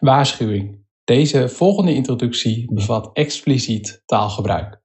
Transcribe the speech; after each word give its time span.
Waarschuwing. 0.00 0.82
Deze 1.04 1.48
volgende 1.48 1.94
introductie 1.94 2.74
bevat 2.74 3.10
expliciet 3.12 4.02
taalgebruik. 4.06 4.82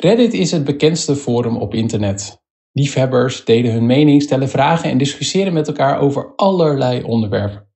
Reddit 0.00 0.32
is 0.32 0.50
het 0.50 0.64
bekendste 0.64 1.16
forum 1.16 1.56
op 1.56 1.74
internet. 1.74 2.42
Liefhebbers 2.72 3.44
delen 3.44 3.72
hun 3.72 3.86
mening, 3.86 4.22
stellen 4.22 4.48
vragen 4.48 4.90
en 4.90 4.98
discussiëren 4.98 5.52
met 5.52 5.68
elkaar 5.68 5.98
over 5.98 6.34
allerlei 6.36 7.02
onderwerpen. 7.02 7.68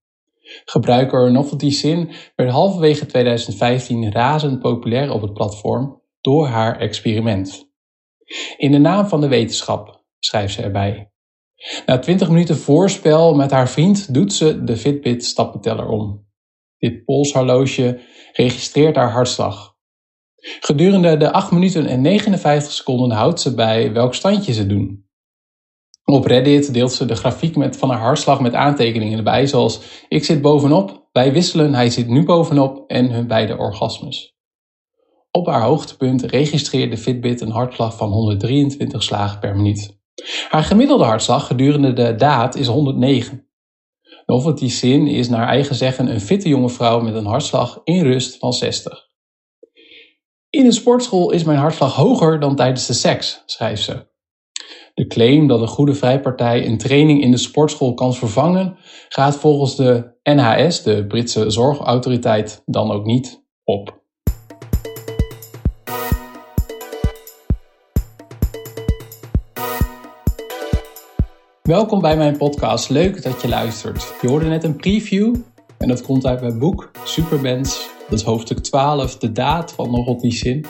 Gebruiker 0.64 1.32
Novelty 1.32 1.71
Sin 1.71 2.11
werd 2.37 2.50
halverwege 2.50 3.07
2015 3.07 4.12
razend 4.12 4.61
populair 4.61 5.12
op 5.12 5.23
het 5.23 5.32
platform 5.32 6.03
door 6.21 6.46
haar 6.46 6.79
experiment. 6.79 7.71
In 8.57 8.73
de 8.73 8.79
naam 8.79 9.07
van 9.07 9.21
de 9.21 9.29
wetenschap, 9.29 10.05
schrijft 10.19 10.55
ze 10.55 10.62
erbij. 10.62 11.07
Na 11.86 11.98
20 11.98 12.29
minuten 12.29 12.56
voorspel 12.56 13.34
met 13.34 13.50
haar 13.50 13.68
vriend 13.68 14.14
doet 14.14 14.32
ze 14.32 14.64
de 14.64 14.77
Fitbit 14.77 15.24
stappenteller 15.24 15.88
om. 15.88 16.27
Dit 16.78 17.05
polshorloge 17.05 18.00
registreert 18.33 18.96
haar 18.96 19.10
hartslag. 19.10 19.77
Gedurende 20.60 21.16
de 21.16 21.33
8 21.33 21.50
minuten 21.50 21.86
en 21.86 22.00
59 22.00 22.73
seconden 22.73 23.10
houdt 23.10 23.41
ze 23.41 23.55
bij 23.55 23.92
welk 23.92 24.14
standje 24.14 24.52
ze 24.52 24.66
doen. 24.66 25.06
Op 26.05 26.24
Reddit 26.24 26.73
deelt 26.73 26.92
ze 26.92 27.05
de 27.05 27.14
grafiek 27.14 27.56
met, 27.56 27.77
van 27.77 27.91
haar 27.91 28.00
hartslag 28.00 28.41
met 28.41 28.55
aantekeningen 28.55 29.19
erbij, 29.19 29.47
zoals 29.47 29.80
ik 30.09 30.25
zit 30.25 30.41
bovenop, 30.41 31.09
wij 31.12 31.33
wisselen, 31.33 31.75
hij 31.75 31.91
zit 31.91 32.09
nu 32.09 32.25
bovenop 32.25 32.91
en 32.91 33.11
hun 33.11 33.27
beide 33.27 33.56
orgasmes. 33.56 34.36
Op 35.30 35.47
haar 35.47 35.62
hoogtepunt 35.62 36.22
registreert 36.22 36.91
de 36.91 36.97
Fitbit 36.97 37.41
een 37.41 37.50
hartslag 37.50 37.97
van 37.97 38.11
123 38.11 39.02
slagen 39.02 39.38
per 39.38 39.56
minuut. 39.56 39.98
Haar 40.48 40.64
gemiddelde 40.64 41.04
hartslag 41.04 41.46
gedurende 41.46 41.92
de 41.92 42.14
daad 42.14 42.54
is 42.54 42.66
109. 42.66 43.46
Novelty 44.27 44.68
Sin 44.68 45.06
is 45.06 45.28
naar 45.28 45.48
eigen 45.48 45.74
zeggen 45.74 46.10
een 46.10 46.20
fitte 46.20 46.48
jonge 46.48 46.68
vrouw 46.68 47.00
met 47.00 47.14
een 47.14 47.27
hartslag 47.27 47.80
in 47.84 48.02
rust 48.02 48.38
van 48.38 48.52
60. 48.52 49.06
In 50.50 50.66
een 50.66 50.72
sportschool 50.72 51.30
is 51.30 51.44
mijn 51.44 51.58
hartslag 51.58 51.94
hoger 51.94 52.41
dan 52.41 52.56
tijdens 52.56 52.86
de 52.86 52.92
seks, 52.92 53.42
schrijft 53.47 53.83
ze. 53.83 54.06
De 54.94 55.06
claim 55.06 55.47
dat 55.47 55.60
een 55.60 55.69
goede 55.69 55.94
vrijpartij 55.94 56.66
een 56.66 56.78
training 56.78 57.22
in 57.22 57.30
de 57.30 57.36
sportschool 57.36 57.94
kan 57.94 58.14
vervangen, 58.14 58.77
gaat 59.08 59.36
volgens 59.36 59.77
de 59.77 60.19
NHS, 60.22 60.82
de 60.82 61.06
Britse 61.06 61.50
zorgautoriteit, 61.50 62.62
dan 62.66 62.91
ook 62.91 63.05
niet 63.05 63.44
op. 63.64 63.97
Welkom 71.69 72.00
bij 72.00 72.16
mijn 72.16 72.36
podcast. 72.36 72.91
Leuk 72.91 73.22
dat 73.22 73.42
je 73.42 73.48
luistert. 73.48 74.14
Je 74.20 74.28
hoorde 74.28 74.47
net 74.47 74.64
een 74.64 74.77
preview 74.77 75.34
en 75.78 75.88
dat 75.88 76.02
komt 76.02 76.27
uit 76.27 76.41
mijn 76.41 76.58
boek 76.58 76.91
Superbands. 77.05 77.88
Dat 78.08 78.19
is 78.19 78.25
hoofdstuk 78.25 78.58
12, 78.58 79.19
de 79.19 79.33
daad 79.33 79.72
van 79.72 80.19
die 80.20 80.33
zin. 80.33 80.64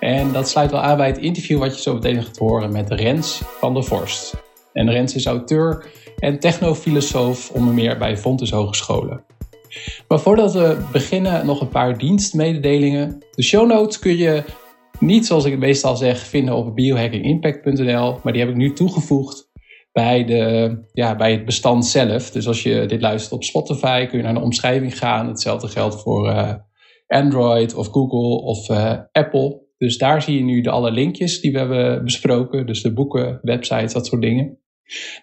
En 0.00 0.32
dat 0.32 0.48
sluit 0.48 0.70
wel 0.70 0.80
aan 0.80 0.96
bij 0.96 1.06
het 1.06 1.18
interview 1.18 1.58
wat 1.58 1.76
je 1.76 1.82
zo 1.82 1.94
meteen 1.94 2.22
gaat 2.22 2.38
horen 2.38 2.72
met 2.72 2.90
Rens 2.90 3.42
van 3.58 3.74
der 3.74 3.84
Vorst. 3.84 4.34
En 4.72 4.90
Rens 4.90 5.14
is 5.14 5.26
auteur 5.26 5.86
en 6.18 6.38
technofilosoof 6.38 7.50
onder 7.50 7.74
meer 7.74 7.98
bij 7.98 8.16
Fontes 8.16 8.50
Hogescholen. 8.50 9.24
Maar 10.08 10.20
voordat 10.20 10.52
we 10.52 10.84
beginnen 10.92 11.46
nog 11.46 11.60
een 11.60 11.68
paar 11.68 11.98
dienstmededelingen. 11.98 13.24
De 13.30 13.42
show 13.42 13.66
notes 13.66 13.98
kun 13.98 14.16
je 14.16 14.44
niet 14.98 15.26
zoals 15.26 15.44
ik 15.44 15.50
het 15.50 15.60
meestal 15.60 15.96
zeg 15.96 16.18
vinden 16.18 16.54
op 16.54 16.74
biohackingimpact.nl, 16.74 18.18
maar 18.22 18.32
die 18.32 18.42
heb 18.42 18.50
ik 18.50 18.56
nu 18.56 18.72
toegevoegd 18.72 19.50
bij, 19.92 20.24
de, 20.24 20.76
ja, 20.92 21.16
bij 21.16 21.32
het 21.32 21.44
bestand 21.44 21.86
zelf. 21.86 22.30
Dus 22.30 22.46
als 22.46 22.62
je 22.62 22.86
dit 22.86 23.00
luistert 23.00 23.32
op 23.32 23.44
Spotify, 23.44 24.06
kun 24.06 24.18
je 24.18 24.24
naar 24.24 24.34
de 24.34 24.40
omschrijving 24.40 24.98
gaan. 24.98 25.28
Hetzelfde 25.28 25.68
geldt 25.68 26.02
voor 26.02 26.28
uh, 26.28 26.54
Android 27.06 27.74
of 27.74 27.88
Google 27.88 28.42
of 28.42 28.68
uh, 28.68 28.98
Apple. 29.12 29.60
Dus 29.78 29.98
daar 29.98 30.22
zie 30.22 30.36
je 30.36 30.44
nu 30.44 30.60
de 30.60 30.70
alle 30.70 30.90
linkjes 30.90 31.40
die 31.40 31.52
we 31.52 31.58
hebben 31.58 32.04
besproken. 32.04 32.66
Dus 32.66 32.82
de 32.82 32.92
boeken, 32.92 33.38
websites, 33.42 33.92
dat 33.92 34.06
soort 34.06 34.22
dingen. 34.22 34.58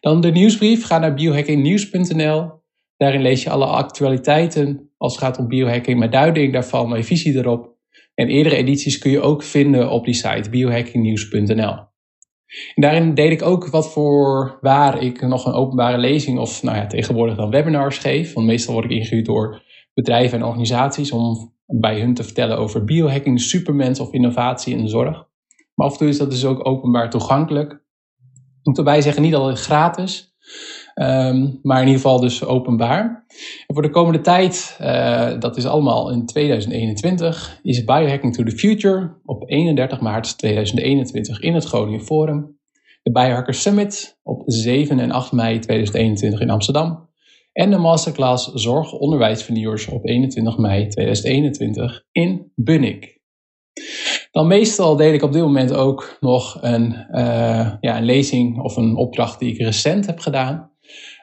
Dan 0.01 0.21
de 0.21 0.31
nieuwsbrief. 0.31 0.85
Ga 0.85 0.97
naar 0.97 1.13
biohackingnieuws.nl. 1.13 2.57
Daarin 2.97 3.21
lees 3.21 3.43
je 3.43 3.49
alle 3.49 3.65
actualiteiten 3.65 4.91
als 4.97 5.15
het 5.15 5.23
gaat 5.23 5.37
om 5.37 5.47
biohacking 5.47 5.99
met 5.99 6.11
duiding 6.11 6.53
daarvan, 6.53 6.89
mijn 6.89 7.03
visie 7.03 7.37
erop. 7.37 7.77
En 8.13 8.27
eerdere 8.27 8.55
edities 8.55 8.97
kun 8.97 9.11
je 9.11 9.21
ook 9.21 9.43
vinden 9.43 9.91
op 9.91 10.05
die 10.05 10.13
site 10.13 10.49
biohackingnieuws.nl. 10.49 11.88
Daarin 12.75 13.13
deed 13.13 13.31
ik 13.31 13.41
ook 13.41 13.67
wat 13.67 13.91
voor 13.91 14.57
waar 14.61 15.01
ik 15.01 15.21
nog 15.21 15.45
een 15.45 15.53
openbare 15.53 15.97
lezing 15.97 16.39
of 16.39 16.63
nou 16.63 16.77
ja, 16.77 16.87
tegenwoordig 16.87 17.35
dan 17.35 17.49
webinars 17.49 17.97
geef. 17.97 18.33
Want 18.33 18.47
meestal 18.47 18.73
word 18.73 18.85
ik 18.85 18.91
ingehuurd 18.91 19.25
door 19.25 19.61
bedrijven 19.93 20.37
en 20.37 20.45
organisaties 20.45 21.11
om 21.11 21.53
bij 21.65 21.99
hun 21.99 22.13
te 22.13 22.23
vertellen 22.23 22.57
over 22.57 22.83
biohacking, 22.83 23.41
supermens 23.41 23.99
of 23.99 24.11
innovatie 24.11 24.73
in 24.73 24.83
de 24.83 24.89
zorg. 24.89 25.27
Maar 25.75 25.87
af 25.87 25.91
en 25.91 25.97
toe 25.97 26.07
is 26.07 26.17
dat 26.17 26.29
dus 26.29 26.45
ook 26.45 26.65
openbaar 26.65 27.09
toegankelijk. 27.09 27.71
Ik 28.59 28.65
moet 28.65 28.77
erbij 28.77 29.01
zeggen, 29.01 29.21
niet 29.21 29.35
altijd 29.35 29.59
gratis, 29.59 30.35
um, 30.95 31.59
maar 31.61 31.81
in 31.81 31.87
ieder 31.87 32.01
geval 32.01 32.19
dus 32.19 32.45
openbaar. 32.45 33.25
En 33.67 33.73
voor 33.73 33.81
de 33.81 33.89
komende 33.89 34.21
tijd, 34.21 34.77
uh, 34.81 35.39
dat 35.39 35.57
is 35.57 35.65
allemaal 35.65 36.11
in 36.11 36.25
2021, 36.25 37.59
is 37.63 37.83
Biohacking 37.83 38.33
to 38.35 38.43
the 38.43 38.57
Future 38.57 39.19
op 39.25 39.49
31 39.49 39.99
maart 39.99 40.37
2021 40.37 41.39
in 41.39 41.53
het 41.53 41.65
Groningen 41.65 42.01
Forum. 42.01 42.57
De 43.03 43.11
Biohacker 43.11 43.53
Summit 43.53 44.19
op 44.23 44.43
7 44.45 44.99
en 44.99 45.11
8 45.11 45.31
mei 45.31 45.59
2021 45.59 46.39
in 46.39 46.49
Amsterdam. 46.49 47.09
En 47.51 47.69
de 47.69 47.77
masterclass 47.77 48.51
Zorg 48.53 48.93
Onderwijsvernieuwers 48.93 49.87
op 49.87 50.05
21 50.05 50.57
mei 50.57 50.87
2021 50.87 52.05
in 52.11 52.51
Bunnik. 52.55 53.19
Dan 54.31 54.47
meestal 54.47 54.95
deel 54.95 55.13
ik 55.13 55.23
op 55.23 55.31
dit 55.33 55.41
moment 55.41 55.73
ook 55.73 56.17
nog 56.19 56.57
een, 56.61 57.05
uh, 57.11 57.73
ja, 57.79 57.97
een 57.97 58.05
lezing 58.05 58.59
of 58.59 58.77
een 58.77 58.95
opdracht 58.95 59.39
die 59.39 59.53
ik 59.53 59.61
recent 59.61 60.05
heb 60.05 60.19
gedaan. 60.19 60.71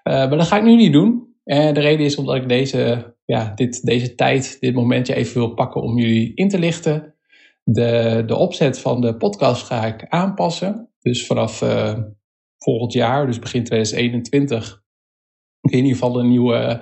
Uh, 0.04 0.14
maar 0.14 0.36
dat 0.36 0.46
ga 0.46 0.56
ik 0.56 0.62
nu 0.62 0.76
niet 0.76 0.92
doen. 0.92 1.35
En 1.46 1.74
de 1.74 1.80
reden 1.80 2.06
is 2.06 2.16
omdat 2.16 2.36
ik 2.36 2.48
deze, 2.48 3.14
ja, 3.24 3.52
dit, 3.54 3.84
deze 3.84 4.14
tijd, 4.14 4.56
dit 4.60 4.74
momentje 4.74 5.14
even 5.14 5.34
wil 5.34 5.54
pakken 5.54 5.82
om 5.82 5.98
jullie 5.98 6.34
in 6.34 6.48
te 6.48 6.58
lichten. 6.58 7.14
De, 7.62 8.22
de 8.26 8.36
opzet 8.36 8.78
van 8.78 9.00
de 9.00 9.16
podcast 9.16 9.66
ga 9.66 9.86
ik 9.86 10.06
aanpassen. 10.08 10.90
Dus 11.00 11.26
vanaf 11.26 11.62
uh, 11.62 11.98
volgend 12.58 12.92
jaar, 12.92 13.26
dus 13.26 13.38
begin 13.38 13.64
2021, 13.64 14.82
in 15.72 15.84
ieder 15.84 15.92
geval 15.92 16.18
een 16.18 16.28
nieuwe 16.28 16.80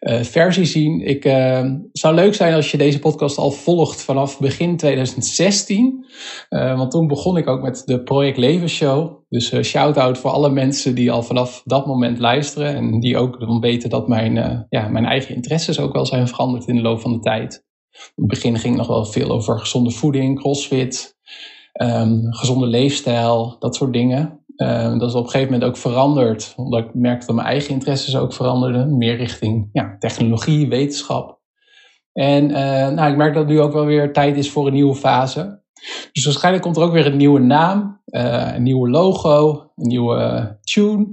uh, 0.00 0.20
versie 0.20 0.64
zien. 0.64 1.00
Ik 1.00 1.24
uh, 1.24 1.64
zou 1.92 2.14
leuk 2.14 2.34
zijn 2.34 2.54
als 2.54 2.70
je 2.70 2.76
deze 2.76 2.98
podcast 2.98 3.38
al 3.38 3.50
volgt 3.50 4.02
vanaf 4.02 4.38
begin 4.38 4.76
2016. 4.76 6.06
Uh, 6.50 6.76
want 6.76 6.90
toen 6.90 7.06
begon 7.06 7.36
ik 7.36 7.48
ook 7.48 7.62
met 7.62 7.82
de 7.84 8.02
Project 8.02 8.36
Leven 8.36 8.68
Show. 8.68 9.24
Dus 9.28 9.54
shout-out 9.62 10.18
voor 10.18 10.30
alle 10.30 10.50
mensen 10.50 10.94
die 10.94 11.12
al 11.12 11.22
vanaf 11.22 11.62
dat 11.64 11.86
moment 11.86 12.18
luisteren. 12.18 12.74
En 12.74 13.00
die 13.00 13.16
ook 13.16 13.40
dan 13.40 13.60
weten 13.60 13.90
dat 13.90 14.08
mijn, 14.08 14.66
ja, 14.68 14.88
mijn 14.88 15.04
eigen 15.04 15.34
interesses 15.34 15.80
ook 15.80 15.92
wel 15.92 16.06
zijn 16.06 16.28
veranderd 16.28 16.66
in 16.66 16.76
de 16.76 16.82
loop 16.82 17.00
van 17.00 17.12
de 17.12 17.20
tijd. 17.20 17.64
In 17.96 18.22
het 18.22 18.26
begin 18.26 18.58
ging 18.58 18.76
nog 18.76 18.86
wel 18.86 19.04
veel 19.04 19.30
over 19.30 19.58
gezonde 19.58 19.90
voeding, 19.90 20.38
crossfit, 20.38 21.16
um, 21.82 22.32
gezonde 22.32 22.66
leefstijl, 22.66 23.56
dat 23.58 23.74
soort 23.74 23.92
dingen. 23.92 24.44
Uh, 24.56 24.98
dat 24.98 25.08
is 25.08 25.14
op 25.14 25.24
een 25.24 25.30
gegeven 25.30 25.52
moment 25.52 25.70
ook 25.70 25.76
veranderd, 25.76 26.52
omdat 26.56 26.84
ik 26.84 26.94
merkte 26.94 27.26
dat 27.26 27.34
mijn 27.34 27.48
eigen 27.48 27.70
interesses 27.70 28.16
ook 28.16 28.32
veranderden, 28.32 28.98
meer 28.98 29.16
richting 29.16 29.68
ja, 29.72 29.96
technologie, 29.98 30.68
wetenschap. 30.68 31.40
En 32.12 32.50
uh, 32.50 32.88
nou, 32.88 33.10
ik 33.10 33.16
merk 33.16 33.34
dat 33.34 33.46
nu 33.46 33.60
ook 33.60 33.72
wel 33.72 33.84
weer 33.84 34.12
tijd 34.12 34.36
is 34.36 34.50
voor 34.50 34.66
een 34.66 34.72
nieuwe 34.72 34.94
fase. 34.94 35.62
Dus 36.12 36.24
waarschijnlijk 36.24 36.64
komt 36.64 36.76
er 36.76 36.82
ook 36.82 36.92
weer 36.92 37.06
een 37.06 37.16
nieuwe 37.16 37.40
naam, 37.40 38.02
uh, 38.06 38.54
een 38.54 38.62
nieuwe 38.62 38.90
logo, 38.90 39.50
een 39.76 39.88
nieuwe 39.88 40.58
tune. 40.60 41.06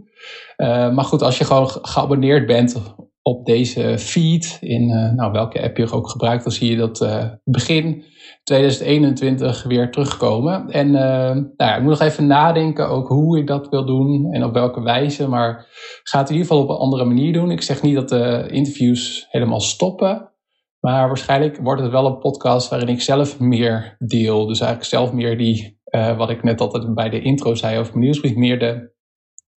maar 0.94 1.06
goed, 1.06 1.22
als 1.22 1.38
je 1.38 1.44
gewoon 1.44 1.68
geabonneerd 1.68 2.48
bent 2.48 2.84
op 3.24 3.46
deze 3.46 3.98
feed, 3.98 4.58
in 4.62 4.88
nou, 5.16 5.32
welke 5.32 5.64
app 5.64 5.78
je 5.78 5.92
ook 5.92 6.10
gebruikt, 6.10 6.44
dan 6.44 6.54
zie 6.54 6.70
je 6.70 6.78
dat 6.78 7.08
begin 7.44 8.04
2021 8.44 9.64
weer 9.64 9.92
terugkomen. 9.92 10.70
En 10.70 10.88
uh, 10.88 10.94
nou 10.94 11.54
ja, 11.58 11.76
ik 11.76 11.82
moet 11.82 11.90
nog 11.90 12.02
even 12.02 12.28
nadenken 12.28 12.90
ook 12.90 13.08
hoe 13.08 13.38
ik 13.38 13.48
dat 13.48 13.70
wil 13.70 13.86
doen 13.86 14.32
en 14.32 14.44
op 14.44 14.54
welke 14.54 14.82
wijze. 14.82 15.28
Maar 15.28 15.68
ga 16.04 16.20
het 16.20 16.30
in 16.30 16.36
ieder 16.36 16.50
geval 16.50 16.64
op 16.64 16.70
een 16.70 16.76
andere 16.76 17.06
manier 17.06 17.34
doen. 17.34 17.52
Ik 17.52 17.62
zeg 17.62 17.82
niet 17.82 17.96
dat 17.96 18.10
de 18.10 18.48
interviews 18.52 19.28
helemaal 19.30 19.60
stoppen. 19.60 20.32
Maar 20.80 21.08
waarschijnlijk 21.08 21.58
wordt 21.58 21.82
het 21.82 21.92
wel 21.92 22.06
een 22.06 22.18
podcast 22.18 22.70
waarin 22.70 22.88
ik 22.88 23.02
zelf 23.02 23.40
meer 23.40 23.96
deel. 24.00 24.46
Dus 24.46 24.60
eigenlijk 24.60 24.90
zelf 24.90 25.14
meer 25.14 25.38
die, 25.38 25.80
wat 26.18 26.30
ik 26.30 26.44
net 26.44 26.62
altijd 26.62 26.94
bij 26.94 27.10
de 27.10 27.22
intro 27.22 27.56
zei 27.56 27.80
over 27.80 27.92
mijn 27.92 28.04
nieuwsbrief, 28.04 28.36
meer 28.36 28.60
de 28.60 28.93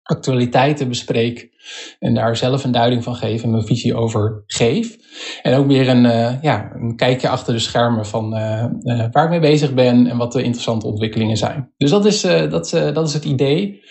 actualiteiten 0.06 0.88
bespreek 0.88 1.50
en 2.00 2.13
daar 2.13 2.38
zelf 2.38 2.63
een 2.63 2.72
duiding 2.72 3.04
van 3.04 3.16
geef 3.16 3.44
en 3.44 3.52
mijn 3.52 3.66
visie 3.66 3.96
over 3.96 4.44
geef. 4.48 4.98
En 5.42 5.54
ook 5.56 5.68
weer 5.68 5.90
een, 5.90 6.04
uh, 6.04 6.42
ja, 6.42 6.72
een 6.74 6.96
kijkje 6.96 7.30
achter 7.30 7.54
de 7.54 7.60
schermen 7.60 8.06
van 8.06 8.38
uh, 8.38 8.66
uh, 8.81 9.06
waar 9.12 9.24
ik 9.24 9.30
mee 9.30 9.40
bezig 9.40 9.74
ben 9.74 10.07
en 10.07 10.18
wat 10.18 10.31
de 10.31 10.44
interessante 10.44 10.88
ontwikkelingen 10.88 11.38
zijn. 11.38 11.72
Dus 11.78 11.90
dat 11.90 12.06
is, 12.06 12.22
dat, 12.22 12.69
dat 12.69 13.07
is 13.07 13.13
het 13.13 13.25
idee. 13.25 13.84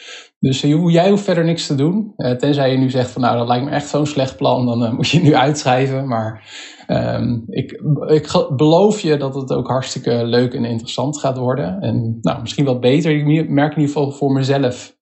Dus 0.45 0.65
uh, 0.65 0.93
jij 0.93 1.11
hoeft 1.11 1.25
verder 1.25 1.45
niks 1.45 1.67
te 1.67 1.75
doen. 1.75 2.13
Uh, 2.17 2.31
tenzij 2.31 2.71
je 2.71 2.77
nu 2.77 2.91
zegt 2.91 3.11
van 3.11 3.23
nou 3.23 3.39
dat 3.39 3.49
lijkt 3.49 3.65
me 3.65 3.71
echt 3.71 3.89
zo'n 3.89 4.07
slecht 4.07 4.37
plan, 4.37 4.67
dan 4.67 4.83
uh, 4.83 4.93
moet 4.97 5.09
je 5.09 5.21
nu 5.21 5.35
uitschrijven. 5.35 6.09
Maar 6.09 6.49
um, 6.89 7.45
ik, 7.49 7.71
ik 8.07 8.47
beloof 8.57 9.01
je 9.01 9.17
dat 9.17 9.35
het 9.35 9.53
ook 9.53 9.69
hartstikke 9.69 10.25
leuk 10.25 10.55
en 10.55 10.65
interessant 10.65 11.19
gaat 11.19 11.39
worden. 11.39 11.81
En 11.81 12.19
nou, 12.21 12.41
misschien 12.41 12.65
wat 12.65 12.81
beter. 12.81 13.11
Ik 13.11 13.49
merk 13.49 13.73
in 13.73 13.81
ieder 13.81 13.95
geval 13.95 14.11
voor 14.13 14.33
mezelf 14.33 14.97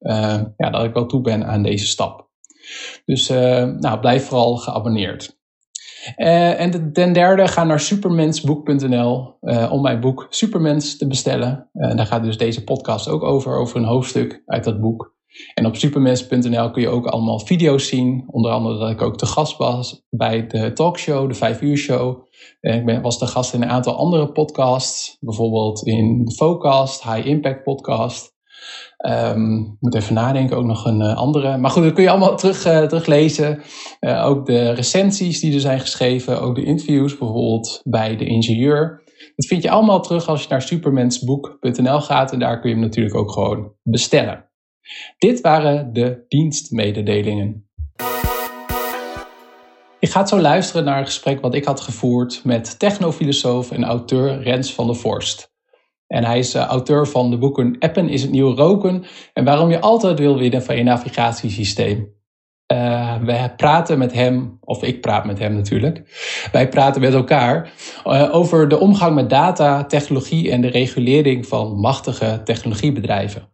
ja, 0.57 0.71
dat 0.71 0.85
ik 0.85 0.95
wel 0.95 1.07
toe 1.07 1.21
ben 1.21 1.47
aan 1.47 1.63
deze 1.63 1.87
stap. 1.87 2.29
Dus 3.05 3.29
nou, 3.29 4.01
blijf 4.01 4.27
vooral 4.27 4.57
geabonneerd. 4.57 5.41
En 6.17 6.93
ten 6.93 7.13
derde, 7.13 7.49
ga 7.49 7.65
naar 7.65 7.81
supermensboek.nl 7.81 9.39
om 9.71 9.83
mijn 9.83 10.01
boek 10.01 10.27
Supermens 10.31 10.97
te 10.97 11.07
bestellen. 11.07 11.69
Daar 11.73 12.07
gaat 12.07 12.25
dus 12.25 12.39
deze 12.39 12.65
podcast 12.65 13.09
ook 13.09 13.23
over, 13.23 13.57
over 13.57 13.77
een 13.77 13.85
hoofdstuk 13.85 14.43
uit 14.47 14.65
dat 14.65 14.81
boek. 14.81 15.13
En 15.55 15.67
op 15.67 15.77
supermens.nl 15.77 16.71
kun 16.71 16.83
je 16.83 16.89
ook 16.89 17.07
allemaal 17.07 17.39
video's 17.39 17.89
zien. 17.89 18.25
Onder 18.27 18.51
andere 18.51 18.79
dat 18.79 18.91
ik 18.91 19.03
ook 19.03 19.17
te 19.19 19.27
gast 19.27 19.57
was 19.57 20.03
bij 20.11 20.47
de 20.47 20.73
talkshow, 20.73 21.29
de 21.29 21.35
5 21.35 21.61
uur 21.61 21.77
show. 21.77 22.25
En 22.61 22.79
ik 22.79 22.85
ben, 22.85 23.03
was 23.03 23.19
te 23.19 23.27
gast 23.27 23.55
in 23.55 23.63
een 23.63 23.69
aantal 23.69 23.97
andere 23.97 24.33
podcasts. 24.33 25.17
Bijvoorbeeld 25.21 25.87
in 25.87 26.25
de 26.25 26.35
Focast, 26.35 27.03
High 27.03 27.27
Impact 27.27 27.63
podcast. 27.63 28.31
Um, 29.07 29.77
moet 29.81 29.95
even 29.95 30.15
nadenken, 30.15 30.57
ook 30.57 30.65
nog 30.65 30.85
een 30.85 31.01
uh, 31.01 31.17
andere. 31.17 31.57
Maar 31.57 31.71
goed, 31.71 31.83
dat 31.83 31.93
kun 31.93 32.03
je 32.03 32.11
allemaal 32.11 32.37
terug, 32.37 32.67
uh, 32.67 32.83
teruglezen. 32.83 33.63
Uh, 34.01 34.27
ook 34.27 34.47
de 34.47 34.71
recensies 34.71 35.41
die 35.41 35.55
er 35.55 35.61
zijn 35.61 35.81
geschreven, 35.81 36.41
ook 36.41 36.55
de 36.55 36.65
interviews, 36.65 37.19
bijvoorbeeld 37.19 37.81
bij 37.85 38.17
de 38.17 38.25
ingenieur. 38.25 39.03
Dat 39.37 39.47
vind 39.47 39.63
je 39.63 39.71
allemaal 39.71 40.01
terug 40.01 40.29
als 40.29 40.43
je 40.43 40.49
naar 40.49 40.63
supermensboek.nl 40.63 42.01
gaat 42.01 42.33
en 42.33 42.39
daar 42.39 42.61
kun 42.61 42.69
je 42.71 42.77
hem 42.77 42.85
natuurlijk 42.85 43.17
ook 43.17 43.33
gewoon 43.33 43.73
bestellen. 43.83 44.51
Dit 45.19 45.41
waren 45.41 45.93
de 45.93 46.25
dienstmededelingen. 46.29 47.67
Ik 49.99 50.11
ga 50.11 50.27
zo 50.27 50.41
luisteren 50.41 50.85
naar 50.85 50.99
een 50.99 51.05
gesprek 51.05 51.41
wat 51.41 51.55
ik 51.55 51.65
had 51.65 51.81
gevoerd 51.81 52.41
met 52.45 52.79
technofilosoof 52.79 53.71
en 53.71 53.85
auteur 53.85 54.43
Rens 54.43 54.75
van 54.75 54.87
der 54.87 54.97
Vorst. 54.97 55.53
En 56.07 56.25
hij 56.25 56.39
is 56.39 56.55
uh, 56.55 56.63
auteur 56.63 57.07
van 57.07 57.31
de 57.31 57.39
boeken 57.39 57.77
Appen 57.79 58.09
is 58.09 58.23
het 58.23 58.31
nieuwe 58.31 58.55
roken 58.55 59.05
en 59.33 59.45
waarom 59.45 59.71
je 59.71 59.81
altijd 59.81 60.19
wil 60.19 60.39
winnen 60.39 60.63
van 60.63 60.77
je 60.77 60.83
navigatiesysteem. 60.83 62.21
Uh, 62.73 63.23
wij 63.23 63.55
praten 63.57 63.99
met 63.99 64.13
hem, 64.13 64.59
of 64.61 64.83
ik 64.83 65.01
praat 65.01 65.25
met 65.25 65.39
hem 65.39 65.55
natuurlijk. 65.55 66.03
Wij 66.53 66.69
praten 66.69 67.01
met 67.01 67.15
elkaar 67.15 67.73
uh, 68.07 68.35
over 68.35 68.69
de 68.69 68.79
omgang 68.79 69.15
met 69.15 69.31
data, 69.31 69.85
technologie 69.85 70.51
en 70.51 70.61
de 70.61 70.69
regulering 70.69 71.47
van 71.47 71.81
machtige 71.81 72.41
technologiebedrijven. 72.45 73.52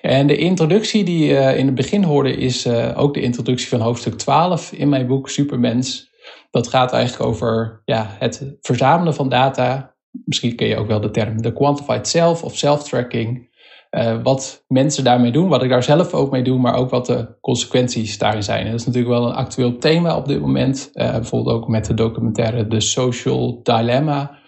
En 0.00 0.26
de 0.26 0.36
introductie 0.36 1.04
die 1.04 1.26
je 1.26 1.34
uh, 1.34 1.58
in 1.58 1.66
het 1.66 1.74
begin 1.74 2.04
hoorde 2.04 2.36
is 2.36 2.68
ook 2.94 3.14
de 3.14 3.20
introductie 3.20 3.68
van 3.68 3.80
hoofdstuk 3.80 4.14
12 4.14 4.72
in 4.72 4.88
mijn 4.88 5.06
boek 5.06 5.28
Supermens. 5.28 6.10
Dat 6.50 6.68
gaat 6.68 6.92
eigenlijk 6.92 7.30
over 7.30 7.82
ja, 7.84 8.06
het 8.18 8.56
verzamelen 8.60 9.14
van 9.14 9.28
data, 9.28 9.94
misschien 10.24 10.56
ken 10.56 10.66
je 10.66 10.76
ook 10.76 10.86
wel 10.86 11.00
de 11.00 11.10
term 11.10 11.42
de 11.42 11.52
quantified 11.52 12.08
self 12.08 12.42
of 12.42 12.56
self-tracking. 12.56 13.48
Uh, 13.90 14.22
wat 14.22 14.64
mensen 14.68 15.04
daarmee 15.04 15.32
doen, 15.32 15.48
wat 15.48 15.62
ik 15.62 15.70
daar 15.70 15.82
zelf 15.82 16.14
ook 16.14 16.30
mee 16.30 16.42
doe, 16.42 16.58
maar 16.58 16.74
ook 16.74 16.90
wat 16.90 17.06
de 17.06 17.38
consequenties 17.40 18.18
daarin 18.18 18.42
zijn. 18.42 18.64
En 18.64 18.70
dat 18.70 18.80
is 18.80 18.86
natuurlijk 18.86 19.14
wel 19.14 19.26
een 19.26 19.34
actueel 19.34 19.78
thema 19.78 20.16
op 20.16 20.26
dit 20.26 20.40
moment. 20.40 20.90
Bijvoorbeeld 20.92 21.56
ook 21.56 21.68
met 21.68 21.84
de 21.84 21.94
documentaire 21.94 22.66
The 22.66 22.80
Social 22.80 23.60
Dilemma 23.62 24.38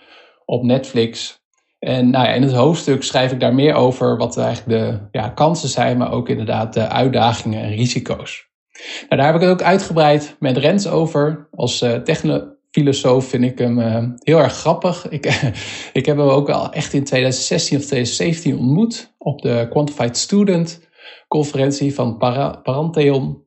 op 0.44 0.62
Netflix. 0.62 1.41
En 1.84 2.10
nou 2.10 2.24
ja, 2.24 2.32
in 2.32 2.42
het 2.42 2.52
hoofdstuk 2.52 3.02
schrijf 3.02 3.32
ik 3.32 3.40
daar 3.40 3.54
meer 3.54 3.74
over 3.74 4.16
wat 4.16 4.36
eigenlijk 4.38 4.78
de 4.78 5.18
ja, 5.18 5.28
kansen 5.28 5.68
zijn, 5.68 5.98
maar 5.98 6.12
ook 6.12 6.28
inderdaad 6.28 6.74
de 6.74 6.88
uitdagingen 6.88 7.62
en 7.62 7.74
risico's. 7.74 8.48
Nou, 9.08 9.20
daar 9.20 9.26
heb 9.26 9.34
ik 9.34 9.40
het 9.40 9.50
ook 9.50 9.62
uitgebreid 9.62 10.36
met 10.38 10.56
Rens 10.56 10.88
over 10.88 11.48
als 11.50 11.82
uh, 11.82 11.92
techno 11.92 12.52
filosoof 12.70 13.28
vind 13.28 13.44
ik 13.44 13.58
hem 13.58 13.78
uh, 13.78 14.04
heel 14.18 14.38
erg 14.38 14.52
grappig. 14.52 15.08
Ik, 15.08 15.24
ik 15.92 16.06
heb 16.06 16.16
hem 16.16 16.28
ook 16.28 16.50
al 16.50 16.72
echt 16.72 16.92
in 16.92 17.04
2016 17.04 17.78
of 17.78 17.84
2017 17.84 18.58
ontmoet 18.58 19.14
op 19.18 19.42
de 19.42 19.66
Quantified 19.70 20.16
Student 20.16 20.88
conferentie 21.28 21.94
van 21.94 22.16
Parantheon. 22.62 23.44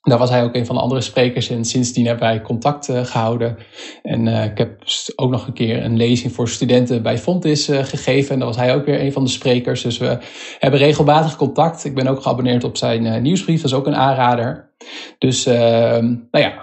Daar 0.00 0.18
was 0.18 0.30
hij 0.30 0.42
ook 0.42 0.54
een 0.54 0.66
van 0.66 0.74
de 0.74 0.82
andere 0.82 1.00
sprekers 1.00 1.50
en 1.50 1.64
sindsdien 1.64 2.06
hebben 2.06 2.28
wij 2.28 2.42
contact 2.42 2.88
uh, 2.88 3.04
gehouden. 3.04 3.56
En 4.02 4.26
uh, 4.26 4.44
ik 4.44 4.58
heb 4.58 4.82
ook 5.16 5.30
nog 5.30 5.46
een 5.46 5.52
keer 5.52 5.84
een 5.84 5.96
lezing 5.96 6.32
voor 6.32 6.48
studenten 6.48 7.02
bij 7.02 7.18
Fontis 7.18 7.68
uh, 7.68 7.84
gegeven. 7.84 8.32
En 8.32 8.38
daar 8.38 8.48
was 8.48 8.56
hij 8.56 8.74
ook 8.74 8.84
weer 8.84 9.00
een 9.00 9.12
van 9.12 9.24
de 9.24 9.30
sprekers. 9.30 9.82
Dus 9.82 9.98
we 9.98 10.18
hebben 10.58 10.80
regelmatig 10.80 11.36
contact. 11.36 11.84
Ik 11.84 11.94
ben 11.94 12.06
ook 12.06 12.22
geabonneerd 12.22 12.64
op 12.64 12.76
zijn 12.76 13.22
nieuwsbrief, 13.22 13.60
dat 13.60 13.70
is 13.70 13.76
ook 13.76 13.86
een 13.86 13.96
aanrader. 13.96 14.72
Dus 15.18 15.44
nou 15.44 16.28
ja, 16.30 16.62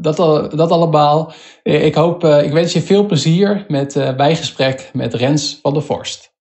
dat, 0.00 0.16
dat 0.56 0.70
allemaal. 0.70 1.32
Ik 1.62 1.94
hoop, 1.94 2.24
ik 2.24 2.52
wens 2.52 2.72
je 2.72 2.80
veel 2.80 3.06
plezier 3.06 3.64
met 3.68 4.14
bijgesprek 4.16 4.90
met 4.92 5.14
Rens 5.14 5.58
van 5.62 5.72
der 5.72 5.82
Vorst. 5.82 6.36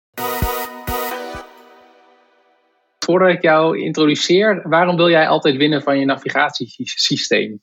Voordat 3.05 3.29
ik 3.29 3.43
jou 3.43 3.79
introduceer, 3.79 4.63
waarom 4.69 4.97
wil 4.97 5.11
jij 5.11 5.29
altijd 5.29 5.57
winnen 5.57 5.83
van 5.83 5.99
je 5.99 6.05
navigatiesysteem? 6.05 7.61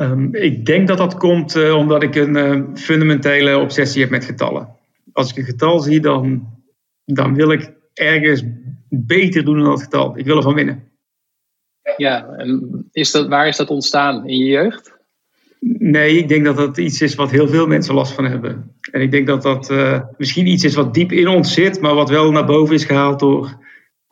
Um, 0.00 0.34
ik 0.34 0.66
denk 0.66 0.88
dat 0.88 0.98
dat 0.98 1.16
komt 1.16 1.56
uh, 1.56 1.76
omdat 1.76 2.02
ik 2.02 2.14
een 2.14 2.36
uh, 2.36 2.62
fundamentele 2.74 3.58
obsessie 3.58 4.00
heb 4.00 4.10
met 4.10 4.24
getallen. 4.24 4.68
Als 5.12 5.30
ik 5.30 5.36
een 5.36 5.44
getal 5.44 5.78
zie, 5.78 6.00
dan, 6.00 6.48
dan 7.04 7.34
wil 7.34 7.50
ik 7.50 7.72
ergens 7.94 8.42
beter 8.88 9.44
doen 9.44 9.56
dan 9.56 9.64
dat 9.64 9.82
getal. 9.82 10.18
Ik 10.18 10.24
wil 10.24 10.36
ervan 10.36 10.54
winnen. 10.54 10.90
Ja, 11.96 12.26
en 12.26 12.84
is 12.92 13.10
dat, 13.10 13.28
waar 13.28 13.48
is 13.48 13.56
dat 13.56 13.68
ontstaan? 13.68 14.28
In 14.28 14.36
je 14.38 14.44
jeugd? 14.44 15.00
Nee, 15.78 16.16
ik 16.16 16.28
denk 16.28 16.44
dat 16.44 16.56
dat 16.56 16.78
iets 16.78 17.00
is 17.00 17.14
wat 17.14 17.30
heel 17.30 17.48
veel 17.48 17.66
mensen 17.66 17.94
last 17.94 18.12
van 18.12 18.24
hebben. 18.24 18.76
En 18.90 19.00
ik 19.00 19.10
denk 19.10 19.26
dat 19.26 19.42
dat 19.42 19.70
uh, 19.70 20.00
misschien 20.16 20.46
iets 20.46 20.64
is 20.64 20.74
wat 20.74 20.94
diep 20.94 21.12
in 21.12 21.28
ons 21.28 21.54
zit, 21.54 21.80
maar 21.80 21.94
wat 21.94 22.08
wel 22.08 22.30
naar 22.30 22.46
boven 22.46 22.74
is 22.74 22.84
gehaald 22.84 23.20
door 23.20 23.61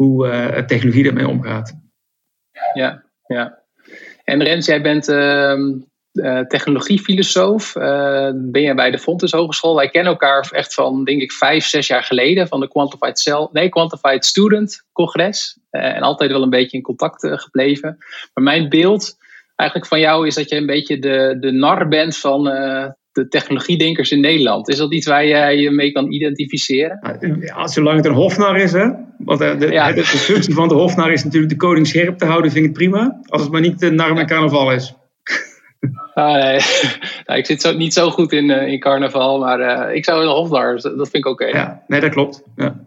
hoe 0.01 0.27
uh, 0.27 0.59
technologie 0.59 1.07
ermee 1.07 1.29
omgaat. 1.29 1.77
Ja, 2.73 3.05
ja. 3.27 3.59
En 4.25 4.43
Rens, 4.43 4.67
jij 4.67 4.83
bent 4.83 5.09
uh, 5.09 5.59
uh, 6.13 6.41
technologiefilosoof. 6.41 7.73
ben 8.35 8.63
je 8.63 8.75
bij 8.75 8.91
de 8.91 8.99
Fontes 8.99 9.33
Hogeschool? 9.33 9.75
Wij 9.77 9.89
kennen 9.91 10.13
elkaar 10.13 10.49
echt 10.51 10.75
van, 10.75 11.05
denk 11.05 11.23
ik, 11.23 11.33
vijf, 11.33 11.65
zes 11.65 11.87
jaar 11.87 12.03
geleden 12.03 12.49
van 12.49 12.61
de 12.61 12.69
Quantified, 12.69 13.19
Cell, 13.19 13.49
nee, 13.53 13.69
Quantified 13.69 14.25
Student 14.25 14.85
Congres. 14.93 15.59
en 15.71 16.03
altijd 16.03 16.31
wel 16.31 16.43
een 16.43 16.51
beetje 16.51 16.77
in 16.77 16.83
contact 16.83 17.29
gebleven. 17.41 17.97
Maar 18.35 18.45
mijn 18.45 18.69
beeld 18.69 19.17
eigenlijk 19.57 19.91
van 19.91 20.01
jou 20.01 20.27
is 20.27 20.35
dat 20.35 20.49
je 20.49 20.57
een 20.57 20.67
beetje 20.67 20.99
de, 20.99 21.37
de 21.41 21.51
nar 21.51 21.89
bent 21.89 22.17
van 22.17 22.43
de 23.13 23.29
technologiedenkers 23.29 24.11
in 24.11 24.21
Nederland. 24.21 24.69
Is 24.69 24.77
dat 24.77 24.93
iets 24.93 25.07
waar 25.07 25.27
jij 25.27 25.57
je 25.57 25.71
mee 25.71 25.93
kan 25.93 26.13
identificeren? 26.13 27.19
Ja, 27.41 27.67
zolang 27.67 27.97
het 27.97 28.07
een 28.07 28.13
hofnar 28.13 28.57
is, 28.57 28.73
hè. 28.73 28.89
Want 29.19 29.41
eh, 29.41 29.51
de, 29.51 29.67
de, 29.67 29.93
de, 29.95 30.05
functie 30.05 30.55
van 30.55 30.69
de 30.69 30.75
hofnar 30.75 31.13
is 31.13 31.25
natuurlijk 31.25 31.53
de 31.53 31.59
koning 31.59 31.87
scherp 31.87 32.19
te 32.19 32.25
houden, 32.25 32.51
vind 32.51 32.67
ik 32.67 32.73
prima. 32.73 33.21
Als 33.27 33.43
het 33.43 33.51
maar 33.51 33.61
niet 33.61 33.79
de 33.79 33.91
nar 33.91 34.15
met 34.15 34.27
carnaval 34.27 34.73
is. 34.73 34.95
Ah, 36.15 36.35
nee. 36.35 36.61
nou, 37.27 37.39
ik 37.39 37.47
zit 37.47 37.61
zo, 37.61 37.73
niet 37.73 37.95
zo 37.95 38.11
goed 38.11 38.33
in, 38.33 38.51
uh, 38.51 38.67
in 38.67 38.81
carnaval, 38.81 39.39
maar 39.39 39.61
uh, 39.61 39.95
ik 39.97 40.05
zou 40.05 40.23
een 40.23 40.29
hofnar, 40.29 40.75
dat 40.75 41.09
vind 41.11 41.15
ik 41.15 41.27
oké. 41.27 41.45
Okay. 41.45 41.61
Ja, 41.61 41.83
nee, 41.87 42.01
dat 42.01 42.11
klopt. 42.11 42.43
Ja. 42.57 42.81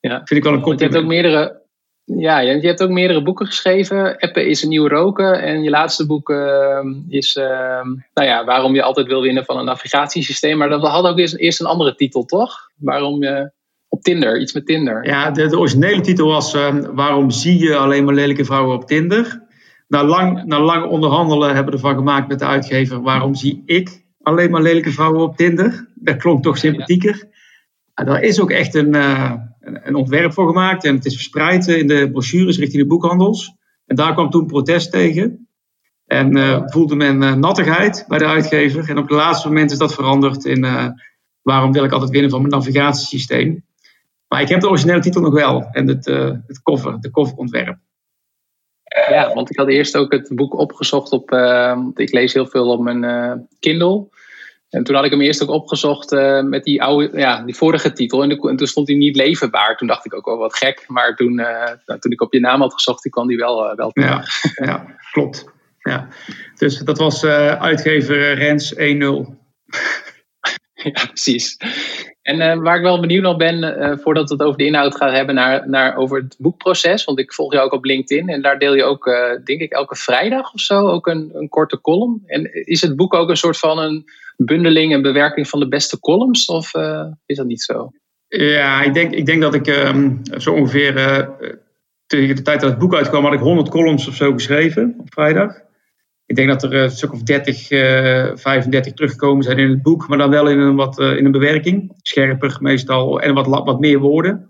Ja. 0.00 0.16
Vind 0.24 0.30
ik 0.30 0.42
wel 0.42 0.52
een 0.52 0.60
compliment. 0.60 0.80
Je 0.80 0.84
hebt 0.84 0.96
ook 0.96 1.06
meerdere, 1.06 1.62
ja, 2.06 2.38
je 2.38 2.66
hebt 2.66 2.82
ook 2.82 2.90
meerdere 2.90 3.22
boeken 3.22 3.46
geschreven. 3.46 4.18
Appen 4.18 4.46
is 4.46 4.62
een 4.62 4.68
nieuw 4.68 4.88
roken. 4.88 5.42
En 5.42 5.62
je 5.62 5.70
laatste 5.70 6.06
boek 6.06 6.28
uh, 6.28 6.78
is 7.08 7.36
uh, 7.36 7.44
nou 8.14 8.28
ja, 8.28 8.44
waarom 8.44 8.74
je 8.74 8.82
altijd 8.82 9.06
wil 9.06 9.22
winnen 9.22 9.44
van 9.44 9.58
een 9.58 9.64
navigatiesysteem. 9.64 10.58
Maar 10.58 10.68
dat 10.68 10.86
had 10.86 11.06
ook 11.06 11.18
eerst, 11.18 11.36
eerst 11.36 11.60
een 11.60 11.66
andere 11.66 11.94
titel, 11.94 12.24
toch? 12.24 12.70
Waarom 12.76 13.22
je 13.22 13.50
op 13.88 14.02
Tinder, 14.02 14.40
iets 14.40 14.52
met 14.52 14.66
Tinder. 14.66 15.06
Ja, 15.06 15.30
de, 15.30 15.46
de 15.46 15.58
originele 15.58 16.00
titel 16.00 16.26
was 16.26 16.54
uh, 16.54 16.74
waarom 16.92 17.30
zie 17.30 17.58
je 17.58 17.76
alleen 17.76 18.04
maar 18.04 18.14
lelijke 18.14 18.44
vrouwen 18.44 18.74
op 18.74 18.86
Tinder? 18.86 19.44
Na 19.88 20.04
lang, 20.04 20.44
na 20.44 20.60
lang 20.60 20.84
onderhandelen 20.84 21.54
hebben 21.54 21.72
we 21.72 21.78
ervan 21.78 21.96
gemaakt 21.96 22.28
met 22.28 22.38
de 22.38 22.46
uitgever. 22.46 23.02
Waarom 23.02 23.34
zie 23.34 23.62
ik 23.66 24.04
alleen 24.22 24.50
maar 24.50 24.62
lelijke 24.62 24.90
vrouwen 24.90 25.22
op 25.22 25.36
Tinder? 25.36 25.88
Dat 25.94 26.16
klonk 26.16 26.42
toch 26.42 26.58
sympathieker. 26.58 27.28
Ja. 27.94 28.04
daar 28.04 28.22
is 28.22 28.40
ook 28.40 28.50
echt 28.50 28.74
een 28.74 28.94
eh, 28.94 29.32
een 29.66 29.94
ontwerp 29.94 30.32
voor 30.32 30.46
gemaakt 30.46 30.84
en 30.84 30.94
het 30.94 31.04
is 31.04 31.14
verspreid 31.14 31.66
in 31.66 31.86
de 31.86 32.10
brochures 32.10 32.58
richting 32.58 32.82
de 32.82 32.88
boekhandels. 32.88 33.54
En 33.86 33.96
daar 33.96 34.12
kwam 34.12 34.30
toen 34.30 34.46
protest 34.46 34.90
tegen. 34.90 35.48
En 36.06 36.36
uh, 36.36 36.62
voelde 36.64 36.96
men 36.96 37.22
uh, 37.22 37.34
nattigheid 37.34 38.04
bij 38.08 38.18
de 38.18 38.26
uitgever. 38.26 38.88
En 38.88 38.98
op 38.98 39.08
het 39.08 39.18
laatste 39.18 39.48
moment 39.48 39.70
is 39.70 39.78
dat 39.78 39.94
veranderd 39.94 40.44
in 40.44 40.94
waarom 41.42 41.72
wil 41.72 41.84
ik 41.84 41.92
altijd 41.92 42.10
winnen 42.10 42.30
van 42.30 42.40
mijn 42.40 42.52
navigatiesysteem. 42.52 43.64
Maar 44.28 44.40
ik 44.40 44.48
heb 44.48 44.60
de 44.60 44.68
originele 44.68 45.00
titel 45.00 45.20
nog 45.20 45.34
wel 45.34 45.68
en 45.70 45.88
het, 45.88 46.04
het 46.46 46.60
de 47.00 47.10
coverontwerp. 47.10 47.78
Ja, 49.08 49.34
want 49.34 49.50
ik 49.50 49.56
had 49.56 49.68
eerst 49.68 49.96
ook 49.96 50.12
het 50.12 50.32
boek 50.34 50.54
opgezocht 50.58 51.12
op. 51.12 51.30
ik 51.94 52.12
lees 52.12 52.32
heel 52.32 52.46
veel 52.46 52.70
op 52.70 52.80
mijn 52.80 53.48
Kindle. 53.60 54.08
En 54.76 54.84
toen 54.84 54.94
had 54.94 55.04
ik 55.04 55.10
hem 55.10 55.20
eerst 55.20 55.42
ook 55.42 55.48
opgezocht 55.48 56.12
uh, 56.12 56.42
met 56.42 56.64
die, 56.64 56.82
oude, 56.82 57.18
ja, 57.18 57.42
die 57.42 57.56
vorige 57.56 57.92
titel. 57.92 58.22
En, 58.22 58.28
de, 58.28 58.48
en, 58.48 58.56
toen 58.56 58.66
stond 58.66 58.88
hij 58.88 58.96
niet 58.96 59.16
leverbaar. 59.16 59.76
Toen 59.76 59.88
dacht 59.88 60.04
ik 60.04 60.14
ook 60.14 60.24
wel 60.24 60.36
wat 60.36 60.56
gek. 60.56 60.84
Maar 60.88 61.14
toen, 61.14 61.38
uh, 61.38 61.96
toen 61.98 62.12
ik 62.12 62.20
op 62.20 62.32
je 62.32 62.40
naam 62.40 62.60
had 62.60 62.74
gezocht, 62.74 63.02
die 63.02 63.12
kwam 63.12 63.26
die 63.26 63.36
wel, 63.36 63.70
uh, 63.70 63.76
wel 63.76 63.90
ja, 63.92 64.24
ja, 64.64 64.96
klopt. 65.10 65.44
Ja. 65.78 66.08
Dus 66.56 66.78
dat 66.78 66.98
was 66.98 67.24
uitgever 67.24 68.34
Rens 68.34 68.74
1-0. 68.74 68.78
ja, 70.74 71.06
precies. 71.06 71.56
En 72.26 72.62
waar 72.62 72.76
ik 72.76 72.82
wel 72.82 73.00
benieuwd 73.00 73.22
naar 73.22 73.36
ben, 73.36 73.98
voordat 74.02 74.28
we 74.28 74.34
het 74.34 74.42
over 74.42 74.58
de 74.58 74.64
inhoud 74.64 74.96
gaan 74.96 75.12
hebben, 75.12 75.34
naar, 75.34 75.68
naar 75.68 75.96
over 75.96 76.22
het 76.22 76.36
boekproces. 76.38 77.04
Want 77.04 77.18
ik 77.18 77.32
volg 77.32 77.52
jou 77.52 77.64
ook 77.64 77.72
op 77.72 77.84
LinkedIn 77.84 78.28
en 78.28 78.42
daar 78.42 78.58
deel 78.58 78.74
je 78.74 78.84
ook, 78.84 79.04
denk 79.44 79.60
ik, 79.60 79.72
elke 79.72 79.96
vrijdag 79.96 80.52
of 80.52 80.60
zo 80.60 80.88
ook 80.88 81.06
een, 81.06 81.30
een 81.32 81.48
korte 81.48 81.80
column. 81.80 82.22
En 82.26 82.66
is 82.66 82.80
het 82.80 82.96
boek 82.96 83.14
ook 83.14 83.28
een 83.28 83.36
soort 83.36 83.58
van 83.58 83.78
een 83.78 84.04
bundeling 84.36 84.92
en 84.92 85.02
bewerking 85.02 85.48
van 85.48 85.60
de 85.60 85.68
beste 85.68 86.00
columns? 86.00 86.46
Of 86.46 86.74
is 87.26 87.36
dat 87.36 87.46
niet 87.46 87.62
zo? 87.62 87.90
Ja, 88.28 88.82
ik 88.82 88.94
denk, 88.94 89.12
ik 89.12 89.26
denk 89.26 89.42
dat 89.42 89.54
ik 89.54 89.66
um, 89.66 90.20
zo 90.38 90.52
ongeveer 90.52 90.94
tegen 92.06 92.36
de 92.36 92.42
tijd 92.42 92.60
dat 92.60 92.70
het 92.70 92.78
boek 92.78 92.94
uitkwam, 92.94 93.24
had 93.24 93.32
ik 93.32 93.40
100 93.40 93.68
columns 93.68 94.08
of 94.08 94.14
zo 94.14 94.32
geschreven 94.32 94.94
op 94.98 95.12
vrijdag. 95.12 95.65
Ik 96.26 96.36
denk 96.36 96.48
dat 96.48 96.62
er 96.62 96.74
een 96.74 96.90
stuk 96.90 97.12
of 97.12 97.22
30, 97.22 97.66
35 97.68 98.92
teruggekomen 98.92 99.44
zijn 99.44 99.58
in 99.58 99.70
het 99.70 99.82
boek, 99.82 100.08
maar 100.08 100.18
dan 100.18 100.30
wel 100.30 100.48
in 100.48 100.58
een, 100.58 100.76
wat, 100.76 100.98
in 100.98 101.24
een 101.24 101.30
bewerking. 101.30 101.92
Scherper 101.96 102.56
meestal 102.60 103.20
en 103.20 103.34
wat, 103.34 103.46
wat 103.46 103.80
meer 103.80 103.98
woorden. 103.98 104.46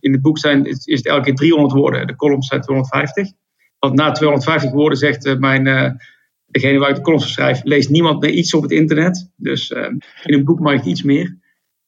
in 0.00 0.12
het 0.12 0.22
boek 0.22 0.38
zijn, 0.38 0.64
is, 0.64 0.86
is 0.86 0.98
het 0.98 1.06
elke 1.06 1.22
keer 1.22 1.34
300 1.34 1.74
woorden, 1.74 2.06
de 2.06 2.16
columns 2.16 2.46
zijn 2.46 2.60
250. 2.60 3.32
Want 3.78 3.94
na 3.94 4.12
250 4.12 4.70
woorden 4.70 4.98
zegt 4.98 5.38
mijn 5.38 5.98
degene 6.52 6.78
waar 6.78 6.90
ik 6.90 6.96
de 6.96 7.02
columns 7.02 7.32
schrijf, 7.32 7.60
leest 7.64 7.90
niemand 7.90 8.20
meer 8.20 8.30
iets 8.30 8.54
op 8.54 8.62
het 8.62 8.70
internet. 8.70 9.30
Dus 9.36 9.70
uh, 9.70 9.86
in 10.24 10.34
een 10.34 10.44
boek 10.44 10.60
mag 10.60 10.74
ik 10.74 10.84
iets 10.84 11.02
meer. 11.02 11.38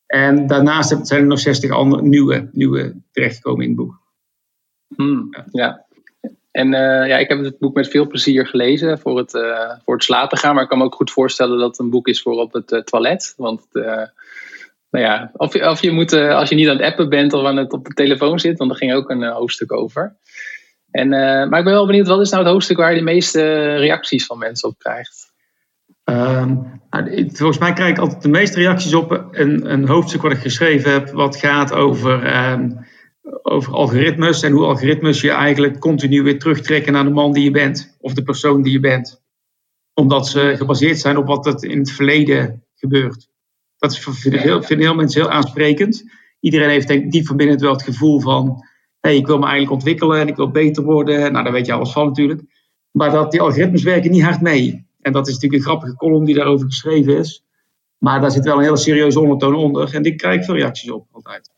En 0.06 0.46
daarnaast 0.46 1.06
zijn 1.06 1.20
er 1.20 1.26
nog 1.26 1.38
60 1.38 1.70
andere 1.70 2.02
nieuwe, 2.02 2.48
nieuwe 2.52 3.02
terechtgekomen 3.10 3.62
in 3.62 3.68
het 3.68 3.78
boek. 3.78 4.02
Hmm, 4.96 5.28
ja. 5.30 5.46
ja. 5.50 5.83
En 6.54 6.72
uh, 6.72 7.08
ja, 7.08 7.16
ik 7.16 7.28
heb 7.28 7.38
het 7.38 7.58
boek 7.58 7.74
met 7.74 7.88
veel 7.88 8.06
plezier 8.06 8.46
gelezen 8.46 8.98
voor 8.98 9.18
het, 9.18 9.34
uh, 9.34 9.70
voor 9.84 9.94
het 9.94 10.04
slapen 10.04 10.38
gaan. 10.38 10.54
Maar 10.54 10.62
ik 10.62 10.68
kan 10.68 10.78
me 10.78 10.84
ook 10.84 10.94
goed 10.94 11.10
voorstellen 11.10 11.58
dat 11.58 11.70
het 11.70 11.78
een 11.78 11.90
boek 11.90 12.08
is 12.08 12.22
voor 12.22 12.32
op 12.32 12.52
het 12.52 12.86
toilet. 12.86 13.34
Want 13.36 13.66
nou 14.90 15.04
ja, 15.04 15.30
of 15.32 15.52
je, 15.52 15.70
of 15.70 15.82
je 15.82 15.90
moet, 15.90 16.12
als 16.12 16.48
je 16.48 16.54
niet 16.54 16.68
aan 16.68 16.76
het 16.76 16.86
appen 16.86 17.08
bent 17.08 17.32
of 17.32 17.44
aan 17.44 17.56
het 17.56 17.72
op 17.72 17.84
de 17.84 17.94
telefoon 17.94 18.40
zit, 18.40 18.58
want 18.58 18.70
daar 18.70 18.78
ging 18.78 18.92
ook 18.92 19.10
een 19.10 19.22
hoofdstuk 19.22 19.72
over. 19.72 20.16
En, 20.90 21.08
maar 21.08 21.58
ik 21.58 21.64
ben 21.64 21.72
wel 21.72 21.86
benieuwd, 21.86 22.06
wat 22.06 22.20
is 22.20 22.30
nou 22.30 22.42
het 22.42 22.52
hoofdstuk 22.52 22.76
waar 22.76 22.92
je 22.92 22.98
de 22.98 23.04
meeste 23.04 23.74
reacties 23.76 24.26
van 24.26 24.38
mensen 24.38 24.68
op 24.68 24.78
krijgt? 24.78 25.32
Um, 26.04 26.80
volgens 27.32 27.58
mij 27.58 27.72
krijg 27.72 27.90
ik 27.90 27.98
altijd 27.98 28.22
de 28.22 28.28
meeste 28.28 28.60
reacties 28.60 28.94
op 28.94 29.28
een, 29.30 29.72
een 29.72 29.88
hoofdstuk 29.88 30.22
wat 30.22 30.32
ik 30.32 30.38
geschreven 30.38 30.92
heb, 30.92 31.10
wat 31.10 31.36
gaat 31.36 31.72
over, 31.72 32.36
um, 32.50 32.86
over 33.42 33.72
algoritmes 33.72 34.42
en 34.42 34.52
hoe 34.52 34.64
algoritmes 34.64 35.20
je 35.20 35.30
eigenlijk 35.30 35.78
continu 35.78 36.22
weer 36.22 36.38
terugtrekken 36.38 36.92
naar 36.92 37.04
de 37.04 37.10
man 37.10 37.32
die 37.32 37.44
je 37.44 37.50
bent 37.50 37.96
of 38.00 38.14
de 38.14 38.22
persoon 38.22 38.62
die 38.62 38.72
je 38.72 38.80
bent. 38.80 39.22
Omdat 39.94 40.28
ze 40.28 40.54
gebaseerd 40.56 40.98
zijn 40.98 41.16
op 41.16 41.26
wat 41.26 41.46
er 41.46 41.70
in 41.70 41.78
het 41.78 41.90
verleden 41.90 42.64
gebeurt. 42.74 43.28
Dat 43.78 43.98
vinden 43.98 44.40
heel, 44.40 44.62
vinden 44.62 44.86
heel 44.86 44.96
mensen 44.96 45.20
heel 45.20 45.30
aansprekend. 45.30 46.04
Iedereen 46.40 46.68
heeft 46.68 46.88
denk 46.88 47.04
ik 47.04 47.10
diep 47.10 47.26
van 47.26 47.36
binnen 47.36 47.60
wel 47.60 47.72
het 47.72 47.82
gevoel 47.82 48.20
van 48.20 48.64
hey, 49.00 49.16
ik 49.16 49.26
wil 49.26 49.38
me 49.38 49.44
eigenlijk 49.44 49.72
ontwikkelen 49.72 50.20
en 50.20 50.28
ik 50.28 50.36
wil 50.36 50.50
beter 50.50 50.82
worden. 50.82 51.32
Nou, 51.32 51.44
daar 51.44 51.52
weet 51.52 51.66
je 51.66 51.72
alles 51.72 51.92
van 51.92 52.06
natuurlijk. 52.06 52.42
Maar 52.90 53.10
dat 53.10 53.30
die 53.30 53.40
algoritmes 53.40 53.82
werken 53.82 54.10
niet 54.10 54.22
hard 54.22 54.40
mee. 54.40 54.86
En 55.00 55.12
dat 55.12 55.26
is 55.26 55.34
natuurlijk 55.34 55.62
een 55.62 55.68
grappige 55.68 55.96
column 55.96 56.24
die 56.24 56.34
daarover 56.34 56.66
geschreven 56.66 57.16
is. 57.16 57.44
Maar 57.98 58.20
daar 58.20 58.30
zit 58.30 58.44
wel 58.44 58.56
een 58.56 58.62
hele 58.62 58.76
serieuze 58.76 59.20
ondertoon 59.20 59.54
onder. 59.54 59.94
En 59.94 60.02
die 60.02 60.14
krijg 60.14 60.38
ik 60.38 60.44
veel 60.44 60.54
reacties 60.54 60.90
op 60.90 61.06
altijd. 61.10 61.53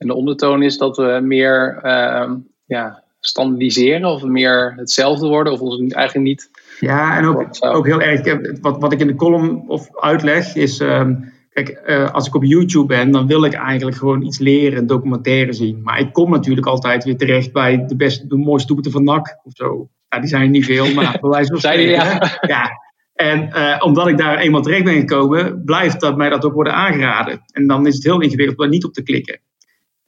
En 0.00 0.06
de 0.06 0.14
ondertoon 0.14 0.62
is 0.62 0.78
dat 0.78 0.96
we 0.96 1.20
meer 1.22 1.80
uh, 1.84 2.32
ja, 2.66 3.02
standaardiseren 3.20 4.04
of 4.04 4.22
meer 4.22 4.74
hetzelfde 4.76 5.28
worden, 5.28 5.52
of 5.52 5.60
ons 5.60 5.92
eigenlijk 5.92 6.26
niet. 6.26 6.50
Ja, 6.78 7.16
en 7.16 7.24
ook, 7.24 7.46
ook 7.60 7.86
heel 7.86 8.00
erg. 8.00 8.38
Wat, 8.60 8.80
wat 8.80 8.92
ik 8.92 9.00
in 9.00 9.06
de 9.06 9.14
column 9.14 9.68
of 9.68 10.00
uitleg 10.00 10.54
is. 10.54 10.80
Uh, 10.80 11.08
Kijk, 11.50 11.82
uh, 11.86 12.10
als 12.10 12.26
ik 12.26 12.34
op 12.34 12.44
YouTube 12.44 12.86
ben, 12.86 13.10
dan 13.10 13.26
wil 13.26 13.44
ik 13.44 13.52
eigenlijk 13.52 13.96
gewoon 13.96 14.22
iets 14.22 14.38
leren, 14.38 14.86
documentaire 14.86 15.52
zien. 15.52 15.82
Maar 15.82 15.98
ik 15.98 16.12
kom 16.12 16.30
natuurlijk 16.30 16.66
altijd 16.66 17.04
weer 17.04 17.16
terecht 17.16 17.52
bij 17.52 17.86
de, 17.86 17.96
beste, 17.96 18.26
de 18.26 18.36
mooiste 18.36 18.66
doelpunten 18.66 18.92
van 18.92 19.04
NAC 19.04 19.40
of 19.44 19.52
zo. 19.54 19.88
Ja, 20.08 20.18
die 20.18 20.28
zijn 20.28 20.42
er 20.42 20.48
niet 20.48 20.64
veel, 20.64 20.94
maar 20.94 21.18
bij 21.20 21.30
wijze 21.30 21.50
van 21.50 21.58
spreken. 21.58 21.90
ja. 21.90 22.38
ja. 22.40 22.70
En 23.14 23.50
uh, 23.54 23.76
omdat 23.84 24.08
ik 24.08 24.18
daar 24.18 24.38
eenmaal 24.38 24.62
terecht 24.62 24.84
ben 24.84 24.94
gekomen, 24.94 25.64
blijft 25.64 26.00
dat 26.00 26.16
mij 26.16 26.28
dat 26.28 26.44
ook 26.44 26.54
worden 26.54 26.74
aangeraden. 26.74 27.40
En 27.52 27.66
dan 27.66 27.86
is 27.86 27.94
het 27.94 28.04
heel 28.04 28.20
ingewikkeld 28.20 28.56
om 28.56 28.62
daar 28.64 28.72
niet 28.72 28.84
op 28.84 28.92
te 28.92 29.02
klikken. 29.02 29.40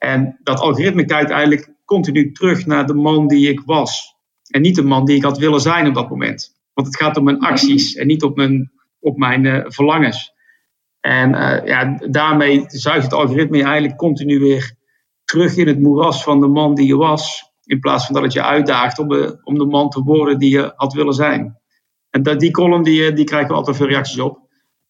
En 0.03 0.39
dat 0.43 0.61
algoritme 0.61 1.05
kijkt 1.05 1.31
eigenlijk 1.31 1.75
continu 1.85 2.33
terug 2.33 2.67
naar 2.67 2.87
de 2.87 2.95
man 2.95 3.27
die 3.27 3.49
ik 3.49 3.61
was. 3.65 4.17
En 4.51 4.61
niet 4.61 4.75
de 4.75 4.83
man 4.83 5.05
die 5.05 5.17
ik 5.17 5.23
had 5.23 5.39
willen 5.39 5.61
zijn 5.61 5.87
op 5.87 5.95
dat 5.95 6.09
moment. 6.09 6.61
Want 6.75 6.87
het 6.87 6.97
gaat 6.97 7.17
om 7.17 7.25
mijn 7.25 7.41
acties 7.41 7.95
en 7.95 8.07
niet 8.07 8.23
op 8.23 8.37
mijn, 8.37 8.73
op 9.01 9.17
mijn 9.17 9.45
uh, 9.45 9.65
verlangens. 9.67 10.33
En 11.01 11.31
uh, 11.31 11.67
ja, 11.67 11.99
daarmee 12.11 12.65
zuigt 12.67 13.05
het 13.05 13.13
algoritme 13.13 13.63
eigenlijk 13.63 13.97
continu 13.97 14.39
weer 14.39 14.75
terug 15.25 15.57
in 15.57 15.67
het 15.67 15.81
moeras 15.81 16.23
van 16.23 16.41
de 16.41 16.49
man 16.49 16.75
die 16.75 16.87
je 16.87 16.97
was. 16.97 17.53
In 17.65 17.81
plaats 17.81 18.05
van 18.05 18.15
dat 18.15 18.25
het 18.25 18.33
je 18.33 18.43
uitdaagt 18.43 18.99
om 18.99 19.09
de, 19.09 19.41
om 19.45 19.59
de 19.59 19.67
man 19.67 19.91
te 19.91 20.03
worden 20.03 20.39
die 20.39 20.51
je 20.51 20.73
had 20.77 20.93
willen 20.93 21.15
zijn. 21.15 21.61
En 22.11 22.23
dat, 22.23 22.41
die 22.41 22.51
column 22.51 22.83
die, 22.83 23.07
eh, 23.07 23.15
die 23.15 23.25
krijgen 23.25 23.49
we 23.49 23.55
altijd 23.55 23.77
veel 23.77 23.89
reacties 23.89 24.19
op. 24.19 24.41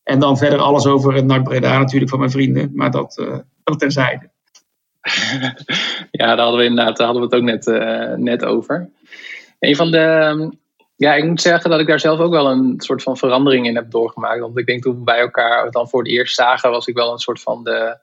En 0.02 0.19
dan 0.19 0.38
verder 0.38 0.59
alles 0.59 0.87
over 0.87 1.14
het 1.14 1.25
NAC 1.25 1.61
natuurlijk 1.61 2.11
van 2.11 2.19
mijn 2.19 2.31
vrienden. 2.31 2.71
Maar 2.75 2.90
dat, 2.90 3.19
uh, 3.19 3.38
dat 3.64 3.78
terzijde. 3.78 4.32
Ja, 6.11 6.26
daar 6.26 6.38
hadden 6.38 6.59
we 6.59 6.64
inderdaad 6.66 6.99
hadden 6.99 7.23
we 7.23 7.28
het 7.28 7.35
ook 7.35 7.42
net, 7.42 7.66
uh, 7.66 8.14
net 8.14 8.44
over. 8.44 8.90
Een 9.59 9.76
van 9.76 9.90
de 9.90 10.50
ja, 11.02 11.14
ik 11.14 11.25
moet 11.25 11.40
zeggen 11.40 11.71
dat 11.71 11.80
ik 11.80 11.87
daar 11.87 12.00
zelf 12.00 12.18
ook 12.18 12.32
wel 12.32 12.50
een 12.50 12.75
soort 12.76 13.02
van 13.02 13.16
verandering 13.16 13.66
in 13.66 13.75
heb 13.75 13.90
doorgemaakt. 13.90 14.40
Want 14.40 14.59
ik 14.59 14.66
denk 14.66 14.82
toen 14.82 14.97
we 14.97 15.04
bij 15.04 15.18
elkaar 15.18 15.71
dan 15.71 15.88
voor 15.88 16.02
het 16.02 16.12
eerst 16.12 16.35
zagen, 16.35 16.71
was 16.71 16.87
ik 16.87 16.94
wel 16.94 17.12
een 17.12 17.18
soort 17.18 17.40
van 17.40 17.64
de 17.64 17.99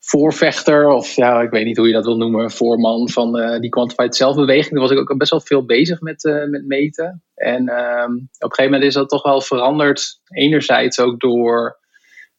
voorvechter, 0.00 0.88
of 0.88 1.16
ja, 1.16 1.40
ik 1.40 1.50
weet 1.50 1.64
niet 1.64 1.76
hoe 1.76 1.86
je 1.86 1.92
dat 1.92 2.04
wil 2.04 2.16
noemen, 2.16 2.50
voorman 2.50 3.08
van 3.08 3.40
uh, 3.40 3.58
die 3.58 3.70
quantified 3.70 4.16
zelfbeweging. 4.16 4.70
Daar 4.70 4.80
was 4.80 4.90
ik 4.90 4.98
ook 4.98 5.18
best 5.18 5.30
wel 5.30 5.40
veel 5.40 5.64
bezig 5.64 6.00
met, 6.00 6.24
uh, 6.24 6.44
met 6.44 6.66
meten. 6.66 7.22
En 7.34 7.68
um, 7.68 8.28
op 8.38 8.50
een 8.50 8.54
gegeven 8.54 8.64
moment 8.64 8.82
is 8.82 8.94
dat 8.94 9.08
toch 9.08 9.22
wel 9.22 9.40
veranderd. 9.40 10.20
Enerzijds 10.28 11.00
ook 11.00 11.20
door 11.20 11.78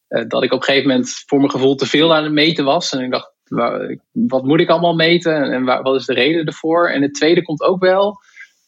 dat 0.08 0.42
ik 0.42 0.52
op 0.52 0.58
een 0.58 0.64
gegeven 0.64 0.88
moment 0.88 1.08
voor 1.26 1.38
mijn 1.38 1.50
gevoel 1.50 1.74
te 1.74 1.86
veel 1.86 2.14
aan 2.14 2.24
het 2.24 2.32
meten 2.32 2.64
was. 2.64 2.92
En 2.92 3.04
ik 3.04 3.10
dacht, 3.10 3.35
wat 4.12 4.44
moet 4.44 4.60
ik 4.60 4.68
allemaal 4.68 4.94
meten 4.94 5.52
en 5.52 5.64
wat 5.64 5.94
is 5.94 6.06
de 6.06 6.14
reden 6.14 6.46
ervoor? 6.46 6.90
En 6.90 7.02
het 7.02 7.14
tweede 7.14 7.42
komt 7.42 7.62
ook 7.62 7.80
wel 7.80 8.18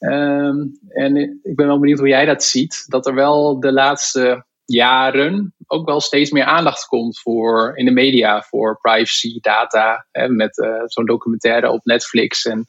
Um, 0.01 0.79
en 0.89 1.17
ik 1.43 1.57
ben 1.57 1.67
wel 1.67 1.79
benieuwd 1.79 1.99
hoe 1.99 2.09
jij 2.09 2.25
dat 2.25 2.45
ziet. 2.45 2.85
Dat 2.87 3.07
er 3.07 3.15
wel 3.15 3.61
de 3.61 3.73
laatste 3.73 4.45
jaren 4.65 5.55
ook 5.67 5.87
wel 5.87 6.01
steeds 6.01 6.31
meer 6.31 6.45
aandacht 6.45 6.87
komt 6.87 7.21
voor 7.21 7.73
in 7.75 7.85
de 7.85 7.91
media 7.91 8.43
voor 8.43 8.79
privacy, 8.81 9.41
data. 9.41 10.07
Hè, 10.11 10.29
met 10.29 10.59
uh, 10.59 10.83
zo'n 10.85 11.07
documentaire 11.07 11.71
op 11.71 11.85
Netflix 11.85 12.47
en 12.47 12.67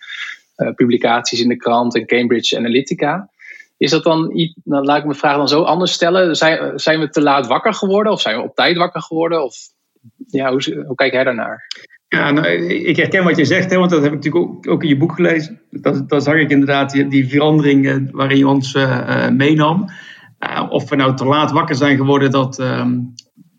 uh, 0.58 0.74
publicaties 0.74 1.42
in 1.42 1.50
de 1.50 1.58
krant 1.58 1.96
en 1.96 2.06
Cambridge 2.06 2.58
Analytica. 2.58 3.30
Is 3.78 3.92
dat 3.92 4.04
dan 4.04 4.38
iets, 4.38 4.54
nou, 4.64 4.86
laat 4.86 4.98
ik 4.98 5.06
mijn 5.06 5.18
vraag 5.18 5.36
dan 5.36 5.48
zo 5.48 5.62
anders 5.62 5.92
stellen. 5.92 6.36
Zijn, 6.36 6.80
zijn 6.80 7.00
we 7.00 7.10
te 7.10 7.22
laat 7.22 7.48
wakker 7.48 7.74
geworden 7.74 8.12
of 8.12 8.22
zijn 8.22 8.38
we 8.38 8.44
op 8.44 8.56
tijd 8.56 8.78
wakker 8.78 9.02
geworden? 9.02 9.44
Of 9.44 9.56
ja, 10.28 10.52
hoe, 10.52 10.84
hoe 10.86 10.96
kijk 10.96 11.14
jij 11.14 11.24
daarnaar? 11.24 11.68
Ja, 12.10 12.32
nou, 12.32 12.48
ik 12.66 12.96
herken 12.96 13.24
wat 13.24 13.38
je 13.38 13.46
zegt, 13.46 13.72
hè, 13.72 13.78
want 13.78 13.90
dat 13.90 14.04
heb 14.04 14.14
ik 14.14 14.24
natuurlijk 14.24 14.68
ook, 14.70 14.84
in 14.84 14.90
je 14.90 14.98
boek 14.98 15.14
gelezen. 15.14 15.62
Dat, 15.70 16.10
dat 16.10 16.24
zag 16.24 16.36
ik 16.36 16.50
inderdaad, 16.50 16.92
die, 16.92 17.08
die 17.08 17.28
verandering 17.28 17.86
uh, 17.86 18.12
waarin 18.12 18.38
je 18.38 18.48
ons 18.48 18.74
uh, 18.74 19.30
meenam. 19.30 19.90
Uh, 20.40 20.66
of 20.70 20.90
we 20.90 20.96
nou 20.96 21.16
te 21.16 21.26
laat 21.26 21.52
wakker 21.52 21.76
zijn 21.76 21.98
geworden, 21.98 22.32
dat, 22.32 22.60
um, 22.60 23.14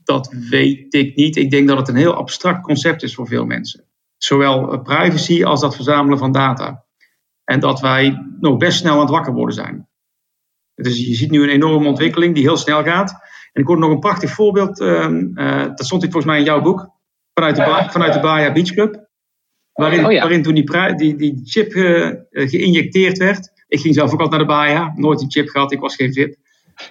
dat 0.04 0.34
weet 0.50 0.94
ik 0.94 1.16
niet. 1.16 1.36
Ik 1.36 1.50
denk 1.50 1.68
dat 1.68 1.78
het 1.78 1.88
een 1.88 1.96
heel 1.96 2.14
abstract 2.14 2.62
concept 2.62 3.02
is 3.02 3.14
voor 3.14 3.26
veel 3.26 3.44
mensen. 3.44 3.84
Zowel 4.16 4.80
privacy 4.80 5.44
als 5.44 5.60
dat 5.60 5.74
verzamelen 5.74 6.18
van 6.18 6.32
data. 6.32 6.84
En 7.44 7.60
dat 7.60 7.80
wij 7.80 8.26
nog 8.40 8.56
best 8.56 8.78
snel 8.78 8.94
aan 8.94 9.00
het 9.00 9.10
wakker 9.10 9.32
worden 9.32 9.54
zijn. 9.54 9.88
Dus 10.74 11.06
je 11.06 11.14
ziet 11.14 11.30
nu 11.30 11.42
een 11.42 11.48
enorme 11.48 11.88
ontwikkeling 11.88 12.34
die 12.34 12.42
heel 12.42 12.56
snel 12.56 12.82
gaat. 12.82 13.10
En 13.52 13.60
ik 13.60 13.66
hoorde 13.66 13.82
nog 13.82 13.90
een 13.90 13.98
prachtig 13.98 14.30
voorbeeld, 14.30 14.80
ehm, 14.80 15.34
dat 15.74 15.86
stond 15.86 16.02
ik 16.02 16.12
volgens 16.12 16.32
mij 16.32 16.38
in 16.38 16.46
jouw 16.46 16.60
boek 16.60 16.98
vanuit 17.40 17.56
de, 17.56 17.90
vanuit 17.90 18.12
de 18.12 18.20
Baja 18.20 18.52
Beach 18.52 18.70
Club. 18.70 19.08
Waarin, 19.72 19.98
oh 19.98 20.20
waarin 20.20 20.42
toen 20.42 20.54
die, 20.54 20.94
die, 20.96 21.16
die 21.16 21.40
chip 21.44 21.74
uh, 21.74 22.10
geïnjecteerd 22.30 23.18
werd. 23.18 23.50
Ik 23.68 23.80
ging 23.80 23.94
zelf 23.94 24.12
ook 24.12 24.20
altijd 24.20 24.30
naar 24.30 24.48
de 24.48 24.54
Baja. 24.54 24.92
Nooit 24.96 25.20
een 25.20 25.30
chip 25.30 25.48
gehad, 25.48 25.72
ik 25.72 25.80
was 25.80 25.94
geen 25.94 26.12
VIP. 26.12 26.36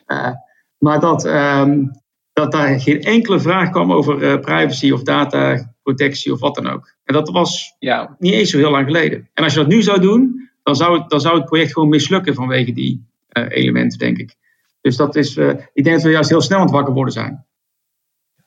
Uh, 0.08 0.32
maar 0.78 1.00
dat, 1.00 1.26
um, 1.26 1.92
dat 2.34 2.52
daar 2.52 2.80
geen 2.80 3.02
enkele 3.02 3.40
vraag 3.40 3.70
kwam 3.70 3.92
over 3.92 4.22
uh, 4.22 4.40
privacy 4.40 4.92
of 4.92 5.04
dataprotectie 5.04 6.34
of 6.34 6.40
wat 6.40 6.56
dan 6.56 6.68
ook. 6.68 6.96
En 7.04 7.14
dat 7.14 7.30
was 7.30 7.76
ja. 7.80 8.16
niet 8.20 8.34
eens 8.34 8.50
zo 8.50 8.58
heel 8.58 8.72
lang 8.72 8.86
geleden. 8.86 9.30
En 9.34 9.44
als 9.44 9.54
je 9.54 9.60
dat 9.60 9.68
nu 9.68 9.82
zou 9.82 10.00
doen, 10.00 10.50
dan 10.64 10.76
zou 10.76 11.00
het, 11.00 11.10
dan 11.10 11.22
zou 11.22 11.38
het 11.38 11.46
project 11.46 11.74
gewoon 11.74 11.90
mislukken 11.90 12.34
vanwege 12.34 12.72
die 12.72 13.08
elementen, 13.30 13.98
denk 13.98 14.18
ik. 14.18 14.36
Dus 14.82 14.96
dat 14.96 15.16
is, 15.16 15.38
ik 15.74 15.84
denk 15.84 15.96
dat 15.96 16.02
we 16.02 16.10
juist 16.10 16.30
heel 16.30 16.42
snel 16.42 16.58
aan 16.58 16.66
het 16.66 16.74
wakker 16.74 16.94
worden 16.94 17.14
zijn. 17.14 17.46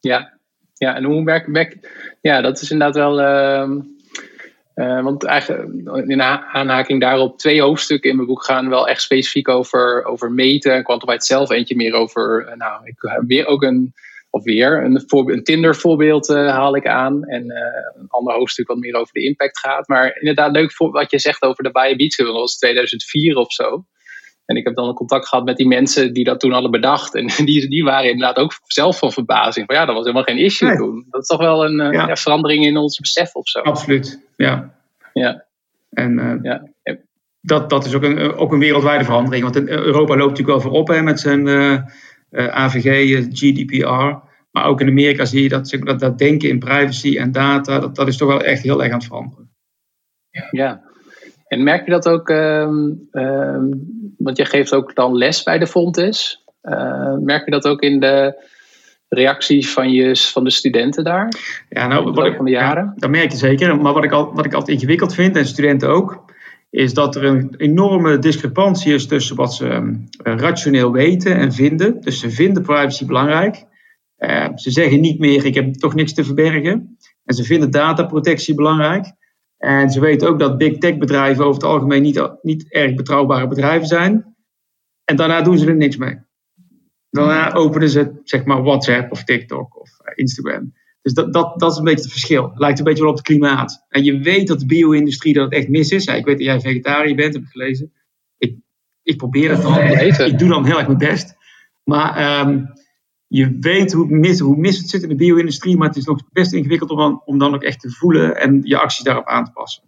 Ja, 0.01 0.41
ja 0.83 0.97
en 0.97 1.05
hoe 1.05 1.25
werkt 1.25 1.47
werk, 1.47 1.77
ja, 2.21 2.41
dat 2.41 2.61
is 2.61 2.71
inderdaad 2.71 2.97
wel. 2.97 3.21
Uh, 4.75 5.03
want 5.03 5.25
eigenlijk 5.25 6.09
in 6.09 6.23
aanhaking 6.23 7.01
daarop, 7.01 7.39
twee 7.39 7.63
hoofdstukken 7.63 8.11
in 8.11 8.17
mijn 8.17 8.29
boek 8.29 8.45
gaan 8.45 8.69
wel 8.69 8.89
echt 8.89 9.03
specifiek 9.03 9.49
over, 9.49 10.05
over 10.05 10.33
meten. 10.33 10.83
Quantified 10.83 11.25
zelf, 11.25 11.51
eentje 11.51 11.77
meer 11.77 11.95
over, 11.95 12.49
uh, 12.49 12.55
nou, 12.55 12.87
ik 12.87 12.95
heb 12.99 13.23
weer 13.27 13.47
ook 13.47 13.63
een, 13.63 13.93
of 14.31 14.45
weer, 14.45 14.85
een, 14.85 15.05
een 15.09 15.43
Tinder 15.43 15.77
voorbeeld 15.77 16.31
uh, 16.31 16.51
haal 16.51 16.77
ik 16.77 16.87
aan. 16.87 17.25
En 17.25 17.43
een 17.99 18.09
ander 18.09 18.35
hoofdstuk 18.35 18.69
wat 18.69 18.79
meer 18.79 18.95
over 18.95 19.13
de 19.13 19.25
impact 19.25 19.59
gaat. 19.59 19.89
Maar 19.89 20.17
inderdaad, 20.19 20.53
leuk 20.53 20.73
voor 20.73 20.91
wat 20.91 21.11
je 21.11 21.19
zegt 21.19 21.43
over 21.43 21.65
de 21.65 21.71
Bayer 21.71 21.97
Beach, 21.97 22.17
dat 22.17 22.33
was 22.33 22.59
2004 22.59 23.37
of 23.37 23.53
zo. 23.53 23.85
En 24.53 24.59
ik 24.59 24.65
heb 24.65 24.75
dan 24.75 24.95
contact 24.95 25.29
gehad 25.29 25.45
met 25.45 25.57
die 25.57 25.67
mensen 25.67 26.13
die 26.13 26.25
dat 26.25 26.41
toen 26.41 26.53
hadden 26.53 26.71
bedacht. 26.71 27.15
En 27.15 27.27
die, 27.45 27.69
die 27.69 27.85
waren 27.85 28.11
inderdaad 28.11 28.37
ook 28.37 28.53
zelf 28.67 28.99
van 28.99 29.13
verbazing. 29.13 29.67
Van 29.67 29.75
ja, 29.75 29.85
dat 29.85 29.95
was 29.95 30.05
helemaal 30.05 30.25
geen 30.25 30.39
issue 30.39 30.77
toen. 30.77 31.07
Dat 31.11 31.21
is 31.21 31.27
toch 31.27 31.41
wel 31.41 31.65
een 31.65 31.81
uh, 31.81 31.93
ja. 31.93 32.17
verandering 32.17 32.65
in 32.65 32.77
ons 32.77 32.99
besef 32.99 33.35
of 33.35 33.49
zo. 33.49 33.59
Absoluut, 33.59 34.21
ja. 34.37 34.75
Ja. 35.13 35.45
En 35.91 36.19
uh, 36.19 36.35
ja. 36.43 36.63
Dat, 37.41 37.71
dat 37.71 37.85
is 37.85 37.95
ook 37.95 38.03
een, 38.03 38.35
ook 38.35 38.53
een 38.53 38.59
wereldwijde 38.59 39.05
verandering. 39.05 39.43
Want 39.43 39.69
Europa 39.69 40.17
loopt 40.17 40.31
natuurlijk 40.31 40.49
wel 40.49 40.61
voorop 40.61 40.89
hè, 40.89 41.03
met 41.03 41.21
zijn 41.21 41.47
uh, 41.47 41.79
AVG, 42.31 43.17
GDPR. 43.33 44.31
Maar 44.51 44.65
ook 44.65 44.81
in 44.81 44.89
Amerika 44.89 45.25
zie 45.25 45.43
je 45.43 45.49
dat, 45.49 45.77
dat, 45.81 46.01
dat 46.01 46.19
denken 46.19 46.49
in 46.49 46.59
privacy 46.59 47.19
en 47.19 47.33
data, 47.33 47.79
dat, 47.79 47.97
dat 47.97 48.09
is 48.09 48.17
toch 48.17 48.29
wel 48.29 48.43
echt 48.43 48.63
heel 48.63 48.83
erg 48.83 48.93
aan 48.93 48.99
het 48.99 49.07
veranderen. 49.07 49.51
Ja, 50.51 50.83
en 51.53 51.63
merk 51.63 51.85
je 51.85 51.91
dat 51.91 52.09
ook, 52.09 52.29
uh, 52.29 52.69
uh, 53.13 53.63
want 54.19 54.37
je 54.37 54.45
geeft 54.45 54.75
ook 54.75 54.95
dan 54.95 55.17
les 55.17 55.43
bij 55.43 55.59
de 55.59 55.67
Fontes. 55.67 56.45
Uh, 56.63 57.15
merk 57.19 57.45
je 57.45 57.51
dat 57.51 57.67
ook 57.67 57.81
in 57.81 58.01
de 58.01 58.43
reacties 59.09 59.73
van, 59.73 59.91
je, 59.91 60.17
van 60.17 60.45
de 60.45 60.51
studenten 60.51 61.05
daar? 61.05 61.29
Ja, 61.69 61.87
nou, 61.87 62.13
wat 62.13 62.27
ik, 62.27 62.37
van 62.37 62.45
de 62.45 62.51
jaren? 62.51 62.85
Ja, 62.85 62.93
dat 62.97 63.11
merk 63.11 63.31
je 63.31 63.37
zeker. 63.37 63.77
Maar 63.77 63.93
wat 63.93 64.05
ik, 64.05 64.13
al, 64.13 64.35
wat 64.35 64.45
ik 64.45 64.53
altijd 64.55 64.77
ingewikkeld 64.77 65.15
vind, 65.15 65.37
en 65.37 65.47
studenten 65.47 65.89
ook, 65.89 66.25
is 66.71 66.95
dat 66.95 67.17
er 67.17 67.25
een 67.25 67.55
enorme 67.57 68.19
discrepantie 68.19 68.95
is 68.95 69.07
tussen 69.07 69.37
wat 69.37 69.55
ze 69.55 69.69
ehm, 69.69 69.95
rationeel 70.23 70.93
weten 70.93 71.37
en 71.37 71.53
vinden. 71.53 72.01
Dus 72.01 72.21
ze 72.21 72.31
vinden 72.31 72.63
privacy 72.63 73.07
belangrijk. 73.07 73.65
Uh, 74.19 74.47
ze 74.55 74.71
zeggen 74.71 75.01
niet 75.01 75.19
meer, 75.19 75.45
ik 75.45 75.55
heb 75.55 75.75
toch 75.75 75.95
niks 75.95 76.15
te 76.15 76.25
verbergen. 76.25 76.99
En 77.25 77.35
ze 77.35 77.45
vinden 77.45 77.71
dataprotectie 77.71 78.55
belangrijk. 78.55 79.21
En 79.63 79.91
ze 79.91 80.01
weten 80.01 80.29
ook 80.29 80.39
dat 80.39 80.59
big 80.59 80.79
tech 80.79 80.99
bedrijven 80.99 81.45
over 81.45 81.63
het 81.63 81.71
algemeen 81.71 82.03
niet, 82.03 82.31
niet 82.43 82.73
erg 82.73 82.95
betrouwbare 82.95 83.47
bedrijven 83.47 83.87
zijn. 83.87 84.37
En 85.05 85.17
daarna 85.17 85.43
doen 85.43 85.59
ze 85.59 85.67
er 85.67 85.77
niks 85.77 85.97
mee. 85.97 86.19
Daarna 87.11 87.53
openen 87.53 87.89
ze 87.89 88.21
zeg 88.25 88.45
maar 88.45 88.63
WhatsApp 88.63 89.13
of 89.13 89.25
TikTok 89.25 89.81
of 89.81 90.01
eh, 90.01 90.13
Instagram. 90.15 90.73
Dus 91.03 91.13
dat, 91.13 91.33
dat, 91.33 91.61
dat 91.61 91.73
is 91.73 91.79
een 91.79 91.85
beetje 91.85 92.03
het 92.03 92.11
verschil. 92.11 92.53
Lijkt 92.55 92.79
een 92.79 92.85
beetje 92.85 93.03
wel 93.03 93.11
op 93.11 93.17
het 93.17 93.27
klimaat. 93.27 93.85
En 93.89 94.05
je 94.05 94.19
weet 94.19 94.47
dat 94.47 94.61
de 94.61 94.67
bio-industrie 94.67 95.35
dat 95.35 95.45
het 95.45 95.55
echt 95.55 95.69
mis 95.69 95.91
is. 95.91 96.07
ik 96.07 96.25
weet 96.25 96.37
dat 96.37 96.47
jij 96.47 96.61
vegetariër 96.61 97.15
bent, 97.15 97.35
heb 97.35 97.43
ik 97.43 97.49
gelezen. 97.49 97.93
Ik, 98.39 98.57
ik 99.03 99.17
probeer 99.17 99.51
het 99.51 99.63
dan. 99.63 99.79
Ik 100.29 100.39
doe 100.39 100.49
dan 100.49 100.65
heel 100.65 100.79
erg 100.79 100.87
mijn 100.87 100.99
best. 100.99 101.35
Maar 101.85 102.41
um, 102.47 102.73
je 103.33 103.57
weet 103.61 103.93
hoe 103.93 104.07
mis, 104.07 104.39
hoe 104.39 104.57
mis 104.57 104.79
het 104.79 104.89
zit 104.89 105.03
in 105.03 105.09
de 105.09 105.15
bio-industrie, 105.15 105.77
maar 105.77 105.89
het 105.89 105.97
is 105.97 106.05
nog 106.05 106.21
best 106.33 106.53
ingewikkeld 106.53 106.91
om 106.91 106.97
dan, 106.97 107.23
om 107.25 107.39
dan 107.39 107.55
ook 107.55 107.63
echt 107.63 107.81
te 107.81 107.91
voelen 107.91 108.37
en 108.37 108.61
je 108.63 108.79
acties 108.79 109.05
daarop 109.05 109.27
aan 109.27 109.45
te 109.45 109.53
passen. 109.53 109.83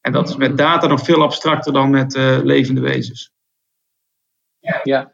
En 0.00 0.12
dat 0.12 0.28
is 0.28 0.36
met 0.36 0.58
data 0.58 0.86
nog 0.86 1.00
veel 1.00 1.22
abstracter 1.22 1.72
dan 1.72 1.90
met 1.90 2.14
uh, 2.14 2.38
levende 2.42 2.80
wezens. 2.80 3.32
Ja, 4.82 5.12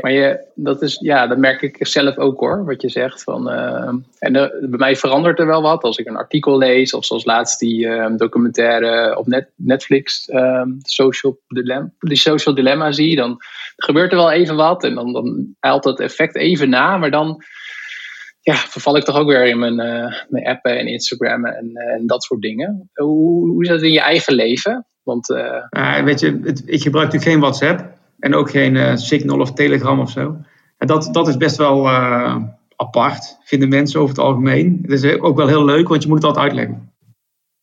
maar 0.00 0.12
je, 0.12 0.46
dat, 0.54 0.82
is, 0.82 0.98
ja, 1.00 1.26
dat 1.26 1.38
merk 1.38 1.62
ik 1.62 1.86
zelf 1.86 2.16
ook 2.16 2.40
hoor, 2.40 2.64
wat 2.64 2.82
je 2.82 2.88
zegt. 2.88 3.22
Van, 3.22 3.52
uh, 3.52 3.92
en 4.18 4.32
bij 4.32 4.78
mij 4.78 4.96
verandert 4.96 5.38
er 5.38 5.46
wel 5.46 5.62
wat 5.62 5.82
als 5.82 5.98
ik 5.98 6.06
een 6.06 6.16
artikel 6.16 6.58
lees, 6.58 6.94
of 6.94 7.04
zoals 7.04 7.24
laatst 7.24 7.58
die 7.58 7.88
documentaire 8.16 9.18
op 9.18 9.26
net, 9.26 9.50
Netflix, 9.56 10.28
ehm, 10.28 10.70
social 10.78 11.40
dilemma, 11.48 11.90
die 11.98 12.16
Social 12.16 12.54
Dilemma 12.54 12.92
zie, 12.92 13.16
dan 13.16 13.40
gebeurt 13.84 14.10
er 14.10 14.18
wel 14.18 14.32
even 14.32 14.56
wat 14.56 14.84
en 14.84 14.94
dan, 14.94 15.12
dan 15.12 15.56
dat 15.80 16.00
effect 16.00 16.36
even 16.36 16.68
na, 16.68 16.96
maar 16.96 17.10
dan 17.10 17.42
ja, 18.40 18.54
verval 18.54 18.96
ik 18.96 19.04
toch 19.04 19.16
ook 19.16 19.28
weer 19.28 19.46
in 19.46 19.58
mijn, 19.58 19.80
uh, 19.80 20.12
mijn 20.28 20.46
appen 20.46 20.78
en 20.78 20.86
Instagram 20.86 21.44
en, 21.44 21.70
en 21.74 22.06
dat 22.06 22.24
soort 22.24 22.40
dingen. 22.40 22.90
Hoe, 22.94 23.48
hoe 23.48 23.62
is 23.62 23.68
dat 23.68 23.82
in 23.82 23.92
je 23.92 24.00
eigen 24.00 24.34
leven? 24.34 24.86
Want, 25.02 25.26
weet 26.04 26.20
je, 26.20 26.40
het, 26.42 26.62
ik 26.66 26.82
gebruik 26.82 27.04
natuurlijk 27.04 27.32
geen 27.32 27.40
WhatsApp. 27.40 27.96
En 28.18 28.34
ook 28.34 28.50
geen 28.50 28.98
Signal 28.98 29.40
of 29.40 29.52
Telegram 29.52 30.00
of 30.00 30.10
zo. 30.10 30.36
En 30.76 30.86
dat, 30.86 31.08
dat 31.12 31.28
is 31.28 31.36
best 31.36 31.56
wel 31.56 31.88
apart, 32.76 33.38
vinden 33.44 33.68
mensen 33.68 34.00
over 34.00 34.14
het 34.14 34.24
algemeen. 34.24 34.78
Het 34.82 35.04
is 35.04 35.18
ook 35.18 35.36
wel 35.36 35.46
heel 35.46 35.64
leuk, 35.64 35.88
want 35.88 36.02
je 36.02 36.08
moet 36.08 36.16
het 36.16 36.26
altijd 36.26 36.46
uitleggen. 36.46 36.92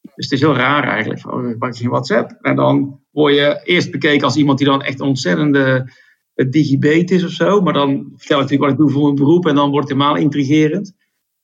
Dus 0.01 0.25
het 0.25 0.32
is 0.32 0.39
heel 0.39 0.56
raar 0.56 0.84
eigenlijk. 0.88 1.21
Van, 1.21 1.32
oh, 1.32 1.58
pak 1.58 1.73
je 1.73 1.89
WhatsApp 1.89 2.38
en 2.41 2.56
dan 2.56 2.99
word 3.12 3.34
je 3.34 3.62
eerst 3.63 3.91
bekeken 3.91 4.23
als 4.23 4.36
iemand 4.36 4.58
die 4.58 4.67
dan 4.67 4.82
echt 4.82 4.99
ontzettende 4.99 5.91
uh, 6.36 6.50
digibet 6.50 7.12
is 7.12 7.24
of 7.24 7.32
zo. 7.32 7.62
Maar 7.62 7.74
dan 7.74 8.13
vertel 8.15 8.38
ik 8.38 8.43
natuurlijk 8.43 8.62
wat 8.62 8.71
ik 8.71 8.78
doe 8.78 8.89
voor 8.89 9.04
mijn 9.04 9.15
beroep 9.15 9.45
en 9.48 9.56
dan 9.56 9.69
wordt 9.69 9.89
het 9.89 9.98
helemaal 9.98 10.21
intrigerend. 10.21 10.95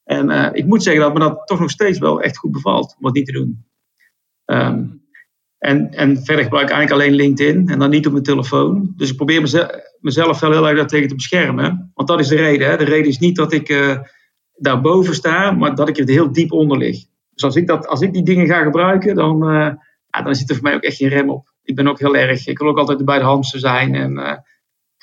En 0.04 0.30
uh, 0.30 0.50
ik 0.54 0.66
moet 0.66 0.84
zeggen 0.84 1.04
dat 1.04 1.14
me 1.14 1.20
dat 1.20 1.48
toch 1.48 1.60
nog 1.60 1.70
steeds 1.70 2.00
wel 2.00 2.22
echt 2.22 2.38
goed 2.38 2.52
bevalt 2.52 2.96
om 3.00 3.06
het 3.06 3.16
niet 3.16 3.26
te 3.26 3.32
doen. 3.32 3.66
Um, 4.46 5.02
en, 5.58 5.94
en 5.94 6.24
verder 6.24 6.44
gebruik 6.44 6.70
ik 6.70 6.76
eigenlijk 6.76 6.92
alleen 6.92 7.16
LinkedIn 7.16 7.70
en 7.70 7.80
dan 7.80 7.90
niet 7.90 8.06
op 8.06 8.12
mijn 8.12 8.24
telefoon. 8.24 8.94
Dus 8.96 9.10
ik 9.10 9.16
probeer 9.16 9.42
mezelf, 10.00 10.40
wel 10.40 10.52
heel 10.52 10.68
erg 10.68 10.78
daartegen 10.78 11.08
te 11.08 11.16
beschermen. 11.16 11.92
Want 11.94 12.08
dat 12.08 12.20
is 12.20 12.28
de 12.28 12.36
reden. 12.36 12.70
Hè. 12.70 12.78
De 12.78 12.84
reden 12.84 13.08
is 13.08 13.20
niet 13.20 13.36
dat 13.36 13.54
ik 13.54 13.70
uh, 13.70 13.98
daarboven 14.56 15.16
sta, 15.16 15.52
maar 15.52 15.76
dat 15.76 15.90
ik 15.90 15.98
er 15.98 16.10
heel 16.10 16.32
diep 16.32 16.52
onder 16.52 16.78
lig. 16.78 17.06
Dus 17.34 17.44
als 17.44 17.56
ik, 17.56 17.68
dat, 17.68 17.88
als 17.88 18.02
ik 18.02 18.14
die 18.14 18.24
dingen 18.24 18.48
ga 18.48 18.64
gebruiken, 18.64 19.16
dan, 19.16 19.44
uh, 19.44 19.72
ja, 20.08 20.22
dan 20.24 20.36
zit 20.36 20.50
er 20.50 20.56
voor 20.56 20.64
mij 20.64 20.76
ook 20.76 20.84
echt 20.84 20.98
geen 20.98 21.10
rem 21.10 21.30
op. 21.30 21.54
Ik 21.64 21.76
ben 21.76 21.88
ook 21.88 22.00
heel 22.00 22.16
erg, 22.16 22.48
ik 22.48 22.60
wil 22.60 22.68
ook 22.68 22.78
altijd 22.78 23.06
bij 23.06 23.18
de 23.20 23.26
handse 23.26 23.60
zijn 23.60 23.96
en 23.96 24.44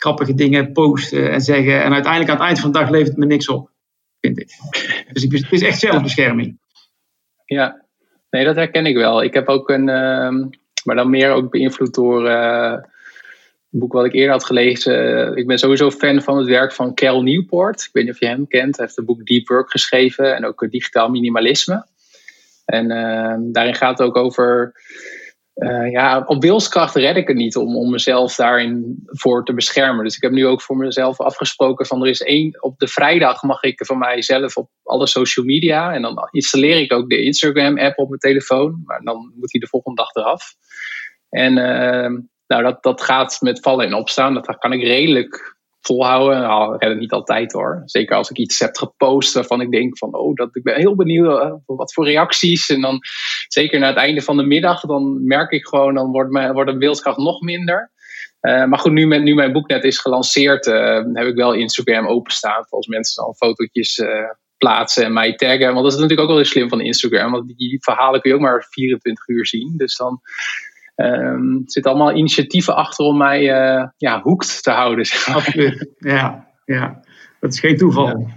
grappige 0.00 0.34
dingen 0.34 0.72
posten 0.72 1.30
en 1.30 1.40
zeggen. 1.40 1.82
En 1.82 1.92
uiteindelijk 1.92 2.30
aan 2.30 2.36
het 2.36 2.46
eind 2.46 2.60
van 2.60 2.72
de 2.72 2.78
dag 2.78 2.90
levert 2.90 3.08
het 3.08 3.16
me 3.16 3.26
niks 3.26 3.48
op, 3.48 3.70
vind 4.20 4.40
ik. 4.40 4.48
Dus 5.12 5.22
het 5.22 5.52
is 5.52 5.62
echt 5.62 5.78
zelfbescherming. 5.78 6.58
Ja, 7.44 7.88
Nee, 8.30 8.44
dat 8.44 8.56
herken 8.56 8.86
ik 8.86 8.96
wel. 8.96 9.22
Ik 9.22 9.34
heb 9.34 9.48
ook 9.48 9.68
een, 9.68 9.88
uh, 9.88 10.46
maar 10.84 10.96
dan 10.96 11.10
meer 11.10 11.30
ook 11.30 11.50
beïnvloed 11.50 11.94
door 11.94 12.28
uh, 12.28 12.74
boek 13.68 13.92
wat 13.92 14.04
ik 14.04 14.12
eerder 14.12 14.32
had 14.32 14.44
gelezen. 14.44 15.36
Ik 15.36 15.46
ben 15.46 15.58
sowieso 15.58 15.90
fan 15.90 16.22
van 16.22 16.38
het 16.38 16.46
werk 16.46 16.72
van 16.72 16.94
Cal 16.94 17.22
Newport. 17.22 17.80
Ik 17.80 17.88
weet 17.92 18.04
niet 18.04 18.12
of 18.12 18.20
je 18.20 18.26
hem 18.26 18.46
kent. 18.46 18.76
Hij 18.76 18.84
heeft 18.84 18.96
het 18.96 19.06
boek 19.06 19.26
Deep 19.26 19.48
Work 19.48 19.70
geschreven 19.70 20.36
en 20.36 20.44
ook 20.44 20.70
Digitaal 20.70 21.08
Minimalisme. 21.08 21.86
En 22.64 22.90
uh, 22.90 23.34
daarin 23.40 23.74
gaat 23.74 23.98
het 23.98 24.08
ook 24.08 24.16
over 24.16 24.72
uh, 25.58 25.90
ja, 25.90 26.22
op 26.26 26.42
wilskracht 26.42 26.94
red 26.94 27.16
ik 27.16 27.28
het 27.28 27.36
niet 27.36 27.56
om, 27.56 27.76
om 27.76 27.90
mezelf 27.90 28.34
daarin 28.34 29.02
voor 29.04 29.44
te 29.44 29.54
beschermen. 29.54 30.04
Dus 30.04 30.16
ik 30.16 30.22
heb 30.22 30.32
nu 30.32 30.46
ook 30.46 30.62
voor 30.62 30.76
mezelf 30.76 31.20
afgesproken 31.20 31.86
van 31.86 32.02
er 32.02 32.08
is 32.08 32.22
één, 32.22 32.62
op 32.62 32.78
de 32.78 32.88
vrijdag 32.88 33.42
mag 33.42 33.62
ik 33.62 33.86
van 33.86 33.98
mijzelf 33.98 34.56
op 34.56 34.68
alle 34.82 35.06
social 35.06 35.46
media. 35.46 35.92
En 35.92 36.02
dan 36.02 36.28
installeer 36.30 36.80
ik 36.80 36.92
ook 36.92 37.08
de 37.08 37.22
Instagram 37.22 37.78
app 37.78 37.98
op 37.98 38.08
mijn 38.08 38.20
telefoon. 38.20 38.82
Maar 38.84 39.00
dan 39.02 39.32
moet 39.36 39.52
hij 39.52 39.60
de 39.60 39.66
volgende 39.66 40.02
dag 40.02 40.14
eraf. 40.14 40.54
En 41.28 41.56
uh, 41.56 42.20
nou, 42.46 42.62
dat, 42.62 42.82
dat 42.82 43.02
gaat 43.02 43.38
met 43.40 43.60
vallen 43.60 43.86
en 43.86 43.94
opstaan. 43.94 44.34
Dat 44.34 44.58
kan 44.58 44.72
ik 44.72 44.82
redelijk 44.82 45.57
volhouden. 45.88 46.40
Nou, 46.40 46.74
ik 46.74 46.80
het 46.80 46.98
niet 46.98 47.12
altijd 47.12 47.52
hoor. 47.52 47.82
Zeker 47.84 48.16
als 48.16 48.30
ik 48.30 48.36
iets 48.36 48.58
heb 48.58 48.76
gepost 48.76 49.34
waarvan 49.34 49.60
ik 49.60 49.70
denk 49.70 49.98
van, 49.98 50.14
oh, 50.14 50.34
dat, 50.34 50.56
ik 50.56 50.62
ben 50.62 50.76
heel 50.76 50.96
benieuwd 50.96 51.42
uh, 51.42 51.52
wat 51.66 51.92
voor 51.92 52.04
reacties. 52.04 52.68
En 52.68 52.80
dan, 52.80 52.98
zeker 53.48 53.78
na 53.78 53.86
het 53.86 53.96
einde 53.96 54.22
van 54.22 54.36
de 54.36 54.42
middag, 54.42 54.80
dan 54.80 55.26
merk 55.26 55.50
ik 55.50 55.66
gewoon, 55.66 55.94
dan 55.94 56.10
wordt, 56.10 56.30
mijn, 56.30 56.52
wordt 56.52 56.70
de 56.70 56.76
wilskracht 56.76 57.18
nog 57.18 57.40
minder. 57.40 57.90
Uh, 58.40 58.64
maar 58.64 58.78
goed, 58.78 58.92
nu, 58.92 59.06
met, 59.06 59.22
nu 59.22 59.34
mijn 59.34 59.52
boek 59.52 59.68
net 59.68 59.84
is 59.84 59.98
gelanceerd, 59.98 60.66
uh, 60.66 61.00
heb 61.12 61.26
ik 61.26 61.34
wel 61.34 61.52
Instagram 61.52 62.06
openstaan. 62.06 62.66
Als 62.68 62.86
mensen 62.86 63.24
dan 63.24 63.34
fotootjes 63.34 64.00
plaatsen 64.58 65.04
en 65.04 65.12
mij 65.12 65.34
taggen. 65.34 65.72
Want 65.72 65.82
dat 65.82 65.92
is 65.92 65.98
natuurlijk 65.98 66.20
ook 66.20 66.28
wel 66.28 66.38
eens 66.38 66.48
slim 66.48 66.68
van 66.68 66.80
Instagram. 66.80 67.30
Want 67.30 67.56
die 67.56 67.78
verhalen 67.80 68.20
kun 68.20 68.30
je 68.30 68.36
ook 68.36 68.42
maar 68.42 68.66
24 68.70 69.28
uur 69.28 69.46
zien. 69.46 69.74
Dus 69.76 69.96
dan 69.96 70.20
Um, 71.00 71.54
er 71.54 71.62
zitten 71.64 71.92
allemaal 71.92 72.16
initiatieven 72.16 72.76
achter 72.76 73.04
om 73.04 73.16
mij 73.16 73.42
uh, 73.42 73.86
ja, 73.96 74.22
hoekt 74.22 74.62
te 74.62 74.70
houden. 74.70 75.06
Absoluut. 75.24 75.90
Ja, 75.98 76.48
ja, 76.64 77.00
dat 77.40 77.52
is 77.52 77.60
geen 77.60 77.76
toeval. 77.76 78.30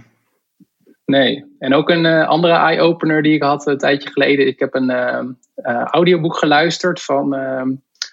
Nee, 1.04 1.44
en 1.58 1.74
ook 1.74 1.90
een 1.90 2.04
uh, 2.04 2.28
andere 2.28 2.52
eye-opener 2.52 3.22
die 3.22 3.34
ik 3.34 3.42
had 3.42 3.66
een 3.66 3.78
tijdje 3.78 4.10
geleden. 4.10 4.46
Ik 4.46 4.58
heb 4.58 4.74
een 4.74 4.90
uh, 4.90 5.82
audioboek 5.84 6.36
geluisterd 6.36 7.02
van, 7.02 7.36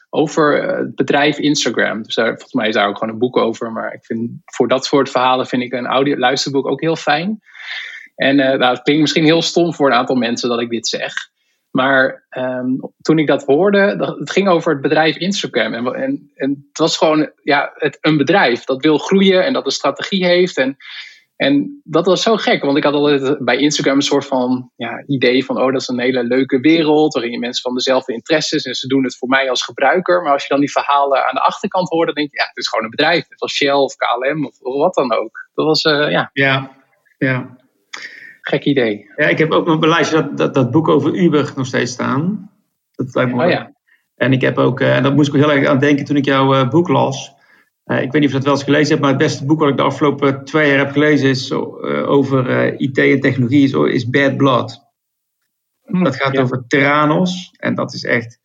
over 0.10 0.64
het 0.78 0.96
bedrijf 0.96 1.38
Instagram. 1.38 2.04
Dus 2.04 2.16
daar, 2.16 2.28
volgens 2.28 2.54
mij 2.54 2.68
is 2.68 2.74
daar 2.74 2.88
ook 2.88 2.98
gewoon 2.98 3.14
een 3.14 3.20
boek 3.20 3.38
over. 3.38 3.72
Maar 3.72 3.94
ik 3.94 4.06
vind, 4.06 4.32
voor 4.46 4.68
dat 4.68 4.86
soort 4.86 5.10
verhalen 5.10 5.48
vind 5.48 5.64
ik 5.64 5.74
een 5.74 5.88
audio 5.88 6.18
luisterboek 6.18 6.68
ook 6.68 6.82
heel 6.82 6.96
fijn. 6.96 7.40
En 8.16 8.36
nou, 8.36 8.64
het 8.64 8.82
klinkt 8.82 9.02
misschien 9.02 9.24
heel 9.24 9.42
stom 9.42 9.74
voor 9.74 9.88
een 9.88 9.98
aantal 9.98 10.16
mensen 10.16 10.50
dat 10.50 10.62
ik 10.62 10.70
dit 10.70 10.88
zeg. 10.88 11.14
Maar 11.72 12.26
ehm, 12.30 12.68
toen 13.02 13.20
ik 13.20 13.28
dat 13.28 13.46
hoorde, 13.46 13.96
dat, 13.96 14.20
het 14.20 14.32
ging 14.32 14.48
over 14.48 14.72
het 14.72 14.82
bedrijf 14.82 15.16
Instagram. 15.16 15.74
En, 15.74 15.86
en, 15.86 16.32
en 16.36 16.66
het 16.68 16.78
was 16.78 16.98
gewoon 16.98 17.32
ja, 17.44 17.72
het, 17.74 17.98
een 18.02 18.18
bedrijf 18.18 18.64
dat 18.64 18.82
wil 18.82 18.98
groeien 18.98 19.46
en 19.46 19.54
dat 19.54 19.66
een 19.66 19.72
strategie 19.72 20.26
heeft. 20.26 20.58
En, 20.58 20.78
en 21.36 21.82
dat 21.84 22.06
was 22.06 22.22
zo 22.22 22.36
gek, 22.36 22.64
want 22.64 22.78
ik 22.78 22.84
had 22.84 22.94
altijd 22.94 23.46
bij 23.46 23.58
Instagram 23.58 23.96
een 23.96 24.02
soort 24.02 24.26
van 24.26 24.72
ja, 24.76 25.04
idee 25.06 25.46
van: 25.46 25.58
oh, 25.58 25.72
dat 25.72 25.82
is 25.82 25.88
een 25.88 26.00
hele 26.00 26.24
leuke 26.24 26.60
wereld. 26.60 27.14
Waarin 27.14 27.32
je 27.32 27.40
mensen 27.40 27.62
van 27.62 27.74
dezelfde 27.74 28.14
interesses 28.14 28.64
en 28.64 28.76
ze 28.76 28.88
doen 28.88 29.04
het 29.04 29.18
voor 29.18 29.30
mij 29.30 29.50
als 29.50 29.64
gebruiker. 29.64 30.22
Maar 30.22 30.34
als 30.34 30.44
je 30.44 30.50
dan 30.50 30.60
die 30.60 30.72
verhalen 30.72 31.28
aan 31.28 31.36
de 31.36 31.42
achterkant 31.42 31.90
hoorde, 31.90 32.14
denk 32.14 32.32
je: 32.32 32.38
ja, 32.38 32.48
het 32.48 32.58
is 32.58 32.68
gewoon 32.68 32.84
een 32.84 32.92
bedrijf. 32.92 33.30
Net 33.30 33.42
als 33.42 33.54
Shell 33.54 33.72
of 33.72 33.96
KLM 33.96 34.46
of, 34.46 34.58
wat 34.60 34.94
dan 34.94 35.14
ook. 35.14 35.50
Dat 35.54 35.66
was, 35.66 35.84
uh, 35.84 36.12
ja. 36.12 36.30
Ja, 36.34 36.72
ja. 37.18 37.58
Gek 38.50 38.66
idee. 38.66 39.12
Ja, 39.16 39.28
ik 39.28 39.38
heb 39.38 39.52
ook 39.52 39.80
mijn 39.80 40.06
dat, 40.12 40.38
dat, 40.38 40.54
dat 40.54 40.72
boek 40.72 40.88
over 40.88 41.16
Uber 41.16 41.54
nog 41.56 41.66
steeds 41.66 41.92
staan. 41.92 42.52
Dat 42.92 43.16
lijkt 43.16 43.36
me 43.36 43.44
oh, 43.44 43.50
ja. 43.50 43.74
En 44.16 44.34
ik 44.34 44.42
heb 44.42 44.58
ook, 44.58 44.80
uh, 44.80 44.96
en 44.96 45.04
dat 45.04 45.16
moest 45.16 45.34
ik 45.34 45.40
heel 45.40 45.52
erg 45.52 45.68
aan 45.68 45.80
denken 45.80 46.06
toen 46.06 46.16
ik 46.16 46.26
jouw 46.26 46.56
uh, 46.56 46.70
boek 46.70 46.88
las. 46.88 47.32
Uh, 47.86 48.02
ik 48.02 48.12
weet 48.12 48.22
niet 48.22 48.24
of 48.24 48.30
je 48.30 48.36
dat 48.36 48.44
wel 48.44 48.54
eens 48.54 48.64
gelezen 48.64 48.90
hebt, 48.90 49.02
maar 49.02 49.10
het 49.10 49.20
beste 49.20 49.46
boek 49.46 49.60
wat 49.60 49.70
ik 49.70 49.78
de 49.78 49.84
afgelopen 49.84 50.46
twee 50.46 50.70
jaar 50.70 50.78
heb 50.78 50.92
gelezen 50.92 51.30
is 51.30 51.52
over 51.52 52.74
IT 52.82 52.98
en 52.98 53.20
technologie, 53.20 53.64
is, 53.64 53.74
is 53.74 54.10
Bad 54.10 54.38
Blood. 54.38 54.88
Hm, 55.82 56.04
dat 56.04 56.16
gaat 56.16 56.38
over 56.38 56.64
Terranos. 56.68 57.54
En 57.58 57.76
dat 57.76 57.94
is 57.94 58.04
echt 58.04 58.40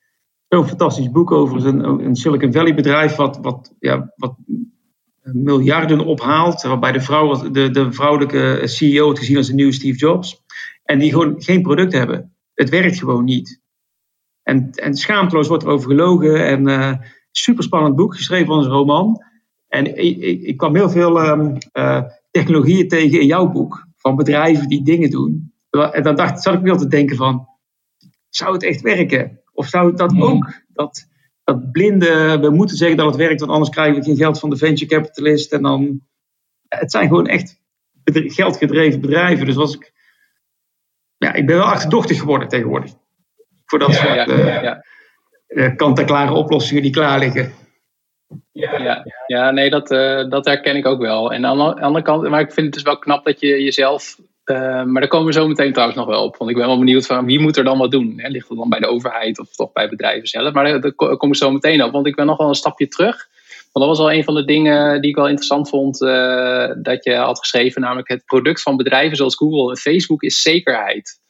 zo'n 0.48 0.68
fantastisch 0.68 1.10
boek 1.10 1.30
over 1.30 1.66
een, 1.66 1.84
een 1.84 2.16
Silicon 2.16 2.52
Valley 2.52 2.74
bedrijf 2.74 3.16
wat, 3.16 3.38
wat, 3.42 3.74
ja, 3.78 4.12
wat 4.16 4.36
miljarden 5.32 6.00
ophaalt. 6.00 6.62
Waarbij 6.62 6.92
de, 6.92 7.00
vrouw, 7.00 7.50
de, 7.50 7.70
de 7.70 7.92
vrouwelijke 7.92 8.60
CEO 8.64 9.04
wordt 9.04 9.18
gezien 9.18 9.36
als 9.36 9.46
de 9.46 9.54
nieuwe 9.54 9.72
Steve 9.72 9.98
Jobs. 9.98 10.42
En 10.84 10.98
die 10.98 11.10
gewoon 11.10 11.42
geen 11.42 11.62
product 11.62 11.92
hebben. 11.92 12.36
Het 12.54 12.68
werkt 12.68 12.98
gewoon 12.98 13.24
niet. 13.24 13.62
En, 14.42 14.70
en 14.70 14.94
schaamteloos 14.94 15.48
wordt 15.48 15.62
er 15.62 15.68
over 15.68 15.90
gelogen. 15.90 16.46
En 16.46 16.68
uh, 16.68 16.92
super 17.30 17.64
spannend 17.64 17.96
boek, 17.96 18.16
geschreven 18.16 18.54
als 18.54 18.64
een 18.64 18.72
roman. 18.72 19.22
En 19.68 19.86
ik, 19.86 20.16
ik, 20.18 20.42
ik 20.42 20.56
kwam 20.56 20.74
heel 20.74 20.90
veel 20.90 21.26
um, 21.26 21.56
uh, 21.72 22.02
technologieën 22.30 22.88
tegen 22.88 23.20
in 23.20 23.26
jouw 23.26 23.48
boek. 23.50 23.86
Van 23.96 24.16
bedrijven 24.16 24.68
die 24.68 24.84
dingen 24.84 25.10
doen. 25.10 25.52
En 25.70 26.02
dan 26.02 26.16
dacht, 26.16 26.42
zat 26.42 26.54
ik 26.54 26.60
weer 26.60 26.76
te 26.76 26.86
denken 26.86 27.16
van, 27.16 27.48
zou 28.28 28.52
het 28.52 28.62
echt 28.62 28.80
werken? 28.80 29.40
Of 29.52 29.66
zou 29.66 29.96
dat 29.96 30.20
ook, 30.20 30.52
dat, 30.72 31.06
dat 31.44 31.72
blinde, 31.72 32.38
we 32.40 32.50
moeten 32.50 32.76
zeggen 32.76 32.96
dat 32.96 33.06
het 33.06 33.16
werkt, 33.16 33.40
want 33.40 33.52
anders 33.52 33.70
krijgen 33.70 33.94
we 33.94 34.04
geen 34.04 34.16
geld 34.16 34.38
van 34.38 34.50
de 34.50 34.56
venture 34.56 34.86
capitalist. 34.86 35.52
En 35.52 35.62
dan, 35.62 36.00
het 36.68 36.90
zijn 36.90 37.08
gewoon 37.08 37.26
echt 37.26 37.62
geldgedreven 38.04 39.00
bedrijven. 39.00 39.46
Dus 39.46 39.54
was 39.54 39.74
ik, 39.74 39.92
ja, 41.16 41.32
ik 41.32 41.46
ben 41.46 41.56
wel 41.56 41.66
achterdochtig 41.66 42.18
geworden 42.18 42.48
tegenwoordig. 42.48 42.92
Voor 43.64 43.78
dat 43.78 43.94
soort 43.94 44.14
ja, 44.14 44.62
ja, 44.62 44.84
uh, 45.48 45.76
kant-en-klare 45.76 46.32
oplossingen 46.32 46.82
die 46.82 46.92
klaar 46.92 47.18
liggen. 47.18 47.52
Ja, 48.52 48.78
ja, 48.78 49.04
ja 49.26 49.50
nee, 49.50 49.70
dat, 49.70 49.90
uh, 49.90 50.28
dat 50.28 50.44
herken 50.44 50.76
ik 50.76 50.86
ook 50.86 51.00
wel. 51.00 51.32
En 51.32 51.46
aan 51.46 51.58
de 51.58 51.80
andere 51.80 52.04
kant, 52.04 52.28
maar 52.28 52.40
ik 52.40 52.52
vind 52.52 52.66
het 52.66 52.74
dus 52.74 52.82
wel 52.82 52.98
knap 52.98 53.24
dat 53.24 53.40
je 53.40 53.62
jezelf 53.62 54.18
maar 54.44 55.00
daar 55.00 55.08
komen 55.08 55.26
we 55.26 55.32
zo 55.32 55.48
meteen 55.48 55.72
trouwens 55.72 55.98
nog 55.98 56.08
wel 56.08 56.24
op. 56.24 56.36
Want 56.36 56.50
ik 56.50 56.56
ben 56.56 56.66
wel 56.66 56.78
benieuwd 56.78 57.06
van 57.06 57.24
wie 57.24 57.40
moet 57.40 57.56
er 57.56 57.64
dan 57.64 57.78
wat 57.78 57.90
doen. 57.90 58.14
Ligt 58.16 58.48
het 58.48 58.58
dan 58.58 58.68
bij 58.68 58.78
de 58.78 58.86
overheid 58.86 59.38
of 59.38 59.50
toch 59.50 59.72
bij 59.72 59.88
bedrijven 59.88 60.28
zelf? 60.28 60.52
Maar 60.52 60.80
daar, 60.80 60.94
kom 60.94 61.28
ik 61.28 61.36
zo 61.36 61.50
meteen 61.50 61.82
op. 61.82 61.92
Want 61.92 62.06
ik 62.06 62.14
ben 62.14 62.26
nog 62.26 62.36
wel 62.36 62.48
een 62.48 62.54
stapje 62.54 62.88
terug. 62.88 63.28
Want 63.72 63.86
dat 63.86 63.96
was 63.96 64.06
wel 64.06 64.12
een 64.12 64.24
van 64.24 64.34
de 64.34 64.44
dingen 64.44 65.00
die 65.00 65.10
ik 65.10 65.16
wel 65.16 65.28
interessant 65.28 65.68
vond 65.68 66.02
uh, 66.02 66.70
dat 66.76 67.04
je 67.04 67.14
had 67.14 67.38
geschreven. 67.38 67.80
Namelijk 67.80 68.08
het 68.08 68.24
product 68.24 68.62
van 68.62 68.76
bedrijven 68.76 69.16
zoals 69.16 69.36
Google 69.36 69.70
en 69.70 69.76
Facebook 69.76 70.22
is 70.22 70.42
zekerheid. 70.42 71.20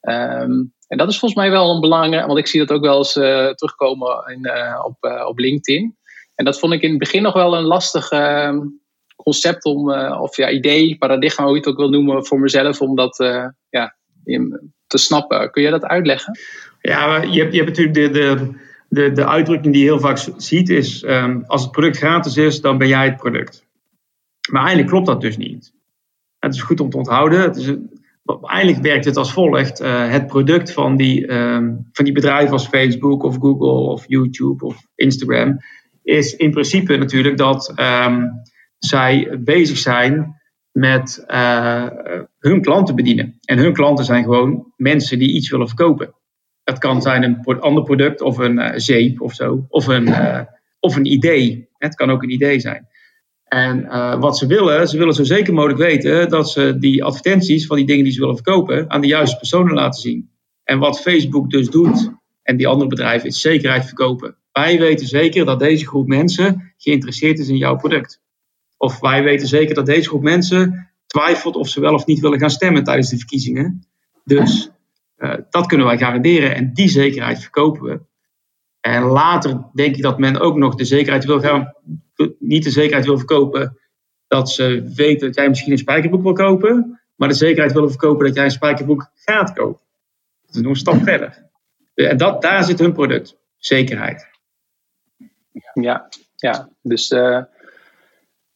Um, 0.00 0.72
en 0.88 0.98
dat 0.98 1.08
is 1.08 1.18
volgens 1.18 1.40
mij 1.40 1.50
wel 1.50 1.70
een 1.70 1.80
belangrijk, 1.80 2.26
want 2.26 2.38
ik 2.38 2.46
zie 2.46 2.60
dat 2.60 2.72
ook 2.72 2.82
wel 2.82 2.98
eens 2.98 3.16
uh, 3.16 3.48
terugkomen 3.48 4.24
in, 4.26 4.50
op, 4.84 5.26
op 5.26 5.38
LinkedIn. 5.38 5.96
En 6.34 6.44
dat 6.44 6.58
vond 6.58 6.72
ik 6.72 6.82
in 6.82 6.90
het 6.90 6.98
begin 6.98 7.22
nog 7.22 7.32
wel 7.32 7.56
een 7.56 7.64
lastig, 7.64 8.10
ehm, 8.10 8.58
concept 9.22 9.64
om, 9.64 9.90
uh, 9.90 10.20
of 10.22 10.36
ja, 10.36 10.50
idee, 10.50 10.96
paradigma, 10.98 11.44
hoe 11.44 11.52
je 11.52 11.58
het 11.58 11.68
ook 11.68 11.76
wil 11.76 11.88
noemen, 11.88 12.26
voor 12.26 12.40
mezelf, 12.40 12.80
om 12.80 12.96
dat 12.96 13.20
uh, 13.20 13.46
ja, 13.68 13.96
te 14.86 14.98
snappen. 14.98 15.50
Kun 15.50 15.62
je 15.62 15.70
dat 15.70 15.84
uitleggen? 15.84 16.38
Ja, 16.80 17.22
je 17.22 17.40
hebt, 17.40 17.52
je 17.54 17.62
hebt 17.62 17.78
natuurlijk 17.78 18.12
de, 18.12 18.52
de, 18.88 19.12
de, 19.12 19.26
uitdrukking 19.26 19.72
die 19.72 19.82
je 19.82 19.88
heel 19.88 20.00
vaak 20.00 20.18
ziet, 20.36 20.68
is 20.68 21.02
um, 21.02 21.44
als 21.46 21.62
het 21.62 21.70
product 21.70 21.96
gratis 21.96 22.36
is, 22.36 22.60
dan 22.60 22.78
ben 22.78 22.88
jij 22.88 23.04
het 23.04 23.16
product. 23.16 23.66
Maar 24.50 24.60
eigenlijk 24.60 24.90
klopt 24.90 25.06
dat 25.06 25.20
dus 25.20 25.36
niet. 25.36 25.72
Het 26.38 26.54
is 26.54 26.62
goed 26.62 26.80
om 26.80 26.90
te 26.90 26.96
onthouden. 26.96 27.40
Het 27.40 27.56
is, 27.56 27.74
eigenlijk 28.42 28.82
werkt 28.82 29.04
het 29.04 29.16
als 29.16 29.32
volgt. 29.32 29.80
Uh, 29.80 30.10
het 30.10 30.26
product 30.26 30.72
van 30.72 30.96
die, 30.96 31.32
um, 31.32 31.88
van 31.92 32.04
die 32.04 32.14
bedrijven 32.14 32.52
als 32.52 32.66
Facebook 32.66 33.22
of 33.22 33.36
Google 33.36 33.92
of 33.92 34.04
YouTube 34.06 34.64
of 34.64 34.76
Instagram 34.94 35.58
is 36.02 36.36
in 36.36 36.50
principe 36.50 36.96
natuurlijk 36.96 37.36
dat 37.36 37.72
um, 37.76 38.42
zij 38.80 39.38
bezig 39.40 39.78
zijn 39.78 40.40
met 40.72 41.24
uh, 41.28 41.86
hun 42.38 42.62
klanten 42.62 42.94
bedienen. 42.94 43.38
En 43.44 43.58
hun 43.58 43.72
klanten 43.72 44.04
zijn 44.04 44.24
gewoon 44.24 44.72
mensen 44.76 45.18
die 45.18 45.32
iets 45.32 45.50
willen 45.50 45.66
verkopen. 45.66 46.14
Het 46.64 46.78
kan 46.78 47.02
zijn 47.02 47.22
een 47.22 47.60
ander 47.60 47.82
product 47.82 48.20
of 48.20 48.38
een 48.38 48.58
uh, 48.58 48.70
zeep 48.74 49.20
of 49.20 49.34
zo, 49.34 49.66
of 49.68 49.86
een, 49.86 50.06
uh, 50.06 50.40
of 50.80 50.96
een 50.96 51.12
idee. 51.12 51.68
Het 51.76 51.94
kan 51.94 52.10
ook 52.10 52.22
een 52.22 52.32
idee 52.32 52.60
zijn. 52.60 52.88
En 53.44 53.86
wat 54.20 54.38
ze 54.38 54.46
willen, 54.46 54.88
ze 54.88 54.98
willen 54.98 55.14
zo 55.14 55.24
zeker 55.24 55.54
mogelijk 55.54 55.78
weten 55.78 56.28
dat 56.28 56.50
ze 56.50 56.78
die 56.78 57.04
advertenties 57.04 57.66
van 57.66 57.76
die 57.76 57.86
dingen 57.86 58.04
die 58.04 58.12
ze 58.12 58.20
willen 58.20 58.34
verkopen 58.34 58.90
aan 58.90 59.00
de 59.00 59.06
juiste 59.06 59.36
personen 59.36 59.74
laten 59.74 60.00
zien. 60.00 60.30
En 60.64 60.78
wat 60.78 61.00
Facebook 61.00 61.50
dus 61.50 61.70
doet 61.70 62.12
en 62.42 62.56
die 62.56 62.66
andere 62.66 62.88
bedrijven 62.88 63.28
is 63.28 63.40
zekerheid 63.40 63.84
verkopen. 63.84 64.36
Wij 64.52 64.78
weten 64.78 65.06
zeker 65.06 65.44
dat 65.44 65.58
deze 65.58 65.86
groep 65.86 66.06
mensen 66.06 66.72
geïnteresseerd 66.76 67.38
is 67.38 67.48
in 67.48 67.56
jouw 67.56 67.76
product. 67.76 68.20
Of 68.80 69.00
wij 69.00 69.22
weten 69.22 69.48
zeker 69.48 69.74
dat 69.74 69.86
deze 69.86 70.08
groep 70.08 70.22
mensen 70.22 70.90
twijfelt 71.06 71.56
of 71.56 71.68
ze 71.68 71.80
wel 71.80 71.94
of 71.94 72.06
niet 72.06 72.20
willen 72.20 72.38
gaan 72.38 72.50
stemmen 72.50 72.84
tijdens 72.84 73.10
de 73.10 73.16
verkiezingen. 73.16 73.86
Dus 74.24 74.70
uh, 75.18 75.34
dat 75.50 75.66
kunnen 75.66 75.86
wij 75.86 75.98
garanderen 75.98 76.54
en 76.54 76.72
die 76.74 76.88
zekerheid 76.88 77.40
verkopen 77.40 77.82
we. 77.82 78.00
En 78.80 79.02
later 79.02 79.70
denk 79.72 79.96
ik 79.96 80.02
dat 80.02 80.18
men 80.18 80.40
ook 80.40 80.56
nog 80.56 80.74
de 80.74 80.84
zekerheid 80.84 81.24
wil 81.24 81.40
gaan, 81.40 81.74
niet 82.38 82.64
de 82.64 82.70
zekerheid 82.70 83.04
wil 83.04 83.16
verkopen 83.16 83.78
dat 84.26 84.50
ze 84.50 84.92
weten 84.94 85.26
dat 85.26 85.36
jij 85.36 85.48
misschien 85.48 85.72
een 85.72 85.78
spijkerbroek 85.78 86.22
wil 86.22 86.32
kopen, 86.32 87.00
maar 87.16 87.28
de 87.28 87.34
zekerheid 87.34 87.72
willen 87.72 87.90
verkopen 87.90 88.26
dat 88.26 88.34
jij 88.34 88.44
een 88.44 88.50
spijkerbroek 88.50 89.10
gaat 89.14 89.52
kopen. 89.52 89.86
Dat 90.46 90.54
is 90.54 90.60
nog 90.60 90.70
een 90.70 90.76
stap 90.76 91.02
verder. 91.12 91.50
En 91.94 92.16
dat, 92.16 92.42
daar 92.42 92.64
zit 92.64 92.78
hun 92.78 92.92
product, 92.92 93.36
zekerheid. 93.56 94.28
Ja, 95.72 96.08
ja. 96.36 96.68
dus 96.82 97.10
uh, 97.10 97.42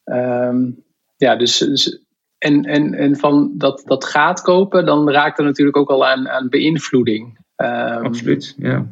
Um, 0.05 0.83
ja, 1.17 1.35
dus, 1.35 1.57
dus, 1.57 1.99
en, 2.37 2.63
en, 2.63 2.93
en 2.93 3.15
van 3.15 3.51
dat, 3.53 3.83
dat 3.85 4.05
gaat 4.05 4.41
kopen, 4.41 4.85
dan 4.85 5.09
raakt 5.09 5.39
er 5.39 5.45
natuurlijk 5.45 5.77
ook 5.77 5.89
al 5.89 6.07
aan, 6.07 6.29
aan 6.29 6.49
beïnvloeding. 6.49 7.37
Um, 7.55 8.05
Absoluut, 8.05 8.55
ja. 8.57 8.87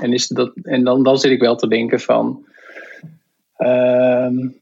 En, 0.00 0.12
is 0.12 0.26
dat, 0.26 0.52
en 0.62 0.84
dan, 0.84 1.02
dan 1.02 1.18
zit 1.18 1.30
ik 1.30 1.40
wel 1.40 1.56
te 1.56 1.68
denken 1.68 2.00
van. 2.00 2.46
Um, 3.58 4.60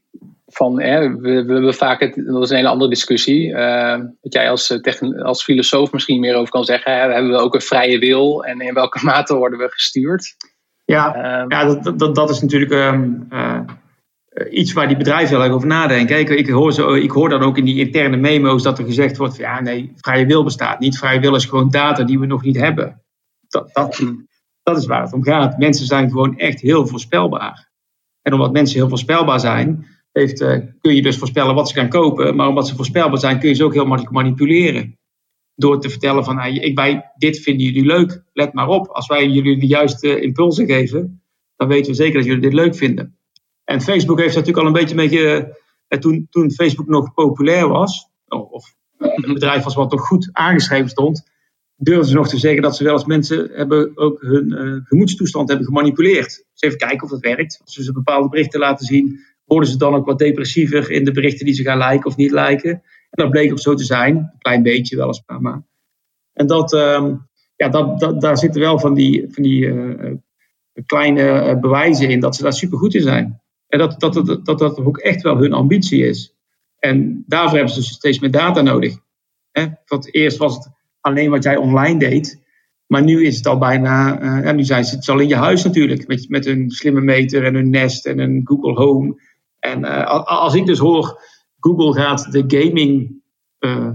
van 0.53 0.81
hè, 0.81 1.15
we, 1.15 1.43
we 1.45 1.53
hebben 1.53 1.73
vaak, 1.73 1.99
het, 1.99 2.15
dat 2.25 2.43
is 2.43 2.49
een 2.49 2.55
hele 2.55 2.67
andere 2.67 2.89
discussie. 2.89 3.47
Uh, 3.47 3.99
wat 4.21 4.33
jij 4.33 4.49
als, 4.49 4.79
als 5.23 5.43
filosoof 5.43 5.91
misschien 5.91 6.19
meer 6.19 6.35
over 6.35 6.51
kan 6.51 6.63
zeggen. 6.63 6.93
Hè, 6.93 7.13
hebben 7.13 7.31
we 7.31 7.37
ook 7.37 7.53
een 7.53 7.61
vrije 7.61 7.99
wil 7.99 8.45
en 8.45 8.61
in 8.61 8.73
welke 8.73 8.99
mate 9.05 9.35
worden 9.35 9.59
we 9.59 9.69
gestuurd? 9.69 10.35
Ja, 10.85 11.41
um, 11.41 11.51
ja 11.51 11.65
dat, 11.65 11.99
dat, 11.99 12.15
dat 12.15 12.29
is 12.29 12.41
natuurlijk. 12.41 12.71
Uh, 12.71 12.93
eh, 13.29 13.59
iets 14.51 14.73
waar 14.73 14.87
die 14.87 14.97
bedrijven 14.97 15.35
heel 15.35 15.43
erg 15.43 15.53
over 15.53 15.67
nadenken. 15.67 16.19
Ik, 16.19 16.29
ik, 16.29 16.49
hoor 16.49 16.73
zo, 16.73 16.93
ik 16.93 17.11
hoor 17.11 17.29
dan 17.29 17.41
ook 17.41 17.57
in 17.57 17.65
die 17.65 17.79
interne 17.79 18.17
memo's 18.17 18.63
dat 18.63 18.79
er 18.79 18.85
gezegd 18.85 19.17
wordt: 19.17 19.35
van, 19.35 19.43
ja, 19.43 19.61
nee, 19.61 19.91
vrije 19.95 20.25
wil 20.25 20.43
bestaat 20.43 20.79
niet. 20.79 20.97
Vrije 20.97 21.19
wil 21.19 21.35
is 21.35 21.45
gewoon 21.45 21.69
data 21.69 22.03
die 22.03 22.19
we 22.19 22.25
nog 22.25 22.43
niet 22.43 22.57
hebben. 22.57 23.01
Dat, 23.47 23.73
dat, 23.73 24.03
dat 24.63 24.77
is 24.77 24.85
waar 24.85 25.01
het 25.01 25.13
om 25.13 25.23
gaat. 25.23 25.57
Mensen 25.57 25.85
zijn 25.85 26.09
gewoon 26.09 26.37
echt 26.37 26.61
heel 26.61 26.87
voorspelbaar. 26.87 27.69
En 28.21 28.33
omdat 28.33 28.51
mensen 28.51 28.79
heel 28.79 28.89
voorspelbaar 28.89 29.39
zijn, 29.39 29.85
heeft, 30.11 30.41
uh, 30.41 30.57
kun 30.81 30.95
je 30.95 31.01
dus 31.01 31.17
voorspellen 31.17 31.55
wat 31.55 31.69
ze 31.69 31.75
gaan 31.75 31.89
kopen. 31.89 32.35
Maar 32.35 32.47
omdat 32.47 32.67
ze 32.67 32.75
voorspelbaar 32.75 33.19
zijn, 33.19 33.39
kun 33.39 33.49
je 33.49 33.55
ze 33.55 33.63
ook 33.63 33.73
heel 33.73 33.85
makkelijk 33.85 34.15
manipuleren. 34.15 34.99
Door 35.55 35.81
te 35.81 35.89
vertellen 35.89 36.23
van, 36.23 36.37
hey, 36.37 36.53
ik, 36.53 36.75
wij, 36.75 37.11
dit 37.17 37.39
vinden 37.39 37.65
jullie 37.65 37.85
leuk, 37.85 38.23
let 38.33 38.53
maar 38.53 38.67
op. 38.67 38.87
Als 38.87 39.07
wij 39.07 39.27
jullie 39.27 39.59
de 39.59 39.67
juiste 39.67 40.21
impulsen 40.21 40.65
geven, 40.65 41.23
dan 41.55 41.67
weten 41.67 41.91
we 41.91 41.97
zeker 41.97 42.13
dat 42.13 42.25
jullie 42.25 42.41
dit 42.41 42.53
leuk 42.53 42.75
vinden. 42.75 43.20
En 43.71 43.81
Facebook 43.81 44.19
heeft 44.19 44.35
natuurlijk 44.35 44.61
al 44.61 44.65
een 44.67 44.79
beetje 44.79 44.95
mee. 44.95 45.09
Ge, 45.09 45.57
eh, 45.87 45.99
toen, 45.99 46.27
toen 46.29 46.51
Facebook 46.51 46.87
nog 46.87 47.13
populair 47.13 47.67
was, 47.67 48.09
of 48.27 48.75
een 48.97 49.33
bedrijf 49.33 49.63
was 49.63 49.75
wat 49.75 49.91
nog 49.91 50.01
goed 50.01 50.29
aangeschreven 50.31 50.89
stond, 50.89 51.29
durfden 51.75 52.07
ze 52.07 52.15
nog 52.15 52.27
te 52.27 52.37
zeggen 52.37 52.61
dat 52.61 52.75
ze 52.75 52.83
wel 52.83 52.93
eens 52.93 53.05
mensen 53.05 53.49
hebben 53.53 53.97
ook 53.97 54.21
hun 54.21 54.51
uh, 54.51 54.79
gemoedstoestand 54.83 55.49
hebben 55.49 55.67
gemanipuleerd. 55.67 56.27
Dus 56.27 56.61
even 56.61 56.77
kijken 56.77 57.03
of 57.03 57.09
dat 57.09 57.19
werkt. 57.19 57.61
Als 57.63 57.73
ze 57.73 57.91
bepaalde 57.91 58.29
berichten 58.29 58.59
laten 58.59 58.85
zien, 58.85 59.19
worden 59.45 59.69
ze 59.69 59.77
dan 59.77 59.95
ook 59.95 60.05
wat 60.05 60.19
depressiever 60.19 60.91
in 60.91 61.05
de 61.05 61.11
berichten 61.11 61.45
die 61.45 61.55
ze 61.55 61.63
gaan 61.63 61.89
liken 61.89 62.05
of 62.05 62.15
niet 62.15 62.31
liken. 62.31 62.71
En 62.71 63.23
dat 63.23 63.29
bleek 63.29 63.51
ook 63.51 63.59
zo 63.59 63.73
te 63.73 63.83
zijn. 63.83 64.15
Een 64.17 64.31
klein 64.37 64.63
beetje 64.63 64.95
wel 64.95 65.07
eens, 65.07 65.23
maar. 65.39 65.63
En 66.33 66.47
dat, 66.47 66.73
um, 66.73 67.27
ja, 67.55 67.69
dat, 67.69 67.99
dat, 67.99 68.21
daar 68.21 68.37
zitten 68.37 68.61
wel 68.61 68.79
van 68.79 68.93
die, 68.93 69.27
van 69.29 69.43
die 69.43 69.65
uh, 69.65 70.13
kleine 70.85 71.57
bewijzen 71.61 72.09
in 72.09 72.19
dat 72.19 72.35
ze 72.35 72.43
daar 72.43 72.53
super 72.53 72.77
goed 72.77 72.93
in 72.93 73.01
zijn. 73.01 73.40
En 73.71 73.79
dat 73.79 73.99
dat, 73.99 74.13
dat, 74.13 74.45
dat 74.45 74.59
dat 74.59 74.79
ook 74.79 74.97
echt 74.97 75.21
wel 75.21 75.37
hun 75.37 75.53
ambitie 75.53 76.05
is. 76.05 76.35
En 76.79 77.23
daarvoor 77.27 77.57
hebben 77.57 77.73
ze 77.73 77.79
dus 77.79 77.89
steeds 77.89 78.19
meer 78.19 78.31
data 78.31 78.61
nodig. 78.61 78.97
Want 79.85 80.13
eerst 80.13 80.37
was 80.37 80.55
het 80.55 80.69
alleen 80.99 81.29
wat 81.29 81.43
jij 81.43 81.55
online 81.55 81.99
deed. 81.99 82.41
Maar 82.87 83.03
nu 83.03 83.25
is 83.25 83.37
het 83.37 83.47
al 83.47 83.57
bijna, 83.57 84.21
uh, 84.21 84.43
ja, 84.45 84.51
nu 84.51 84.63
zijn 84.63 84.85
ze 84.85 84.95
het 84.95 85.09
al 85.09 85.19
in 85.19 85.27
je 85.27 85.35
huis 85.35 85.63
natuurlijk. 85.63 86.07
Met, 86.07 86.29
met 86.29 86.45
een 86.45 86.71
slimme 86.71 87.01
meter 87.01 87.45
en 87.45 87.55
een 87.55 87.69
Nest 87.69 88.05
en 88.05 88.19
een 88.19 88.41
Google 88.43 88.73
Home. 88.73 89.21
En 89.59 89.79
uh, 89.79 90.25
als 90.25 90.53
ik 90.53 90.65
dus 90.65 90.79
hoor, 90.79 91.21
Google 91.59 91.93
gaat 91.93 92.31
de 92.31 92.43
gaming 92.47 93.21
uh, 93.59 93.89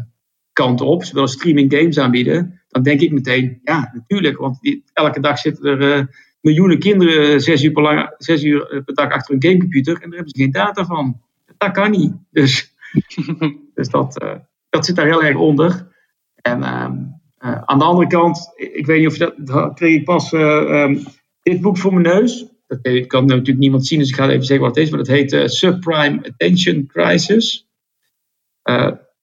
kant 0.53 0.81
op, 0.81 1.05
zowel 1.05 1.27
streaming 1.27 1.75
games 1.75 1.99
aanbieden. 1.99 2.62
Dan 2.69 2.83
denk 2.83 3.01
ik 3.01 3.12
meteen, 3.12 3.61
ja 3.62 3.91
natuurlijk. 3.95 4.39
Want 4.39 4.61
die, 4.61 4.85
elke 4.93 5.21
dag 5.21 5.39
zitten 5.39 5.81
er 5.81 6.09
miljoenen 6.47 6.79
kinderen 6.79 7.41
zes 7.41 7.63
uur, 7.63 7.73
per, 7.73 8.45
uur 8.45 8.83
per 8.85 8.95
dag 8.95 9.11
achter 9.11 9.35
een 9.35 9.43
gamecomputer. 9.43 9.95
En 9.95 10.01
daar 10.01 10.19
hebben 10.19 10.35
ze 10.35 10.43
geen 10.43 10.51
data 10.51 10.85
van. 10.85 11.21
Dat 11.59 11.71
kan 11.71 11.91
niet. 11.91 12.13
Dus, 12.31 12.75
dus 13.75 13.89
dat, 13.89 14.39
dat 14.69 14.87
zit 14.87 14.97
daar 14.97 15.07
heel 15.07 15.23
erg 15.23 15.37
onder. 15.37 15.89
En 16.35 16.63
ehm, 16.63 16.93
uh, 17.39 17.63
aan 17.65 17.79
de 17.79 17.85
andere 17.85 18.09
kant, 18.09 18.53
ik 18.55 18.87
weet 18.87 18.99
niet 18.99 19.09
of 19.09 19.17
je 19.17 19.35
dat, 19.37 19.75
kreeg 19.75 19.97
ik 19.97 20.05
pas 20.05 20.33
um, 20.33 21.05
dit 21.43 21.61
boek 21.61 21.79
voor 21.79 21.95
mijn 21.95 22.17
neus. 22.17 22.47
Dat 22.67 23.07
kan 23.07 23.27
natuurlijk 23.27 23.59
niemand 23.59 23.87
zien, 23.87 23.99
dus 23.99 24.09
ik 24.09 24.15
ga 24.15 24.29
even 24.29 24.45
zeggen 24.45 24.67
wat 24.67 24.77
het 24.77 24.85
is. 24.85 24.91
Maar 24.91 25.05
dat 25.05 25.09
heet 25.09 25.51
Subprime 25.51 26.29
Attention 26.29 26.87
Crisis. 26.87 27.69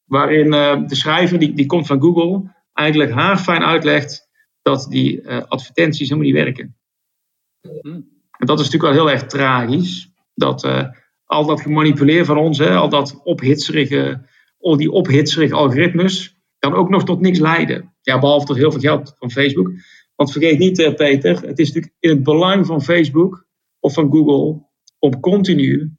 waarin 0.06 0.50
de 0.88 0.96
schrijver, 0.96 1.40
die, 1.40 1.54
die 1.54 1.66
komt 1.66 1.88
van 1.88 2.02
Google, 2.02 2.52
eigenlijk 2.74 3.12
haarfijn 3.12 3.64
uitlegt 3.64 4.30
dat 4.62 4.86
die 4.90 5.30
advertenties 5.30 6.10
helemaal 6.10 6.32
niet 6.32 6.44
werken. 6.44 6.76
Hmm. 7.82 8.12
En 8.38 8.46
dat 8.48 8.60
is 8.60 8.66
natuurlijk 8.66 8.94
wel 8.94 9.06
heel 9.06 9.12
erg 9.12 9.26
tragisch. 9.26 10.12
Dat 10.34 10.68
al 11.26 11.46
dat 11.46 11.62
gemanipuleer 11.62 12.26
van 12.26 12.38
ons, 12.38 12.58
hè, 12.58 12.76
al 12.76 12.90
dat 12.90 13.22
ophitserige, 13.24 14.26
al 14.60 14.78
die 14.78 14.92
ophitserige 14.92 15.54
algoritmes, 15.54 16.38
kan 16.60 16.74
ook 16.74 16.90
nog 16.90 17.04
tot 17.04 17.22
niks 17.22 17.40
leiden. 17.40 17.94
Ja, 18.02 18.20
behalve 18.20 18.46
tot 18.46 18.56
heel 18.56 18.72
veel 18.72 18.80
geld 18.80 19.16
van 19.18 19.32
Facebook. 19.32 19.72
Want 20.16 20.32
vergeet 20.32 20.60
niet, 20.60 20.80
uh, 20.80 20.94
Peter, 20.94 21.42
het 21.42 21.60
is 21.60 21.68
natuurlijk 21.68 21.96
in 22.00 22.10
het 22.10 22.24
belang 22.24 22.66
van 22.66 22.82
Facebook 22.82 23.46
of 23.80 23.94
van 23.94 24.12
Google 24.12 24.66
om 25.00 25.20
continu 25.20 25.98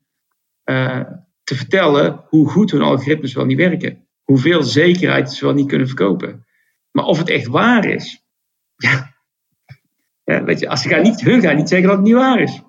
uh, 0.64 1.00
te 1.42 1.55
vertellen 1.55 2.24
hoe 2.29 2.48
goed 2.48 2.70
hun 2.70 2.83
algoritmes 2.83 3.35
wel 3.35 3.44
niet 3.44 3.57
werken. 3.57 4.09
Hoeveel 4.22 4.62
zekerheid 4.62 5.33
ze 5.33 5.44
wel 5.44 5.55
niet 5.55 5.68
kunnen 5.68 5.87
verkopen. 5.87 6.46
Maar 6.90 7.05
of 7.05 7.18
het 7.18 7.29
echt 7.29 7.46
waar 7.46 7.85
is, 7.85 8.24
ja, 8.87 9.13
ja 10.25 10.45
weet 10.45 10.61
je, 10.61 10.69
als 10.69 10.83
ze 10.83 10.89
gaan 10.89 11.03
niet, 11.03 11.21
hun 11.21 11.41
gaan 11.41 11.57
niet 11.57 11.69
zeggen 11.69 11.89
dat 11.89 11.97
het 11.97 12.07
niet 12.07 12.15
waar 12.15 12.41
is. 12.41 12.63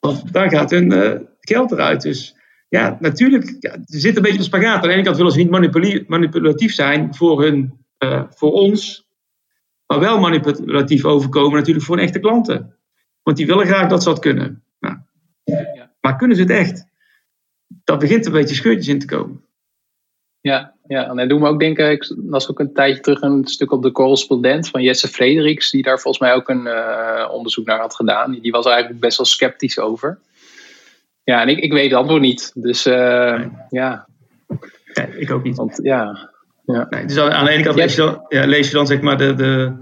Want 0.00 0.32
dan 0.32 0.50
gaat 0.50 0.70
hun 0.70 0.92
uh, 0.92 1.20
geld 1.40 1.72
eruit. 1.72 2.02
Dus 2.02 2.36
ja, 2.68 2.96
natuurlijk, 3.00 3.56
ja, 3.58 3.72
er 3.72 3.84
zit 3.86 4.16
een 4.16 4.22
beetje 4.22 4.38
een 4.38 4.44
spagaat. 4.44 4.82
Aan 4.82 4.88
de 4.88 4.94
ene 4.94 5.02
kant 5.02 5.16
willen 5.16 5.32
ze 5.32 5.38
niet 5.38 6.08
manipulatief 6.08 6.72
zijn 6.72 7.14
voor, 7.14 7.42
hun, 7.42 7.84
uh, 7.98 8.22
voor 8.28 8.52
ons, 8.52 9.08
maar 9.86 10.00
wel 10.00 10.20
manipulatief 10.20 11.04
overkomen 11.04 11.58
natuurlijk 11.58 11.86
voor 11.86 11.96
hun 11.96 12.04
echte 12.04 12.18
klanten. 12.18 12.76
Want 13.22 13.36
die 13.36 13.46
willen 13.46 13.66
graag 13.66 13.88
dat 13.88 14.02
ze 14.02 14.08
dat 14.08 14.18
kunnen. 14.18 14.62
Nou, 14.80 14.96
ja. 15.44 15.92
Maar 16.00 16.16
kunnen 16.16 16.36
ze 16.36 16.42
het 16.42 16.50
echt? 16.50 16.86
Dat 17.84 17.98
begint 17.98 18.26
een 18.26 18.32
beetje 18.32 18.54
scheurtjes 18.54 18.88
in 18.88 18.98
te 18.98 19.06
komen. 19.06 19.44
Ja, 20.48 20.72
ja, 20.86 21.08
en 21.08 21.16
dat 21.16 21.28
doen 21.28 21.40
we 21.40 21.48
ook 21.48 21.60
denken, 21.60 21.90
ik 21.90 22.14
las 22.28 22.50
ook 22.50 22.58
een 22.58 22.72
tijdje 22.72 23.00
terug 23.00 23.20
een 23.20 23.46
stuk 23.46 23.72
op 23.72 23.82
de 23.82 23.92
correspondent 23.92 24.68
van 24.68 24.82
Jesse 24.82 25.08
Frederiks, 25.08 25.70
die 25.70 25.82
daar 25.82 25.98
volgens 25.98 26.22
mij 26.22 26.34
ook 26.34 26.48
een 26.48 26.66
uh, 26.66 27.28
onderzoek 27.30 27.66
naar 27.66 27.78
had 27.78 27.94
gedaan. 27.94 28.38
Die 28.42 28.52
was 28.52 28.66
eigenlijk 28.66 29.00
best 29.00 29.16
wel 29.16 29.26
sceptisch 29.26 29.78
over. 29.78 30.18
Ja, 31.24 31.40
en 31.40 31.48
ik, 31.48 31.58
ik 31.58 31.72
weet 31.72 31.90
het 31.90 31.98
antwoord 31.98 32.20
niet. 32.20 32.52
Dus 32.54 32.86
uh, 32.86 33.44
ja. 33.68 34.06
Nee, 34.94 35.18
ik 35.18 35.30
ook 35.30 35.42
niet. 35.42 35.56
Want, 35.56 35.78
ja. 35.82 36.30
ja. 36.64 36.86
Nee, 36.90 37.04
dus 37.04 37.18
aan 37.18 37.44
de 37.44 37.50
ene 37.50 37.62
kant 37.62 37.76
lees 37.76 37.94
je 37.94 38.00
dan, 38.00 38.24
ja, 38.28 38.46
lees 38.46 38.66
je 38.68 38.74
dan 38.74 38.86
zeg 38.86 39.00
maar 39.00 39.18
de, 39.18 39.34
de, 39.34 39.72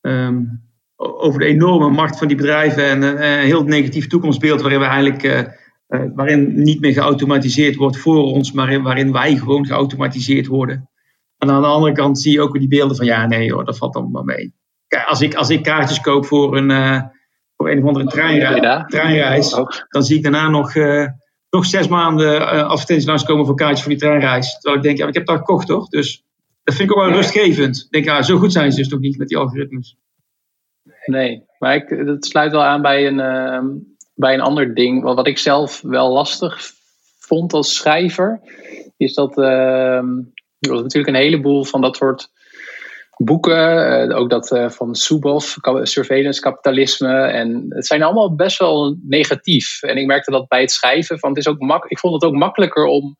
um, 0.00 0.62
over 0.96 1.40
de 1.40 1.46
enorme 1.46 1.88
macht 1.88 2.18
van 2.18 2.28
die 2.28 2.36
bedrijven 2.36 2.84
en 2.84 3.02
een 3.02 3.16
uh, 3.16 3.22
heel 3.22 3.64
negatief 3.64 4.06
toekomstbeeld 4.06 4.60
waarin 4.60 4.80
we 4.80 4.86
eigenlijk 4.86 5.58
uh, 5.90 6.02
waarin 6.14 6.62
niet 6.62 6.80
meer 6.80 6.92
geautomatiseerd 6.92 7.76
wordt 7.76 7.96
voor 7.96 8.22
ons, 8.22 8.52
maar 8.52 8.82
waarin 8.82 9.12
wij 9.12 9.36
gewoon 9.36 9.66
geautomatiseerd 9.66 10.46
worden. 10.46 10.90
En 11.38 11.50
aan 11.50 11.62
de 11.62 11.68
andere 11.68 11.92
kant 11.92 12.20
zie 12.20 12.32
je 12.32 12.40
ook 12.40 12.58
die 12.58 12.68
beelden 12.68 12.96
van 12.96 13.06
ja, 13.06 13.26
nee 13.26 13.52
hoor, 13.52 13.64
dat 13.64 13.78
valt 13.78 13.94
allemaal 13.94 14.22
mee. 14.22 14.54
Kijk, 14.86 15.06
als 15.06 15.20
ik, 15.20 15.34
als 15.34 15.50
ik 15.50 15.62
kaartjes 15.62 16.00
koop 16.00 16.26
voor 16.26 16.56
een 16.56 16.70
voor 17.60 17.70
een 17.70 17.78
of 17.78 17.86
andere 17.86 18.06
treinreis, 18.06 18.84
treinreis 18.86 19.50
dan 19.88 20.02
zie 20.02 20.16
ik 20.16 20.22
daarna 20.22 20.48
nog, 20.48 20.74
uh, 20.74 21.06
nog 21.50 21.66
zes 21.66 21.88
maanden 21.88 22.48
advertenties 22.68 23.06
langskomen 23.06 23.46
voor 23.46 23.54
kaartjes 23.54 23.80
voor 23.80 23.90
die 23.90 24.00
treinreis. 24.00 24.52
Terwijl 24.52 24.76
ik 24.76 24.82
denk, 24.82 24.98
ja, 24.98 25.06
ik 25.06 25.14
heb 25.14 25.26
dat 25.26 25.36
gekocht 25.36 25.66
toch? 25.66 25.88
Dus 25.88 26.24
dat 26.62 26.74
vind 26.74 26.90
ik 26.90 26.96
ook 26.96 27.04
wel 27.04 27.14
rustgevend. 27.14 27.82
Ik 27.84 27.90
denk, 27.90 28.04
ja, 28.04 28.22
zo 28.22 28.38
goed 28.38 28.52
zijn 28.52 28.72
ze 28.72 28.78
dus 28.78 28.88
toch 28.88 29.00
niet 29.00 29.18
met 29.18 29.28
die 29.28 29.36
algoritmes. 29.36 29.96
Nee, 31.04 31.44
maar 31.58 31.74
ik, 31.74 32.06
dat 32.06 32.24
sluit 32.24 32.52
wel 32.52 32.64
aan 32.64 32.82
bij 32.82 33.06
een, 33.06 33.18
uh, 33.18 33.80
bij 34.20 34.34
een 34.34 34.40
ander 34.40 34.74
ding. 34.74 35.02
Wat, 35.02 35.16
wat 35.16 35.26
ik 35.26 35.38
zelf 35.38 35.80
wel 35.80 36.12
lastig 36.12 36.60
vond 37.18 37.52
als 37.52 37.74
schrijver, 37.74 38.40
is 38.96 39.14
dat 39.14 39.38
ehm, 39.38 40.08
er 40.58 40.70
was 40.70 40.82
natuurlijk 40.82 41.16
een 41.16 41.22
heleboel 41.22 41.64
van 41.64 41.80
dat 41.80 41.96
soort 41.96 42.30
boeken. 43.16 44.08
Uh, 44.10 44.16
ook 44.16 44.30
dat 44.30 44.52
uh, 44.52 44.70
van 44.70 44.94
Subov, 44.94 45.54
surveillance 45.82 46.40
kapitalisme. 46.40 47.14
En 47.14 47.66
het 47.68 47.86
zijn 47.86 48.02
allemaal 48.02 48.34
best 48.34 48.58
wel 48.58 48.96
negatief. 49.02 49.82
En 49.82 49.96
ik 49.96 50.06
merkte 50.06 50.30
dat 50.30 50.48
bij 50.48 50.60
het 50.60 50.70
schrijven. 50.70 51.18
Van, 51.18 51.28
het 51.28 51.38
is 51.38 51.48
ook 51.48 51.60
mak 51.60 51.84
ik 51.84 51.98
vond 51.98 52.14
het 52.14 52.24
ook 52.24 52.38
makkelijker 52.38 52.84
om 52.84 53.16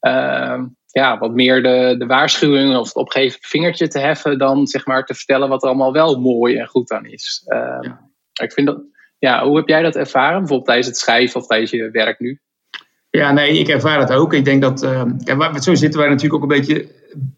uh, 0.00 0.62
ja, 0.86 1.18
wat 1.18 1.32
meer 1.32 1.62
de, 1.62 1.94
de 1.98 2.06
waarschuwing 2.06 2.76
of 2.76 2.86
het 2.86 2.96
opgeven 2.96 3.38
vingertje 3.42 3.88
te 3.88 3.98
heffen. 3.98 4.38
Dan 4.38 4.66
zeg 4.66 4.86
maar 4.86 5.04
te 5.04 5.14
vertellen 5.14 5.48
wat 5.48 5.62
er 5.62 5.68
allemaal 5.68 5.92
wel 5.92 6.20
mooi 6.20 6.56
en 6.56 6.66
goed 6.66 6.92
aan 6.92 7.06
is. 7.06 7.42
Ehm, 7.46 7.82
ja. 7.82 8.10
Ik 8.42 8.52
vind 8.52 8.66
dat, 8.66 8.78
ja, 9.24 9.44
hoe 9.44 9.56
heb 9.56 9.68
jij 9.68 9.82
dat 9.82 9.96
ervaren? 9.96 10.38
Bijvoorbeeld 10.38 10.66
tijdens 10.66 10.86
het 10.86 10.96
schrijven 10.96 11.40
of 11.40 11.46
tijdens 11.46 11.70
je 11.70 11.90
werk 11.90 12.20
nu? 12.20 12.38
Ja, 13.10 13.32
nee, 13.32 13.58
ik 13.58 13.68
ervaar 13.68 13.98
dat 13.98 14.12
ook. 14.12 14.32
Ik 14.32 14.44
denk 14.44 14.62
dat, 14.62 14.82
uh, 14.82 15.04
ja, 15.18 15.60
zo 15.60 15.74
zitten 15.74 16.00
wij 16.00 16.08
natuurlijk 16.08 16.34
ook 16.34 16.50
een 16.50 16.56
beetje 16.58 16.88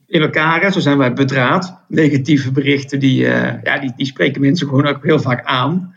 in 0.06 0.20
elkaar. 0.20 0.72
Zo 0.72 0.80
zijn 0.80 0.98
wij 0.98 1.12
bedraad. 1.12 1.84
Negatieve 1.88 2.52
berichten, 2.52 3.00
die, 3.00 3.24
uh, 3.24 3.62
ja, 3.62 3.78
die, 3.78 3.92
die 3.96 4.06
spreken 4.06 4.40
mensen 4.40 4.68
gewoon 4.68 4.86
ook 4.86 5.04
heel 5.04 5.20
vaak 5.20 5.44
aan. 5.44 5.94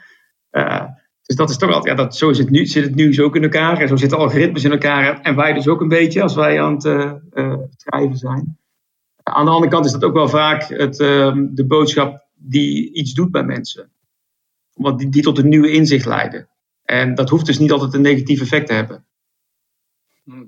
Uh, 0.52 0.84
dus 1.23 1.36
dat 1.36 1.49
is 1.49 1.58
toch 1.58 1.73
altijd, 1.73 1.97
ja, 1.97 2.04
dat, 2.04 2.15
zo 2.15 2.30
het 2.30 2.49
nu, 2.49 2.65
zit 2.65 2.95
het 2.95 3.15
zo 3.15 3.23
ook 3.23 3.36
in 3.36 3.43
elkaar. 3.43 3.82
En 3.82 3.88
zo 3.88 3.95
zitten 3.95 4.17
algoritmes 4.17 4.63
in 4.63 4.71
elkaar. 4.71 5.21
En 5.21 5.36
wij 5.36 5.54
dus 5.54 5.67
ook 5.67 5.82
een 5.82 5.88
beetje, 5.88 6.21
als 6.21 6.36
wij 6.36 6.62
aan 6.62 6.73
het 6.73 7.73
schrijven 7.78 8.17
zijn. 8.17 8.58
Aan 9.23 9.45
de 9.45 9.52
andere 9.52 9.71
kant 9.71 9.86
is 9.86 9.91
dat 9.91 10.04
ook 10.04 10.13
wel 10.13 10.30
vaak 10.30 10.63
het, 10.63 10.99
ehm, 10.99 11.47
de 11.52 11.65
boodschap 11.65 12.25
die 12.36 12.93
iets 12.93 13.13
doet 13.13 13.32
bij 13.32 13.43
mensen. 13.43 13.91
Want 14.80 15.00
die, 15.00 15.10
die 15.10 15.22
tot 15.22 15.38
een 15.38 15.50
nieuwe 15.50 15.72
inzicht 15.72 16.06
leiden. 16.06 16.50
En 16.84 17.15
dat 17.15 17.30
hoeft 17.30 17.46
dus 17.46 17.60
niet 17.60 17.72
altijd 17.72 17.94
een 17.94 18.02
negatief 18.02 18.42
effect 18.42 18.68
te 18.68 18.74
hebben. 18.74 19.06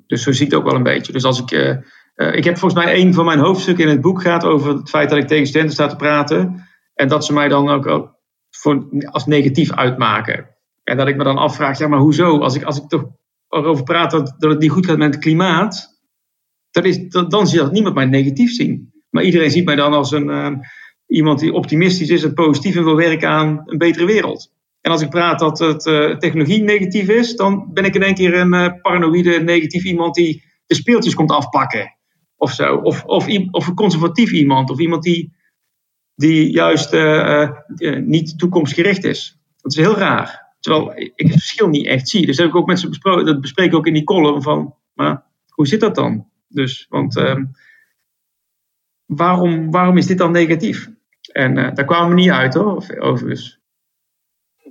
Dus 0.07 0.23
zo 0.23 0.31
zie 0.31 0.45
ik 0.45 0.51
het 0.51 0.59
ook 0.59 0.65
wel 0.65 0.75
een 0.75 0.83
beetje. 0.83 1.11
Dus 1.11 1.23
als 1.23 1.39
ik. 1.41 1.51
Uh, 1.51 1.77
uh, 2.15 2.35
ik 2.35 2.43
heb 2.43 2.57
volgens 2.57 2.83
mij 2.83 2.99
een 2.99 3.13
van 3.13 3.25
mijn 3.25 3.39
hoofdstukken 3.39 3.83
in 3.83 3.89
het 3.89 4.01
boek 4.01 4.21
gaat 4.21 4.43
over 4.43 4.77
het 4.77 4.89
feit 4.89 5.09
dat 5.09 5.17
ik 5.17 5.27
tegen 5.27 5.47
studenten 5.47 5.73
sta 5.73 5.87
te 5.87 5.95
praten. 5.95 6.67
En 6.93 7.07
dat 7.07 7.25
ze 7.25 7.33
mij 7.33 7.47
dan 7.47 7.69
ook 7.69 8.15
voor, 8.49 8.87
als 9.05 9.25
negatief 9.25 9.71
uitmaken. 9.71 10.49
En 10.83 10.97
dat 10.97 11.07
ik 11.07 11.15
me 11.15 11.23
dan 11.23 11.37
afvraag, 11.37 11.77
ja, 11.77 11.87
maar 11.87 11.99
hoezo? 11.99 12.39
Als 12.39 12.55
ik, 12.55 12.63
als 12.63 12.77
ik 12.77 12.87
toch 12.87 13.03
erover 13.49 13.83
praat 13.83 14.11
dat, 14.11 14.35
dat 14.37 14.51
het 14.51 14.59
niet 14.59 14.71
goed 14.71 14.85
gaat 14.85 14.97
met 14.97 15.13
het 15.13 15.23
klimaat, 15.23 15.99
dan, 16.71 16.85
is, 16.85 17.09
dat, 17.09 17.31
dan 17.31 17.47
zie 17.47 17.59
dat 17.59 17.71
niemand 17.71 17.95
mij 17.95 18.05
negatief 18.05 18.51
zien. 18.51 18.93
Maar 19.09 19.23
iedereen 19.23 19.51
ziet 19.51 19.65
mij 19.65 19.75
dan 19.75 19.93
als 19.93 20.11
een, 20.11 20.29
uh, 20.29 20.47
iemand 21.11 21.39
die 21.39 21.53
optimistisch 21.53 22.09
is 22.09 22.23
en 22.23 22.33
positief 22.33 22.75
en 22.75 22.83
wil 22.83 22.95
werken 22.95 23.29
aan 23.29 23.61
een 23.65 23.77
betere 23.77 24.05
wereld. 24.05 24.51
En 24.81 24.91
als 24.91 25.01
ik 25.01 25.09
praat 25.09 25.39
dat 25.39 25.59
het, 25.59 25.85
uh, 25.85 26.17
technologie 26.17 26.63
negatief 26.63 27.09
is, 27.09 27.35
dan 27.35 27.73
ben 27.73 27.85
ik 27.85 27.95
in 27.95 28.03
één 28.03 28.13
keer 28.13 28.33
een 28.33 28.53
uh, 28.53 28.67
paranoïde, 28.81 29.39
negatief 29.39 29.83
iemand 29.83 30.15
die 30.15 30.43
de 30.65 30.75
speeltjes 30.75 31.13
komt 31.13 31.31
afpakken. 31.31 31.95
Of 32.35 32.51
zo. 32.51 32.75
Of, 32.75 33.03
of, 33.03 33.27
of 33.51 33.67
een 33.67 33.75
conservatief 33.75 34.31
iemand. 34.31 34.69
Of 34.69 34.79
iemand 34.79 35.03
die, 35.03 35.33
die 36.15 36.51
juist 36.51 36.93
uh, 36.93 37.49
niet 37.99 38.39
toekomstgericht 38.39 39.03
is. 39.03 39.39
Dat 39.57 39.71
is 39.71 39.77
heel 39.77 39.97
raar. 39.97 40.55
Terwijl 40.59 40.93
ik 40.95 41.11
het 41.15 41.31
verschil 41.31 41.67
niet 41.67 41.85
echt 41.85 42.09
zie. 42.09 42.25
Dus 42.25 42.35
dat 42.35 42.45
heb 42.45 42.55
ik 42.55 42.61
ook 42.61 42.67
met 42.67 42.79
ze 42.79 42.89
besproken. 42.89 43.25
Dat 43.25 43.41
bespreek 43.41 43.67
ik 43.67 43.75
ook 43.75 43.87
in 43.87 43.93
die 43.93 44.03
column 44.03 44.41
van, 44.41 44.75
maar 44.93 45.23
hoe 45.47 45.67
zit 45.67 45.79
dat 45.79 45.95
dan? 45.95 46.27
Dus, 46.47 46.85
want 46.89 47.17
ehm, 47.17 47.45
waarom, 49.05 49.71
waarom 49.71 49.97
is 49.97 50.05
dit 50.05 50.17
dan 50.17 50.31
negatief? 50.31 50.89
En 51.31 51.55
daar 51.55 51.85
kwamen 51.85 52.09
we 52.09 52.21
niet 52.21 52.29
uit 52.29 52.53
hoor, 52.53 52.85
overigens. 52.97 53.59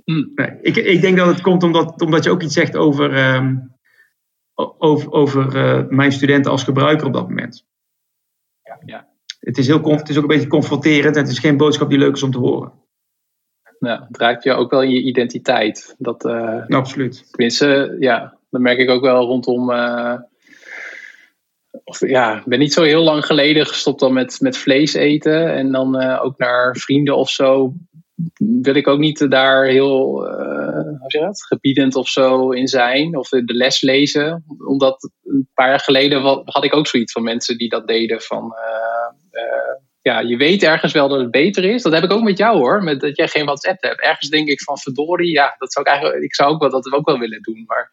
Hmm. 0.03 0.31
Nee, 0.35 0.57
ik, 0.61 0.75
ik 0.75 1.01
denk 1.01 1.17
dat 1.17 1.27
het 1.27 1.41
komt 1.41 1.63
omdat, 1.63 2.01
omdat 2.01 2.23
je 2.23 2.29
ook 2.29 2.41
iets 2.41 2.53
zegt 2.53 2.75
over, 2.75 3.33
um, 3.35 3.75
over, 4.77 5.11
over 5.11 5.55
uh, 5.55 5.87
mijn 5.89 6.11
studenten 6.11 6.51
als 6.51 6.63
gebruiker 6.63 7.07
op 7.07 7.13
dat 7.13 7.27
moment. 7.27 7.65
Ja, 8.63 8.79
ja. 8.85 9.07
het, 9.39 9.57
is 9.57 9.67
heel, 9.67 9.91
het 9.91 10.09
is 10.09 10.17
ook 10.17 10.21
een 10.21 10.27
beetje 10.27 10.47
confronterend 10.47 11.15
en 11.15 11.21
het 11.21 11.31
is 11.31 11.39
geen 11.39 11.57
boodschap 11.57 11.89
die 11.89 11.99
leuk 11.99 12.15
is 12.15 12.23
om 12.23 12.31
te 12.31 12.39
horen. 12.39 12.73
Ja, 13.79 14.05
het 14.07 14.17
raakt 14.17 14.43
je 14.43 14.53
ook 14.53 14.71
wel 14.71 14.83
in 14.83 14.91
je 14.91 15.01
identiteit. 15.01 15.95
Dat, 15.97 16.25
uh, 16.25 16.65
Absoluut. 16.67 17.27
Tenminste, 17.31 17.95
ja, 17.99 18.37
dat 18.49 18.61
merk 18.61 18.77
ik 18.77 18.89
ook 18.89 19.01
wel 19.01 19.25
rondom. 19.25 19.71
Of, 21.83 22.07
ja, 22.07 22.43
ben 22.45 22.59
niet 22.59 22.73
zo 22.73 22.83
heel 22.83 23.03
lang 23.03 23.25
geleden 23.25 23.65
gestopt 23.65 23.99
dan 23.99 24.13
met, 24.13 24.37
met 24.39 24.57
vlees 24.57 24.93
eten. 24.93 25.53
En 25.53 25.71
dan 25.71 26.01
uh, 26.01 26.23
ook 26.23 26.37
naar 26.37 26.75
vrienden 26.75 27.17
of 27.17 27.29
zo. 27.29 27.73
Wil 28.61 28.75
ik 28.75 28.87
ook 28.87 28.99
niet 28.99 29.31
daar 29.31 29.65
heel 29.65 30.25
hoe 30.99 31.09
zeg 31.11 31.21
gebiedend 31.47 31.95
of 31.95 32.09
zo 32.09 32.49
in 32.49 32.67
zijn. 32.67 33.17
Of 33.17 33.29
de, 33.29 33.43
les 33.45 33.81
lezen. 33.81 34.43
Omdat 34.67 35.11
een 35.23 35.49
paar 35.53 35.69
jaar 35.69 35.79
geleden 35.79 36.21
had 36.45 36.63
ik 36.63 36.75
ook 36.75 36.87
zoiets 36.87 37.11
van 37.11 37.23
mensen 37.23 37.57
die 37.57 37.69
dat 37.69 37.87
deden. 37.87 38.21
Van 38.21 38.53
ja, 40.01 40.19
je 40.19 40.37
weet 40.37 40.63
ergens 40.63 40.93
wel 40.93 41.07
dat 41.07 41.19
het 41.19 41.31
beter 41.31 41.63
is. 41.63 41.81
Dat 41.81 41.93
heb 41.93 42.03
ik 42.03 42.11
ook 42.11 42.23
met 42.23 42.37
jou 42.37 42.57
hoor, 42.57 42.83
met 42.83 42.99
dat 42.99 43.17
jij 43.17 43.27
geen 43.27 43.45
WhatsApp 43.45 43.81
hebt. 43.81 44.01
Ergens 44.01 44.29
denk 44.29 44.47
ik 44.47 44.61
van 44.61 44.77
verdorie, 44.77 45.31
ja, 45.31 45.55
dat 45.57 45.73
zou 45.73 45.85
ik 45.85 45.91
eigenlijk, 45.91 46.23
ik 46.23 46.35
zou 46.35 46.51
ook 46.51 46.59
wel 46.59 46.69
dat 46.69 46.91
ook 46.91 47.05
wel 47.05 47.19
willen 47.19 47.41
doen. 47.41 47.63
Maar 47.67 47.89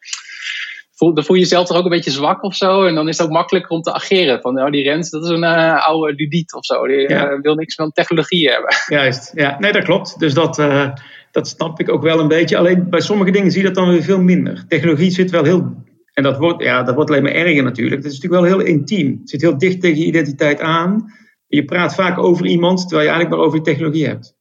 voel, 0.99 1.13
dan 1.13 1.23
voel 1.23 1.35
je 1.35 1.41
jezelf 1.41 1.67
toch 1.67 1.77
ook 1.77 1.83
een 1.83 1.89
beetje 1.89 2.11
zwak 2.11 2.43
of 2.43 2.55
zo. 2.55 2.83
En 2.83 2.95
dan 2.95 3.07
is 3.07 3.17
het 3.17 3.27
ook 3.27 3.33
makkelijker 3.33 3.71
om 3.71 3.81
te 3.81 3.93
ageren. 3.93 4.41
Van 4.41 4.53
nou, 4.53 4.71
die 4.71 4.83
Rens, 4.83 5.09
dat 5.09 5.23
is 5.23 5.29
een 5.29 5.43
uh, 5.43 5.87
oude 5.87 6.13
ludiet 6.13 6.53
of 6.53 6.65
zo. 6.65 6.87
Die 6.87 7.09
uh, 7.09 7.39
wil 7.41 7.55
niks 7.55 7.75
van 7.75 7.91
technologie 7.91 8.49
hebben. 8.49 8.75
Juist, 8.97 9.31
ja, 9.35 9.59
nee, 9.59 9.71
dat 9.71 9.83
klopt. 9.83 10.19
Dus 10.19 10.33
dat, 10.33 10.59
uh, 10.59 10.89
dat 11.31 11.47
snap 11.47 11.79
ik 11.79 11.89
ook 11.89 12.01
wel 12.01 12.19
een 12.19 12.27
beetje. 12.27 12.57
Alleen 12.57 12.89
bij 12.89 12.99
sommige 12.99 13.31
dingen 13.31 13.51
zie 13.51 13.61
je 13.61 13.67
dat 13.67 13.75
dan 13.75 13.89
weer 13.89 14.03
veel 14.03 14.21
minder. 14.21 14.65
Technologie 14.67 15.11
zit 15.11 15.31
wel 15.31 15.43
heel. 15.43 15.87
En 16.13 16.23
dat 16.23 16.37
wordt, 16.37 16.63
ja, 16.63 16.83
dat 16.83 16.95
wordt 16.95 17.09
alleen 17.09 17.23
maar 17.23 17.31
erger 17.31 17.63
natuurlijk. 17.63 18.03
Het 18.03 18.11
is 18.11 18.19
natuurlijk 18.19 18.41
wel 18.41 18.57
heel 18.57 18.67
intiem. 18.67 19.17
Het 19.19 19.29
zit 19.29 19.41
heel 19.41 19.57
dicht 19.57 19.81
tegen 19.81 19.99
je 19.99 20.05
identiteit 20.05 20.59
aan. 20.59 21.13
Je 21.47 21.65
praat 21.65 21.95
vaak 21.95 22.17
over 22.17 22.45
iemand 22.45 22.79
terwijl 22.79 23.01
je 23.01 23.07
eigenlijk 23.07 23.35
maar 23.35 23.45
over 23.45 23.57
je 23.57 23.63
technologie 23.63 24.07
hebt. 24.07 24.37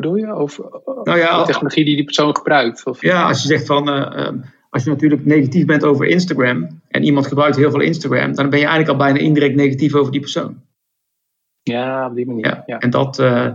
Bedoel 0.00 0.16
je? 0.16 0.32
Over 0.32 0.64
nou 1.02 1.18
ja, 1.18 1.38
de 1.38 1.46
technologie 1.46 1.84
die 1.84 1.94
die 1.96 2.04
persoon 2.04 2.36
gebruikt? 2.36 2.86
Of? 2.86 3.02
Ja, 3.02 3.26
als 3.26 3.42
je 3.42 3.48
zegt 3.48 3.66
van. 3.66 3.88
Uh, 3.88 4.28
als 4.70 4.84
je 4.84 4.90
natuurlijk 4.90 5.24
negatief 5.24 5.64
bent 5.64 5.84
over 5.84 6.06
Instagram. 6.06 6.80
en 6.88 7.02
iemand 7.02 7.26
gebruikt 7.26 7.56
heel 7.56 7.70
veel 7.70 7.80
Instagram. 7.80 8.34
dan 8.34 8.50
ben 8.50 8.58
je 8.58 8.66
eigenlijk 8.66 8.98
al 8.98 9.04
bijna 9.06 9.18
indirect 9.18 9.54
negatief 9.54 9.94
over 9.94 10.12
die 10.12 10.20
persoon. 10.20 10.62
Ja, 11.62 12.06
op 12.06 12.14
die 12.14 12.26
manier. 12.26 12.46
Ja, 12.46 12.62
ja. 12.66 12.78
En 12.78 12.90
dat, 12.90 13.18
uh, 13.18 13.54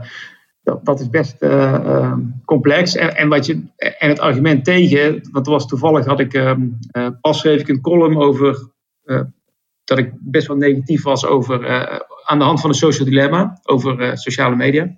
dat, 0.64 0.86
dat, 0.86 1.00
is 1.00 1.10
best 1.10 1.44
uh, 1.44 2.18
complex. 2.46 2.96
En, 2.96 3.16
en, 3.16 3.30
wat 3.30 3.46
je, 3.46 3.64
en 3.76 4.10
het 4.10 4.20
argument 4.20 4.66
tegen. 4.66 5.30
want 5.32 5.48
was 5.48 5.68
toevallig 5.68 6.06
had 6.06 6.20
ik. 6.20 6.34
Ehm, 6.34 6.70
pas 7.22 7.40
schreef 7.40 7.62
ik 7.62 7.68
een 7.68 7.82
column 7.82 8.18
over 8.18 8.72
dat 9.84 9.98
ik 9.98 10.12
best 10.20 10.48
wel 10.48 10.58
negatief 10.58 11.04
was 11.04 11.26
over, 11.26 11.70
aan 12.24 12.40
de 12.40 12.46
hand 12.46 12.62
van 12.62 12.70
een 12.70 12.76
social 12.76 13.08
dilemma, 13.08 13.60
over 13.64 14.18
sociale 14.18 14.56
media. 14.56 14.96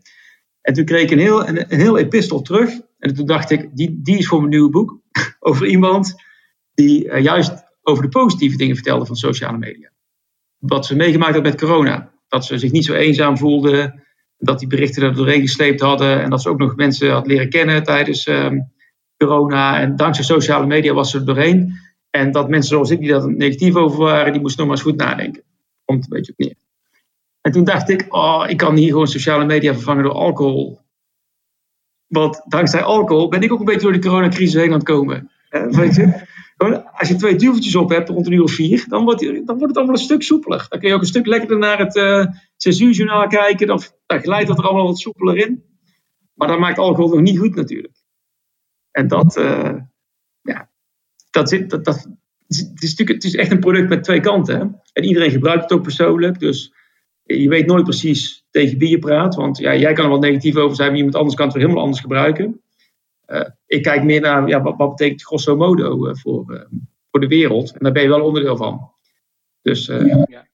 En 0.66 0.74
toen 0.74 0.86
kreeg 0.86 1.02
ik 1.02 1.12
een 1.12 1.20
heel, 1.20 1.48
een, 1.48 1.66
heel 1.68 1.98
epistel 1.98 2.42
terug. 2.42 2.72
En 3.00 3.16
toen 3.16 3.26
dacht 3.26 3.52
ik, 3.52 3.70
die, 3.74 4.00
die 4.02 4.18
is 4.18 4.28
voor 4.28 4.38
mijn 4.40 4.50
nieuwe 4.50 4.70
boek. 4.70 5.00
over 5.40 5.68
iemand 5.68 6.16
die 6.74 7.06
uh, 7.06 7.24
juist 7.24 7.64
over 7.82 8.04
de 8.04 8.10
positieve 8.10 8.58
dingen 8.58 8.76
vertelde 8.76 9.06
van 9.06 9.16
sociale 9.16 9.58
media. 9.58 9.92
Wat 10.58 10.86
ze 10.86 10.96
meegemaakt 10.96 11.34
had 11.34 11.44
met 11.44 11.60
corona. 11.60 12.14
Dat 12.28 12.46
ze 12.46 12.58
zich 12.58 12.72
niet 12.72 12.86
zo 12.86 12.94
eenzaam 12.94 13.38
voelden. 13.38 14.04
Dat 14.38 14.60
die 14.60 14.68
berichten 14.68 15.04
er 15.04 15.16
doorheen 15.16 15.42
gesleept 15.42 15.82
hadden. 15.82 16.22
En 16.22 16.30
dat 16.30 16.42
ze 16.42 16.50
ook 16.50 16.60
nog 16.60 16.76
mensen 16.76 17.12
had 17.12 17.28
leren 17.28 17.50
kennen 17.50 17.84
tijdens 17.84 18.26
ehm, 18.26 18.60
corona. 19.18 19.80
En 19.80 19.96
dankzij 19.96 20.24
sociale 20.24 20.66
media 20.66 20.94
was 20.94 21.12
ze 21.12 21.18
er 21.18 21.26
doorheen. 21.26 21.74
En 22.10 22.32
dat 22.32 22.50
mensen 22.50 22.70
zoals 22.70 22.90
ik, 22.90 23.00
die 23.00 23.10
daar 23.10 23.32
negatief 23.32 23.76
over 23.76 24.00
waren, 24.00 24.32
die 24.32 24.42
moesten 24.42 24.64
nog 24.64 24.74
eens 24.74 24.84
goed 24.84 24.98
nadenken. 24.98 25.44
Komt 25.86 26.04
een 26.04 26.10
beetje 26.10 26.32
op 26.32 26.38
neer. 26.38 26.65
En 27.46 27.52
toen 27.52 27.64
dacht 27.64 27.90
ik, 27.90 28.06
oh, 28.16 28.46
ik 28.48 28.58
kan 28.58 28.76
hier 28.76 28.90
gewoon 28.90 29.08
sociale 29.08 29.46
media 29.46 29.74
vervangen 29.74 30.04
door 30.04 30.14
alcohol. 30.14 30.80
Want 32.08 32.42
dankzij 32.46 32.84
alcohol 32.84 33.30
ben 33.30 33.42
ik 33.42 33.52
ook 33.52 33.60
een 33.60 33.66
beetje 33.66 33.82
door 33.82 33.92
de 33.92 34.00
coronacrisis 34.00 34.54
heen 34.54 34.72
aan 34.72 34.74
het 34.74 34.84
komen. 34.84 35.32
weet 35.50 35.96
je? 35.96 36.24
Als 37.00 37.08
je 37.08 37.16
twee 37.16 37.36
duveltjes 37.36 37.76
op 37.76 37.90
hebt 37.90 38.10
rond 38.10 38.26
een 38.26 38.32
uur 38.32 38.44
of 38.44 38.52
vier, 38.52 38.86
dan 38.88 39.04
wordt, 39.04 39.22
dan 39.22 39.46
wordt 39.46 39.62
het 39.62 39.78
allemaal 39.78 39.96
een 39.96 40.02
stuk 40.02 40.22
soepeler. 40.24 40.66
Dan 40.70 40.80
kun 40.80 40.90
je 40.90 40.96
ook 40.96 41.02
een 41.02 41.08
stuk 41.08 41.26
lekkerder 41.26 41.58
naar 41.58 41.78
het 41.78 41.96
uh, 41.96 43.28
kijken. 43.28 43.68
Dan, 43.68 43.82
dan 44.06 44.20
glijdt 44.20 44.48
dat 44.48 44.58
er 44.58 44.64
allemaal 44.64 44.86
wat 44.86 45.00
soepeler 45.00 45.38
in. 45.38 45.64
Maar 46.34 46.48
dat 46.48 46.60
maakt 46.60 46.78
alcohol 46.78 47.10
nog 47.10 47.22
niet 47.22 47.40
goed 47.40 47.56
natuurlijk. 47.56 47.96
En 48.92 49.08
dat, 49.08 49.38
uh, 49.38 49.76
ja, 50.42 50.70
dat, 51.30 51.50
zit, 51.50 51.70
dat, 51.70 51.86
dat, 51.86 51.96
het, 52.48 52.82
is 52.84 52.90
natuurlijk, 52.90 53.10
het 53.10 53.24
is 53.24 53.36
echt 53.36 53.52
een 53.52 53.60
product 53.60 53.90
met 53.90 54.04
twee 54.04 54.20
kanten. 54.20 54.60
Hè? 54.60 54.66
En 54.94 55.04
iedereen 55.04 55.32
gebruikt 55.32 55.64
het 55.64 55.72
ook 55.72 55.84
persoonlijk. 55.84 56.40
Dus 56.40 56.74
je 57.26 57.50
weet 57.50 57.66
nooit 57.66 57.84
precies 57.84 58.46
tegen 58.50 58.78
wie 58.78 58.90
je 58.90 59.00
praat. 59.00 59.36
Want 59.36 59.58
ja, 59.58 59.76
jij 59.76 59.94
kan 59.94 60.04
er 60.04 60.10
wel 60.10 60.20
negatief 60.20 60.56
over 60.56 60.76
zijn, 60.76 60.90
maar 60.90 60.98
iemand 60.98 61.16
anders 61.16 61.36
kan 61.36 61.46
het 61.46 61.54
weer 61.54 61.64
helemaal 61.64 61.84
anders 61.84 62.02
gebruiken. 62.02 62.62
Uh, 63.28 63.42
ik 63.66 63.84
kijk 63.84 64.04
meer 64.04 64.22
naar 64.22 64.48
ja, 64.48 64.62
wat, 64.62 64.78
wat 64.78 64.90
betekent 64.90 65.24
grosso 65.24 65.56
modo 65.56 66.08
uh, 66.08 66.16
voor, 66.16 66.54
uh, 66.54 66.62
voor 67.12 67.20
de 67.20 67.28
wereld. 67.28 67.72
En 67.72 67.80
daar 67.80 67.92
ben 67.92 68.02
je 68.02 68.10
wel 68.10 68.26
onderdeel 68.26 68.58
van. 68.58 68.92
Dus 69.62 69.86
ja. 69.86 70.48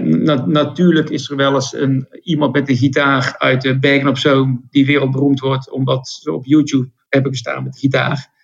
na, 0.00 0.46
natuurlijk 0.46 1.10
is 1.10 1.30
er 1.30 1.36
wel 1.36 1.54
eens 1.54 1.74
een, 1.74 2.08
iemand 2.22 2.52
met 2.52 2.68
een 2.68 2.76
gitaar 2.76 3.34
uit 3.38 3.62
de 3.62 3.78
Bergen 3.78 4.08
op 4.08 4.18
Zoom 4.18 4.66
die 4.70 4.86
wereldberoemd 4.86 5.40
wordt 5.40 5.70
omdat 5.70 6.08
ze 6.08 6.32
op 6.32 6.46
YouTube 6.46 6.90
hebben 7.08 7.32
gestaan 7.32 7.64
met 7.64 7.78
gitaar. 7.78 8.34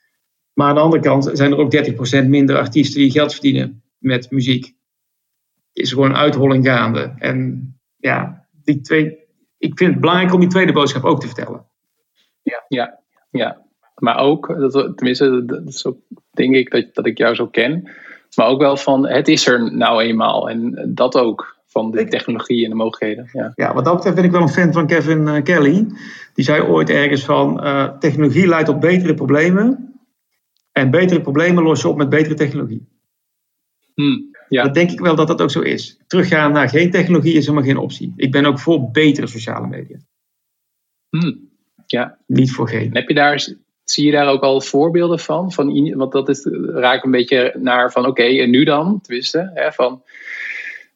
Maar 0.53 0.69
aan 0.69 0.75
de 0.75 0.81
andere 0.81 1.03
kant 1.03 1.31
zijn 1.33 1.53
er 1.53 1.59
ook 1.59 2.25
30% 2.25 2.29
minder 2.29 2.57
artiesten 2.57 3.01
die 3.01 3.11
geld 3.11 3.33
verdienen 3.33 3.83
met 3.99 4.31
muziek. 4.31 4.75
Is 5.73 5.91
er 5.91 5.95
gewoon 5.95 6.11
een 6.11 6.17
uitholling 6.17 6.67
gaande. 6.67 7.15
En 7.19 7.67
ja, 7.97 8.47
die 8.65 8.81
twee, 8.81 9.19
ik 9.59 9.79
vind 9.79 9.91
het 9.91 10.01
belangrijk 10.01 10.33
om 10.33 10.41
die 10.41 10.49
tweede 10.49 10.73
boodschap 10.73 11.05
ook 11.05 11.21
te 11.21 11.27
vertellen. 11.27 11.67
Ja, 12.43 12.65
ja, 12.69 12.99
ja. 13.31 13.61
Maar 13.95 14.19
ook, 14.19 14.47
dat, 14.47 14.73
tenminste, 14.97 15.45
dat 15.45 15.67
is 15.67 15.87
ook, 15.87 15.99
denk 16.31 16.55
ik 16.55 16.71
dat, 16.71 16.95
dat 16.95 17.07
ik 17.07 17.19
jou 17.19 17.35
zo 17.35 17.47
ken. 17.47 17.91
Maar 18.37 18.47
ook 18.47 18.61
wel 18.61 18.77
van, 18.77 19.07
het 19.07 19.29
is 19.29 19.47
er 19.47 19.75
nou 19.75 20.03
eenmaal. 20.03 20.51
En 20.51 20.91
dat 20.95 21.17
ook, 21.17 21.61
van 21.73 21.91
de 21.91 22.09
technologie 22.09 22.65
en 22.65 22.71
de 22.71 22.77
mogelijkheden. 22.77 23.29
Ja, 23.33 23.53
ja 23.55 23.75
wat 23.75 23.85
dat 23.85 23.95
betreft 23.95 24.17
ben 24.17 24.25
ik 24.25 24.31
wel 24.31 24.43
een 24.43 24.49
fan 24.49 24.73
van 24.73 24.87
Kevin 24.87 25.27
uh, 25.27 25.43
Kelly. 25.43 25.87
Die 26.35 26.45
zei 26.45 26.63
ooit 26.63 26.91
ergens 26.91 27.25
van, 27.25 27.67
uh, 27.67 27.99
technologie 27.99 28.47
leidt 28.47 28.67
tot 28.67 28.81
betere 28.81 29.15
problemen. 29.15 29.95
En 30.73 30.91
betere 30.91 31.21
problemen 31.21 31.63
los 31.63 31.83
je 31.83 31.89
op 31.89 31.97
met 31.97 32.09
betere 32.09 32.35
technologie. 32.35 32.89
Hmm, 33.95 34.29
ja. 34.53 34.62
Dat 34.62 34.75
denk 34.75 34.91
ik 34.91 35.01
wel 35.01 35.15
dat 35.15 35.27
dat 35.27 35.43
ook 35.43 35.51
zo 35.51 35.61
is. 35.61 35.99
Teruggaan 36.07 36.53
naar 36.53 36.69
geen 36.69 36.91
technologie 36.91 37.35
is 37.35 37.47
helemaal 37.47 37.69
geen 37.69 37.77
optie. 37.77 38.12
Ik 38.17 38.33
ben 38.33 38.45
ook 38.45 38.59
voor 38.59 38.91
betere 38.91 39.27
sociale 39.27 39.67
media. 39.67 39.97
Hmm, 41.09 41.49
ja. 41.87 42.19
Niet 42.27 42.53
voor 42.53 42.69
geen. 42.69 42.95
heb 42.95 43.09
je 43.09 43.15
daar, 43.15 43.38
zie 43.85 44.07
je 44.07 44.12
daar 44.12 44.29
ook 44.29 44.43
al 44.43 44.61
voorbeelden 44.61 45.19
van? 45.19 45.53
van 45.53 45.95
want 45.97 46.12
dat 46.12 46.29
is, 46.29 46.49
raakt 46.75 47.05
een 47.05 47.11
beetje 47.11 47.55
naar 47.59 47.93
van 47.93 48.07
oké, 48.07 48.23
en 48.23 48.51
nu 48.51 48.65
dan? 48.65 49.01
Tenminste, 49.01 49.51
hè, 49.55 49.73
van... 49.73 50.03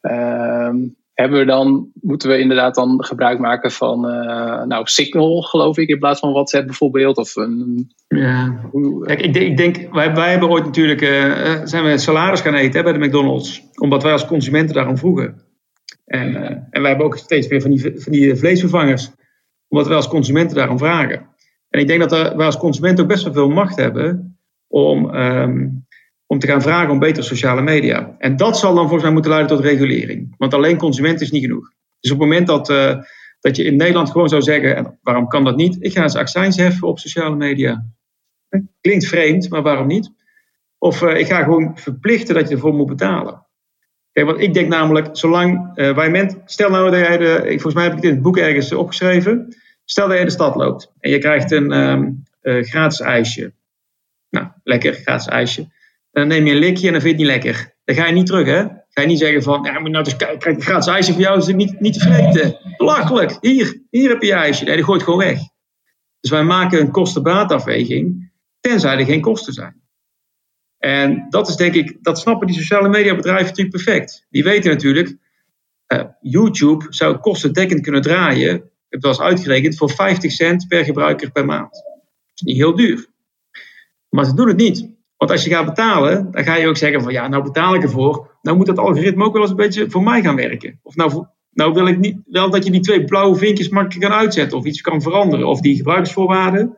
Ehm, 0.00 0.76
hebben 1.16 1.38
we 1.38 1.44
dan, 1.44 1.90
moeten 2.00 2.28
we 2.28 2.38
inderdaad 2.38 2.74
dan 2.74 3.04
gebruik 3.04 3.38
maken 3.38 3.70
van 3.70 4.06
uh, 4.06 4.62
nou, 4.64 4.86
Signal, 4.86 5.42
geloof 5.42 5.78
ik, 5.78 5.88
in 5.88 5.98
plaats 5.98 6.20
van 6.20 6.32
WhatsApp 6.32 6.66
bijvoorbeeld? 6.66 7.16
Of 7.16 7.36
een, 7.36 7.90
ja. 8.08 8.60
Kijk, 9.00 9.20
ik, 9.20 9.32
denk, 9.32 9.46
ik 9.46 9.56
denk 9.56 9.94
wij, 9.94 10.14
wij 10.14 10.30
hebben 10.30 10.48
ooit 10.48 10.64
natuurlijk, 10.64 11.00
uh, 11.00 11.60
zijn 11.64 11.84
we 11.84 11.98
salaris 11.98 12.40
gaan 12.40 12.54
eten 12.54 12.76
hè, 12.78 12.82
bij 12.82 12.92
de 12.92 13.06
McDonald's, 13.06 13.62
omdat 13.74 14.02
wij 14.02 14.12
als 14.12 14.26
consumenten 14.26 14.74
daarom 14.74 14.98
vroegen. 14.98 15.42
En, 16.04 16.30
uh, 16.30 16.50
en 16.50 16.80
wij 16.80 16.88
hebben 16.88 17.06
ook 17.06 17.16
steeds 17.16 17.48
meer 17.48 17.60
van 17.60 17.70
die, 17.70 18.00
van 18.00 18.12
die 18.12 18.34
vleesvervangers, 18.34 19.10
omdat 19.68 19.86
wij 19.86 19.96
als 19.96 20.08
consumenten 20.08 20.56
daarom 20.56 20.78
vragen. 20.78 21.26
En 21.68 21.80
ik 21.80 21.86
denk 21.86 22.00
dat 22.00 22.10
wij 22.10 22.46
als 22.46 22.58
consumenten 22.58 23.04
ook 23.04 23.10
best 23.10 23.24
wel 23.24 23.32
veel 23.32 23.48
macht 23.48 23.76
hebben 23.76 24.38
om 24.68 25.14
um, 25.14 25.86
om 26.26 26.38
te 26.38 26.46
gaan 26.46 26.62
vragen 26.62 26.90
om 26.90 26.98
betere 26.98 27.26
sociale 27.26 27.62
media. 27.62 28.14
En 28.18 28.36
dat 28.36 28.58
zal 28.58 28.74
dan 28.74 28.82
volgens 28.82 29.02
mij 29.02 29.12
moeten 29.12 29.30
leiden 29.30 29.56
tot 29.56 29.64
regulering. 29.64 30.34
Want 30.38 30.54
alleen 30.54 30.76
consument 30.76 31.20
is 31.20 31.30
niet 31.30 31.42
genoeg. 31.42 31.72
Dus 32.00 32.10
op 32.10 32.18
het 32.18 32.28
moment 32.28 32.46
dat, 32.46 32.70
uh, 32.70 32.94
dat 33.40 33.56
je 33.56 33.64
in 33.64 33.76
Nederland 33.76 34.10
gewoon 34.10 34.28
zou 34.28 34.42
zeggen, 34.42 34.76
en 34.76 34.98
waarom 35.02 35.28
kan 35.28 35.44
dat 35.44 35.56
niet? 35.56 35.76
Ik 35.80 35.92
ga 35.92 36.02
eens 36.02 36.16
accijns 36.16 36.56
heffen 36.56 36.88
op 36.88 36.98
sociale 36.98 37.36
media. 37.36 37.86
Klinkt 38.80 39.06
vreemd, 39.06 39.50
maar 39.50 39.62
waarom 39.62 39.86
niet? 39.86 40.12
Of 40.78 41.02
uh, 41.02 41.18
ik 41.18 41.26
ga 41.26 41.42
gewoon 41.42 41.78
verplichten 41.78 42.34
dat 42.34 42.48
je 42.48 42.54
ervoor 42.54 42.74
moet 42.74 42.86
betalen. 42.86 43.46
Kijk, 44.12 44.26
want 44.26 44.40
ik 44.40 44.54
denk 44.54 44.68
namelijk, 44.68 45.08
zolang 45.12 45.74
wij. 45.74 46.40
Stel 46.44 46.70
nou 46.70 46.90
dat 46.90 47.00
jij 47.00 47.16
de. 47.16 47.42
Volgens 47.46 47.74
mij 47.74 47.84
heb 47.84 47.92
ik 47.92 48.00
dit 48.00 48.10
in 48.10 48.14
het 48.14 48.22
boek 48.22 48.36
ergens 48.36 48.72
opgeschreven. 48.72 49.56
Stel 49.84 50.08
dat 50.08 50.18
je 50.18 50.24
de 50.24 50.30
stad 50.30 50.54
loopt 50.54 50.92
en 51.00 51.10
je 51.10 51.18
krijgt 51.18 51.50
een 51.50 51.72
um, 51.72 52.22
gratis 52.42 53.00
ijsje. 53.00 53.52
Nou, 54.30 54.46
lekker, 54.62 54.92
gratis 54.92 55.26
ijsje 55.26 55.68
dan 56.16 56.28
neem 56.28 56.46
je 56.46 56.52
een 56.52 56.58
likje 56.58 56.86
en 56.86 56.92
dan 56.92 57.02
vind 57.02 57.18
je 57.18 57.24
het 57.24 57.34
niet 57.34 57.44
lekker. 57.44 57.74
Dan 57.84 57.94
ga 57.94 58.06
je 58.06 58.12
niet 58.12 58.26
terug, 58.26 58.46
hè? 58.46 58.62
Ga 58.88 59.00
je 59.00 59.06
niet 59.06 59.18
zeggen 59.18 59.42
van, 59.42 59.62
ja, 59.64 59.78
maar 59.78 59.90
nou 59.90 60.04
dus 60.04 60.16
kijk, 60.16 60.44
een 60.44 60.62
gratis 60.62 60.86
ijsje 60.86 61.12
voor 61.12 61.20
jou, 61.20 61.38
is 61.38 61.46
niet, 61.46 61.80
niet 61.80 61.92
te 61.92 62.00
vreten. 62.00 62.58
Belachelijk, 62.76 63.36
hier, 63.40 63.82
hier 63.90 64.08
heb 64.08 64.20
je 64.20 64.26
je 64.26 64.32
ijsje. 64.32 64.64
Nee, 64.64 64.76
dat 64.76 64.84
gooit 64.84 65.02
gewoon 65.02 65.18
weg. 65.18 65.38
Dus 66.20 66.30
wij 66.30 66.42
maken 66.42 66.80
een 66.80 66.90
kosten-baatafweging, 66.90 68.32
tenzij 68.60 68.98
er 68.98 69.04
geen 69.04 69.20
kosten 69.20 69.52
zijn. 69.52 69.82
En 70.78 71.26
dat 71.28 71.48
is 71.48 71.56
denk 71.56 71.74
ik, 71.74 71.96
dat 72.00 72.18
snappen 72.18 72.46
die 72.46 72.56
sociale 72.56 72.88
mediabedrijven 72.88 73.46
natuurlijk 73.46 73.76
perfect. 73.84 74.26
Die 74.30 74.44
weten 74.44 74.70
natuurlijk, 74.70 75.16
YouTube 76.20 76.86
zou 76.88 77.16
kostendekkend 77.16 77.80
kunnen 77.80 78.02
draaien, 78.02 78.54
ik 78.54 78.62
heb 78.88 79.02
wel 79.02 79.10
eens 79.10 79.20
uitgerekend, 79.20 79.76
voor 79.76 79.90
50 79.90 80.32
cent 80.32 80.66
per 80.68 80.84
gebruiker 80.84 81.30
per 81.30 81.44
maand. 81.44 81.72
Dat 81.72 82.34
is 82.34 82.42
niet 82.42 82.56
heel 82.56 82.74
duur. 82.74 83.06
Maar 84.08 84.24
ze 84.24 84.34
doen 84.34 84.48
het 84.48 84.56
niet. 84.56 84.94
Want 85.16 85.30
als 85.30 85.44
je 85.44 85.50
gaat 85.50 85.64
betalen, 85.64 86.30
dan 86.30 86.44
ga 86.44 86.54
je 86.56 86.68
ook 86.68 86.76
zeggen 86.76 87.02
van 87.02 87.12
ja, 87.12 87.28
nou 87.28 87.42
betaal 87.42 87.74
ik 87.74 87.82
ervoor. 87.82 88.38
Nou 88.42 88.56
moet 88.56 88.66
dat 88.66 88.78
algoritme 88.78 89.24
ook 89.24 89.32
wel 89.32 89.42
eens 89.42 89.50
een 89.50 89.56
beetje 89.56 89.90
voor 89.90 90.02
mij 90.02 90.22
gaan 90.22 90.36
werken. 90.36 90.80
Of 90.82 90.96
nou, 90.96 91.26
nou 91.50 91.72
wil 91.72 91.86
ik 91.86 91.98
niet, 91.98 92.18
wel 92.26 92.50
dat 92.50 92.64
je 92.64 92.70
die 92.70 92.80
twee 92.80 93.04
blauwe 93.04 93.36
vinkjes 93.36 93.68
makkelijk 93.68 94.10
kan 94.10 94.18
uitzetten 94.18 94.58
of 94.58 94.64
iets 94.64 94.80
kan 94.80 95.02
veranderen. 95.02 95.46
Of 95.46 95.60
die 95.60 95.76
gebruiksvoorwaarden 95.76 96.76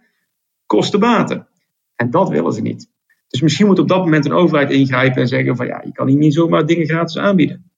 kosten 0.66 1.01
baten. 1.01 1.49
En 1.97 2.11
dat 2.11 2.28
willen 2.28 2.53
ze 2.53 2.62
niet. 2.62 2.91
Dus 3.28 3.41
misschien 3.41 3.66
moet 3.66 3.78
op 3.78 3.89
dat 3.89 4.05
moment 4.05 4.24
een 4.24 4.32
overheid 4.32 4.70
ingrijpen 4.70 5.20
en 5.20 5.28
zeggen 5.28 5.57
van 5.57 5.66
ja, 5.66 5.82
je 5.84 5.93
kan 5.93 6.09
hier 6.09 6.16
niet 6.16 6.34
zomaar 6.34 6.66
dingen 6.66 6.86
gratis 6.86 7.18
aanbieden. 7.18 7.70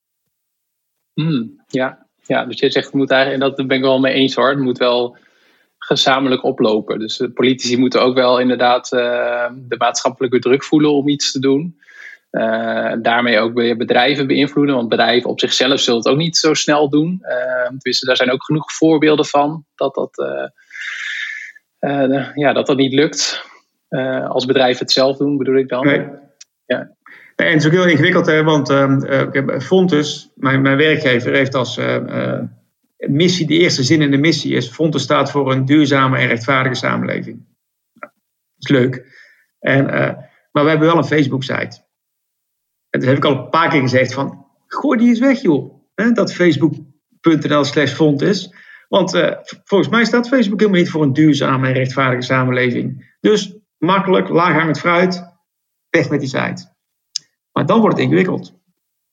Hmm, 1.14 1.62
ja. 1.66 2.06
ja, 2.22 2.44
dus 2.44 2.58
je 2.58 2.70
zegt, 2.70 2.92
moet 2.92 3.10
eigenlijk, 3.10 3.42
en 3.42 3.48
dat 3.56 3.66
ben 3.66 3.76
ik 3.76 3.82
wel 3.82 4.00
mee 4.00 4.12
eens 4.12 4.34
hoor, 4.34 4.48
het 4.48 4.58
moet 4.58 4.78
wel 4.78 5.16
gezamenlijk 5.90 6.44
oplopen. 6.44 6.98
Dus 6.98 7.16
de 7.16 7.30
politici 7.30 7.78
moeten 7.78 8.02
ook 8.02 8.14
wel 8.14 8.38
inderdaad 8.38 8.92
uh, 8.92 9.46
de 9.54 9.76
maatschappelijke 9.78 10.38
druk 10.38 10.64
voelen 10.64 10.92
om 10.92 11.08
iets 11.08 11.32
te 11.32 11.40
doen. 11.40 11.78
Uh, 12.30 12.92
daarmee 13.02 13.38
ook 13.38 13.54
weer 13.54 13.76
bedrijven 13.76 14.26
beïnvloeden, 14.26 14.74
want 14.74 14.88
bedrijven 14.88 15.30
op 15.30 15.40
zichzelf 15.40 15.80
zullen 15.80 15.98
het 15.98 16.08
ook 16.08 16.16
niet 16.16 16.36
zo 16.36 16.54
snel 16.54 16.88
doen. 16.88 17.22
Dus 17.78 18.00
daar 18.00 18.16
zijn 18.16 18.30
ook 18.30 18.44
genoeg 18.44 18.72
voorbeelden 18.72 19.24
van 19.24 19.64
dat 19.74 19.94
dat, 19.94 20.24
ja, 22.34 22.52
dat, 22.52 22.66
dat 22.66 22.76
niet 22.76 22.92
lukt. 22.92 23.44
als 24.28 24.44
bedrijven 24.44 24.82
het 24.82 24.92
zelf 24.92 25.16
doen, 25.16 25.36
bedoel 25.36 25.56
ik 25.56 25.68
dan. 25.68 25.86
Nee. 25.86 26.06
Ja. 26.66 26.78
En 27.36 27.46
het 27.46 27.60
is 27.60 27.66
ook 27.66 27.72
heel 27.72 27.88
ingewikkeld, 27.88 28.26
hè, 28.26 28.42
want 28.42 28.70
uh, 28.70 29.58
Fontes, 29.58 30.30
mijn, 30.34 30.62
mijn 30.62 30.76
werkgever, 30.76 31.32
heeft 31.32 31.54
als 31.54 31.78
missie, 33.08 33.46
de 33.46 33.58
eerste 33.58 33.82
zin 33.82 34.02
in 34.02 34.10
de 34.10 34.16
missie 34.16 34.54
is: 34.54 34.68
Fontes 34.68 35.02
staat 35.02 35.30
voor 35.30 35.52
een 35.52 35.64
duurzame 35.64 36.18
en 36.18 36.26
rechtvaardige 36.26 36.74
samenleving. 36.74 37.46
dat 37.98 38.10
is 38.58 38.68
leuk. 38.68 39.18
En, 39.58 39.84
uh, 39.84 39.90
maar 40.52 40.64
we 40.64 40.68
hebben 40.70 40.88
wel 40.88 40.96
een 40.96 41.04
Facebook-site. 41.04 41.84
En 42.90 43.00
dat 43.00 43.08
heb 43.08 43.16
ik 43.16 43.24
al 43.24 43.36
een 43.36 43.48
paar 43.48 43.68
keer 43.68 43.80
gezegd: 43.80 44.14
van, 44.14 44.46
gooi 44.66 44.98
die 44.98 45.08
eens 45.08 45.18
weg, 45.18 45.40
joh. 45.40 45.78
Dat 45.94 46.34
facebook.nl/slash 46.34 47.92
Fontes. 47.92 48.54
Want 48.88 49.14
uh, 49.14 49.32
volgens 49.64 49.90
mij 49.90 50.04
staat 50.04 50.28
Facebook 50.28 50.58
helemaal 50.60 50.80
niet 50.80 50.90
voor 50.90 51.02
een 51.02 51.12
duurzame 51.12 51.66
en 51.66 51.72
rechtvaardige 51.72 52.22
samenleving. 52.22 53.16
Dus 53.20 53.56
makkelijk, 53.78 54.28
laaghangend 54.28 54.78
fruit, 54.78 55.24
weg 55.90 56.10
met 56.10 56.20
die 56.20 56.28
site. 56.28 56.74
Maar 57.52 57.66
dan 57.66 57.80
wordt 57.80 57.96
het 57.96 58.04
ingewikkeld. 58.04 58.59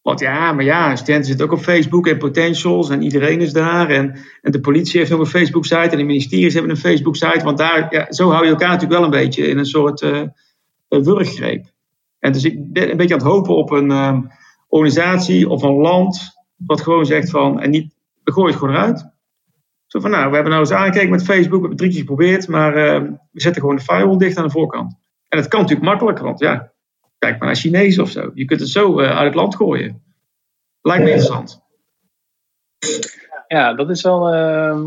Want 0.08 0.20
ja, 0.20 0.54
maar 0.54 0.64
ja, 0.64 0.96
studenten 0.96 1.28
zitten 1.28 1.46
ook 1.46 1.52
op 1.52 1.60
Facebook 1.60 2.08
en 2.08 2.18
potentials 2.18 2.90
en 2.90 3.02
iedereen 3.02 3.42
is 3.42 3.54
daar. 3.54 3.90
En, 3.90 4.20
en 4.42 4.52
de 4.52 4.60
politie 4.60 5.00
heeft 5.00 5.12
nog 5.12 5.20
een 5.20 5.26
Facebook-site 5.26 5.90
en 5.90 5.98
de 5.98 6.04
ministeries 6.04 6.54
hebben 6.54 6.72
een 6.72 6.78
Facebook-site. 6.78 7.44
Want 7.44 7.58
daar, 7.58 7.88
ja, 7.90 8.12
zo 8.12 8.30
hou 8.30 8.44
je 8.44 8.50
elkaar 8.50 8.70
natuurlijk 8.70 9.00
wel 9.00 9.04
een 9.04 9.24
beetje 9.24 9.48
in 9.48 9.58
een 9.58 9.66
soort 9.66 10.02
uh, 10.02 10.22
wurggreep. 10.88 11.66
En 12.20 12.32
dus 12.32 12.44
ik 12.44 12.74
ben 12.74 12.92
een 12.92 12.98
beetje 12.98 13.14
aan 13.14 13.20
het 13.20 13.30
hopen 13.30 13.56
op 13.56 13.72
een 13.72 13.92
um, 13.92 14.32
organisatie 14.68 15.50
of 15.50 15.62
een 15.62 15.78
land 15.78 16.20
wat 16.56 16.82
gewoon 16.82 17.06
zegt 17.06 17.30
van, 17.30 17.60
en 17.62 17.70
niet, 17.70 17.96
we 18.24 18.32
gooien 18.32 18.50
het 18.50 18.60
gewoon 18.60 18.76
eruit. 18.76 19.10
Zo 19.86 20.00
van, 20.00 20.12
nou, 20.12 20.28
we 20.28 20.34
hebben 20.34 20.52
nou 20.52 20.64
eens 20.64 20.72
aangekeken 20.72 21.10
met 21.10 21.24
Facebook, 21.24 21.62
we 21.62 21.68
hebben 21.68 21.78
drie 21.78 21.90
keer 21.90 22.00
geprobeerd, 22.00 22.48
maar 22.48 22.78
uh, 22.78 23.10
we 23.32 23.42
zetten 23.42 23.62
gewoon 23.62 23.76
de 23.76 23.84
firewall 23.84 24.18
dicht 24.18 24.38
aan 24.38 24.46
de 24.46 24.52
voorkant. 24.52 24.96
En 25.30 25.38
dat 25.38 25.48
kan 25.48 25.62
natuurlijk 25.62 25.88
makkelijker, 25.88 26.24
want 26.24 26.40
ja, 26.40 26.72
Kijk 27.18 27.38
maar 27.38 27.48
naar 27.48 27.58
Chinezen 27.58 28.04
of 28.04 28.10
zo. 28.10 28.32
Je 28.34 28.46
kunt 28.46 28.60
het 28.60 28.70
zo 28.70 29.00
uh, 29.02 29.18
uit 29.18 29.26
het 29.26 29.36
land 29.36 29.56
gooien. 29.56 30.04
Lijkt 30.82 31.04
me 31.04 31.10
interessant. 31.10 31.62
Ja, 33.48 33.74
dat 33.74 33.90
is 33.90 34.02
wel. 34.02 34.34
Uh, 34.34 34.86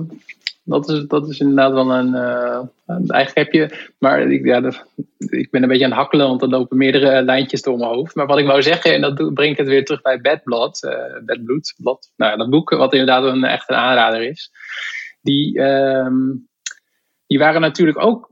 dat, 0.65 0.89
is, 0.89 1.07
dat 1.07 1.29
is 1.29 1.41
inderdaad 1.41 1.73
wel 1.73 1.91
een. 1.91 2.09
Uh, 2.09 2.61
eigenlijk 2.87 3.35
heb 3.35 3.53
je. 3.53 3.89
Maar 3.99 4.31
ik, 4.31 4.45
ja, 4.45 4.73
ik 5.19 5.51
ben 5.51 5.63
een 5.63 5.69
beetje 5.69 5.85
aan 5.85 5.91
het 5.91 6.01
hakkelen, 6.01 6.27
want 6.27 6.43
er 6.43 6.49
lopen 6.49 6.77
meerdere 6.77 7.23
lijntjes 7.23 7.63
door 7.63 7.79
mijn 7.79 7.91
hoofd. 7.91 8.15
Maar 8.15 8.27
wat 8.27 8.39
ik 8.39 8.47
wou 8.47 8.63
zeggen, 8.63 8.95
en 8.95 9.01
dat 9.01 9.35
breng 9.35 9.51
ik 9.53 9.59
het 9.59 9.69
weer 9.69 9.85
terug 9.85 10.03
bij 10.03 10.21
Bad 10.21 10.43
Blood. 10.43 10.83
Uh, 10.83 11.25
Bad 11.25 11.45
Blood. 11.77 12.13
Nou, 12.17 12.37
dat 12.37 12.51
boek, 12.51 12.71
wat 12.71 12.93
inderdaad 12.93 13.25
een, 13.25 13.45
echt 13.45 13.71
een 13.71 13.77
aanrader 13.77 14.23
is. 14.23 14.51
Die, 15.21 15.61
um, 15.61 16.49
die 17.27 17.39
waren 17.39 17.61
natuurlijk 17.61 18.03
ook 18.03 18.30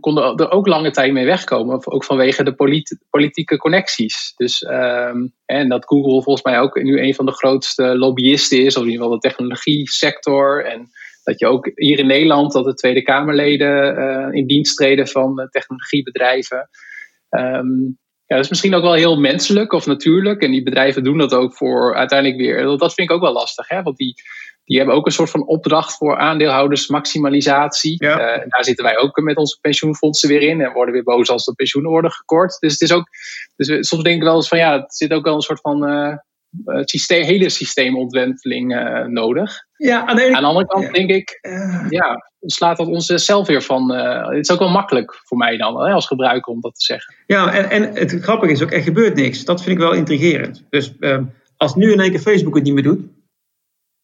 konden 0.00 0.36
er 0.36 0.50
ook 0.50 0.66
lange 0.66 0.90
tijd 0.90 1.12
mee 1.12 1.24
wegkomen. 1.24 1.86
Ook 1.86 2.04
vanwege 2.04 2.42
de 2.44 2.94
politieke 3.10 3.56
connecties. 3.56 4.32
Dus, 4.36 4.62
um, 4.62 5.32
en 5.44 5.68
dat 5.68 5.86
Google 5.86 6.22
volgens 6.22 6.42
mij 6.42 6.60
ook 6.60 6.82
nu 6.82 7.00
een 7.00 7.14
van 7.14 7.26
de 7.26 7.32
grootste 7.32 7.98
lobbyisten 7.98 8.64
is, 8.64 8.76
of 8.76 8.82
in 8.82 8.88
ieder 8.88 9.02
geval 9.02 9.20
de 9.20 9.28
technologie 9.28 9.90
sector. 9.90 10.64
En 10.64 10.88
dat 11.24 11.38
je 11.38 11.46
ook 11.46 11.70
hier 11.74 11.98
in 11.98 12.06
Nederland, 12.06 12.52
dat 12.52 12.64
de 12.64 12.74
Tweede 12.74 13.02
Kamerleden 13.02 13.98
uh, 13.98 14.28
in 14.30 14.46
dienst 14.46 14.76
treden 14.76 15.08
van 15.08 15.48
technologiebedrijven. 15.50 16.68
Um, 17.30 17.98
ja, 18.26 18.36
dat 18.36 18.44
is 18.44 18.50
misschien 18.50 18.74
ook 18.74 18.82
wel 18.82 18.94
heel 18.94 19.20
menselijk 19.20 19.72
of 19.72 19.86
natuurlijk. 19.86 20.42
En 20.42 20.50
die 20.50 20.62
bedrijven 20.62 21.04
doen 21.04 21.18
dat 21.18 21.34
ook 21.34 21.56
voor 21.56 21.94
uiteindelijk 21.94 22.40
weer. 22.40 22.62
Dat 22.62 22.94
vind 22.94 23.08
ik 23.08 23.14
ook 23.14 23.22
wel 23.22 23.32
lastig, 23.32 23.68
hè? 23.68 23.82
want 23.82 23.96
die 23.96 24.14
die 24.66 24.76
hebben 24.76 24.94
ook 24.94 25.06
een 25.06 25.12
soort 25.12 25.30
van 25.30 25.46
opdracht 25.46 25.96
voor 25.96 26.16
aandeelhoudersmaximalisatie. 26.16 28.04
Ja. 28.04 28.36
Uh, 28.36 28.44
daar 28.48 28.64
zitten 28.64 28.84
wij 28.84 28.98
ook 28.98 29.20
met 29.20 29.36
onze 29.36 29.58
pensioenfondsen 29.60 30.28
weer 30.28 30.40
in 30.40 30.60
en 30.60 30.72
worden 30.72 30.94
weer 30.94 31.02
boos 31.02 31.30
als 31.30 31.44
de 31.44 31.54
pensioenen 31.54 31.90
worden 31.90 32.10
gekort. 32.10 32.56
Dus 32.60 32.72
het 32.72 32.80
is 32.80 32.92
ook, 32.92 33.08
dus 33.56 33.88
soms 33.88 34.02
denk 34.02 34.16
ik 34.16 34.22
wel 34.22 34.34
eens 34.34 34.48
van 34.48 34.58
ja, 34.58 34.80
het 34.80 34.94
zit 34.94 35.12
ook 35.12 35.24
wel 35.24 35.34
een 35.34 35.40
soort 35.40 35.60
van 35.60 35.90
uh, 35.90 36.14
systeem, 36.84 37.24
hele 37.24 37.48
systeemontwenteling 37.48 38.74
uh, 38.74 39.04
nodig. 39.04 39.64
Ja, 39.76 40.06
aan 40.06 40.16
de, 40.16 40.34
aan 40.34 40.42
de 40.42 40.48
andere 40.48 40.66
kant 40.66 40.94
denk 40.94 41.10
ik, 41.10 41.38
ja, 41.88 42.30
slaat 42.40 42.76
dat 42.76 42.86
ons 42.86 43.06
zelf 43.06 43.46
weer 43.46 43.62
van. 43.62 43.90
het 43.90 44.48
is 44.48 44.50
ook 44.50 44.58
wel 44.58 44.68
makkelijk 44.68 45.20
voor 45.24 45.38
mij 45.38 45.56
dan 45.56 45.80
hè, 45.80 45.92
als 45.92 46.06
gebruiker 46.06 46.52
om 46.52 46.60
dat 46.60 46.74
te 46.74 46.84
zeggen. 46.84 47.14
Ja, 47.26 47.52
en, 47.52 47.70
en 47.70 47.94
het 47.94 48.22
grappige 48.22 48.52
is 48.52 48.62
ook, 48.62 48.72
er 48.72 48.82
gebeurt 48.82 49.14
niks. 49.14 49.44
Dat 49.44 49.62
vind 49.62 49.76
ik 49.76 49.82
wel 49.82 49.92
intrigerend. 49.92 50.64
Dus 50.70 50.92
ehm, 51.00 51.24
als 51.56 51.74
nu 51.74 51.92
in 51.92 52.00
één 52.00 52.10
keer 52.10 52.20
Facebook 52.20 52.54
het 52.54 52.64
niet 52.64 52.74
meer 52.74 52.82
doet, 52.82 53.00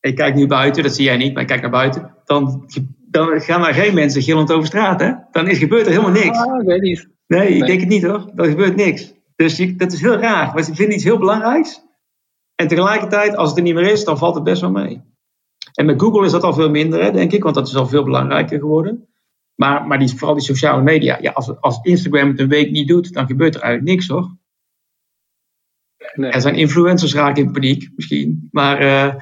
ik 0.03 0.15
kijk 0.15 0.35
nu 0.35 0.47
buiten, 0.47 0.83
dat 0.83 0.95
zie 0.95 1.05
jij 1.05 1.17
niet, 1.17 1.33
maar 1.33 1.43
ik 1.43 1.49
kijk 1.49 1.61
naar 1.61 1.71
buiten. 1.71 2.15
Dan, 2.25 2.71
dan 3.11 3.41
gaan 3.41 3.67
er 3.67 3.75
geen 3.75 3.95
mensen 3.95 4.23
gillend 4.23 4.53
over 4.53 4.67
straat, 4.67 5.01
hè? 5.01 5.13
Dan 5.31 5.49
is, 5.49 5.59
gebeurt 5.59 5.87
er 5.87 5.93
helemaal 5.93 6.23
niks. 6.23 6.39
Ah, 6.39 6.61
ik 6.61 6.67
weet 6.67 6.81
niet. 6.81 7.09
Nee, 7.27 7.49
ik 7.49 7.67
denk 7.67 7.81
het 7.81 7.89
niet 7.89 8.03
hoor. 8.03 8.33
Er 8.37 8.49
gebeurt 8.49 8.77
niks. 8.77 9.15
Dus 9.37 9.57
je, 9.57 9.77
dat 9.77 9.93
is 9.93 10.01
heel 10.01 10.17
raar. 10.17 10.55
Maar 10.55 10.63
ze 10.63 10.75
vinden 10.75 10.95
iets 10.95 11.05
heel 11.05 11.19
belangrijks. 11.19 11.83
En 12.55 12.69
tegelijkertijd, 12.69 13.37
als 13.37 13.49
het 13.49 13.59
er 13.59 13.65
niet 13.65 13.75
meer 13.75 13.91
is, 13.91 14.05
dan 14.05 14.19
valt 14.19 14.35
het 14.35 14.45
best 14.45 14.61
wel 14.61 14.71
mee. 14.71 15.03
En 15.75 15.87
met 15.87 16.01
Google 16.01 16.25
is 16.25 16.33
dat 16.33 16.43
al 16.43 16.53
veel 16.53 16.71
minder, 16.71 17.03
hè, 17.03 17.11
denk 17.11 17.33
ik, 17.33 17.43
want 17.43 17.55
dat 17.55 17.69
is 17.69 17.77
al 17.77 17.87
veel 17.87 18.05
belangrijker 18.05 18.59
geworden. 18.59 19.09
Maar, 19.55 19.87
maar 19.87 19.99
die, 19.99 20.09
vooral 20.09 20.35
die 20.35 20.45
sociale 20.45 20.83
media. 20.83 21.19
Ja, 21.21 21.31
als, 21.31 21.61
als 21.61 21.79
Instagram 21.83 22.29
het 22.29 22.41
een 22.41 22.49
week 22.49 22.71
niet 22.71 22.89
doet, 22.89 23.13
dan 23.13 23.27
gebeurt 23.27 23.55
er 23.55 23.61
eigenlijk 23.61 23.93
niks 23.95 24.09
hoor. 24.09 24.37
Nee. 26.15 26.31
Er 26.31 26.41
zijn 26.41 26.55
influencers 26.55 27.15
raken 27.15 27.43
in 27.43 27.53
paniek, 27.53 27.91
misschien. 27.95 28.49
Maar 28.51 28.83
uh, 28.83 29.15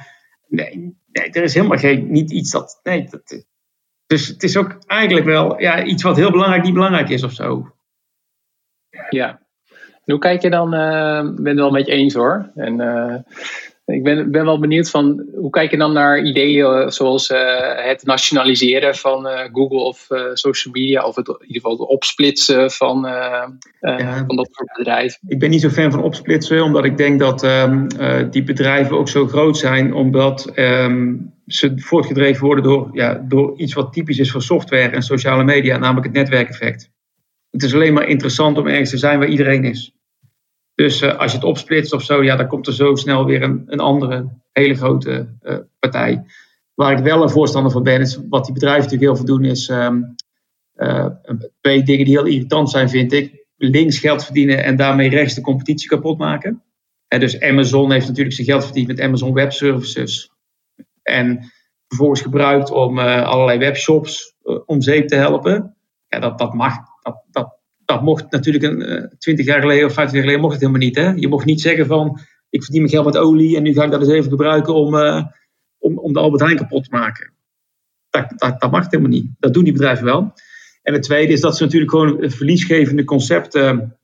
Nee, 0.51 0.97
nee, 1.11 1.29
er 1.29 1.43
is 1.43 1.53
helemaal 1.53 1.77
geen, 1.77 2.11
niet 2.11 2.31
iets 2.31 2.51
dat. 2.51 2.79
Nee, 2.83 3.07
dat, 3.09 3.45
dus 4.07 4.27
het 4.27 4.43
is 4.43 4.57
ook 4.57 4.77
eigenlijk 4.85 5.25
wel 5.25 5.59
ja, 5.59 5.83
iets 5.83 6.03
wat 6.03 6.15
heel 6.15 6.31
belangrijk 6.31 6.63
niet 6.63 6.73
belangrijk 6.73 7.09
is 7.09 7.23
of 7.23 7.31
zo. 7.31 7.75
Ja. 9.09 9.41
Hoe 10.03 10.19
kijk 10.19 10.41
je 10.41 10.49
dan? 10.49 10.73
Uh, 10.73 11.29
ik 11.29 11.35
ben 11.35 11.45
het 11.45 11.55
wel 11.55 11.71
met 11.71 11.85
je 11.85 11.91
eens 11.91 12.13
hoor. 12.13 12.51
En 12.55 12.79
uh, 12.79 13.15
ik 13.91 14.03
ben, 14.03 14.31
ben 14.31 14.45
wel 14.45 14.59
benieuwd 14.59 14.89
van 14.89 15.25
hoe 15.35 15.49
kijk 15.49 15.71
je 15.71 15.77
dan 15.77 15.93
naar 15.93 16.21
ideeën 16.23 16.91
zoals 16.91 17.29
uh, 17.29 17.39
het 17.75 18.05
nationaliseren 18.05 18.95
van 18.95 19.27
uh, 19.27 19.39
Google 19.51 19.79
of 19.79 20.07
social 20.33 20.73
media, 20.73 21.05
of 21.05 21.15
het, 21.15 21.27
in 21.27 21.35
ieder 21.41 21.61
geval 21.61 21.71
het 21.71 21.87
opsplitsen 21.87 22.71
van, 22.71 23.01
ja, 23.79 24.23
van 24.27 24.35
dat 24.35 24.49
soort 24.51 24.77
bedrijven? 24.77 25.19
Ik 25.27 25.39
ben 25.39 25.49
niet 25.49 25.61
zo 25.61 25.69
fan 25.69 25.91
van 25.91 26.03
opsplitsen, 26.03 26.63
omdat 26.63 26.85
ik 26.85 26.97
denk 26.97 27.19
dat 27.19 27.43
um, 27.43 27.87
die 28.29 28.43
bedrijven 28.43 28.97
ook 28.97 29.09
zo 29.09 29.27
groot 29.27 29.57
zijn, 29.57 29.93
omdat 29.93 30.51
um, 30.55 31.33
ze 31.47 31.73
voortgedreven 31.75 32.45
worden 32.45 32.63
door, 32.63 32.89
ja, 32.93 33.25
door 33.27 33.53
iets 33.57 33.73
wat 33.73 33.93
typisch 33.93 34.19
is 34.19 34.31
voor 34.31 34.41
software 34.41 34.89
en 34.89 35.01
sociale 35.01 35.43
media, 35.43 35.77
namelijk 35.77 36.05
het 36.05 36.15
netwerkeffect. 36.15 36.89
Het 37.49 37.63
is 37.63 37.73
alleen 37.73 37.93
maar 37.93 38.07
interessant 38.07 38.57
om 38.57 38.67
ergens 38.67 38.89
te 38.89 38.97
zijn 38.97 39.19
waar 39.19 39.27
iedereen 39.27 39.63
is. 39.63 39.95
Dus 40.81 41.01
uh, 41.01 41.17
als 41.17 41.31
je 41.31 41.37
het 41.37 41.47
opsplitst 41.47 41.93
of 41.93 42.03
zo, 42.03 42.23
ja, 42.23 42.35
dan 42.35 42.47
komt 42.47 42.67
er 42.67 42.73
zo 42.73 42.95
snel 42.95 43.25
weer 43.25 43.41
een, 43.41 43.63
een 43.65 43.79
andere 43.79 44.27
hele 44.51 44.75
grote 44.75 45.35
uh, 45.43 45.57
partij. 45.79 46.23
Waar 46.73 46.97
ik 46.97 47.03
wel 47.03 47.21
een 47.21 47.29
voorstander 47.29 47.71
van 47.71 47.83
ben, 47.83 48.01
is 48.01 48.19
wat 48.29 48.45
die 48.45 48.53
bedrijven 48.53 48.83
natuurlijk 48.83 49.11
heel 49.11 49.25
veel 49.25 49.35
doen, 49.35 49.45
is 49.45 49.69
um, 49.69 50.15
uh, 50.75 51.05
twee 51.61 51.83
dingen 51.83 52.05
die 52.05 52.17
heel 52.17 52.25
irritant 52.25 52.69
zijn, 52.69 52.89
vind 52.89 53.11
ik. 53.11 53.45
Links 53.57 53.97
geld 53.97 54.23
verdienen 54.25 54.63
en 54.63 54.75
daarmee 54.75 55.09
rechts 55.09 55.33
de 55.33 55.41
competitie 55.41 55.89
kapot 55.89 56.17
maken. 56.17 56.63
En 57.07 57.19
dus 57.19 57.39
Amazon 57.39 57.91
heeft 57.91 58.07
natuurlijk 58.07 58.35
zijn 58.35 58.47
geld 58.47 58.63
verdiend 58.63 58.87
met 58.87 59.01
Amazon 59.01 59.33
Web 59.33 59.51
Services. 59.51 60.31
En 61.03 61.51
vervolgens 61.87 62.21
gebruikt 62.21 62.71
om 62.71 62.99
allerlei 62.99 63.59
webshops 63.59 64.35
om 64.65 64.81
zeep 64.81 65.07
te 65.07 65.15
helpen. 65.15 65.75
Ja, 66.07 66.19
dat, 66.19 66.37
dat 66.37 66.53
mag. 66.53 66.75
Dat, 67.01 67.23
dat, 67.31 67.60
dat 67.93 68.01
mocht 68.01 68.31
natuurlijk 68.31 68.63
een, 68.63 68.91
uh, 68.91 69.07
20 69.17 69.45
jaar 69.45 69.61
geleden 69.61 69.85
of 69.85 69.93
50 69.93 70.13
jaar 70.13 70.21
geleden 70.21 70.41
mocht 70.41 70.53
het 70.53 70.61
helemaal 70.61 70.87
niet. 70.87 70.95
Hè? 70.95 71.09
Je 71.09 71.27
mocht 71.27 71.45
niet 71.45 71.61
zeggen 71.61 71.85
van 71.85 72.19
ik 72.49 72.63
verdien 72.63 72.81
mijn 72.81 72.93
geld 72.93 73.05
met 73.05 73.17
olie 73.17 73.57
en 73.57 73.63
nu 73.63 73.73
ga 73.73 73.83
ik 73.83 73.91
dat 73.91 74.01
eens 74.01 74.09
even 74.09 74.29
gebruiken 74.29 74.73
om, 74.73 74.95
om, 75.77 75.97
om 75.97 76.13
de 76.13 76.19
Albert 76.19 76.41
Heijn 76.41 76.57
kapot 76.57 76.83
te 76.83 76.89
maken. 76.91 77.33
Dat, 78.09 78.33
dat, 78.35 78.61
dat 78.61 78.71
mag 78.71 78.85
helemaal 78.89 79.11
niet. 79.11 79.27
Dat 79.39 79.53
doen 79.53 79.63
die 79.63 79.73
bedrijven 79.73 80.05
wel. 80.05 80.33
En 80.81 80.93
het 80.93 81.03
tweede 81.03 81.33
is 81.33 81.41
dat 81.41 81.57
ze 81.57 81.63
natuurlijk 81.63 81.91
gewoon 81.91 82.29
verliesgevende 82.29 83.03
concepten 83.03 83.97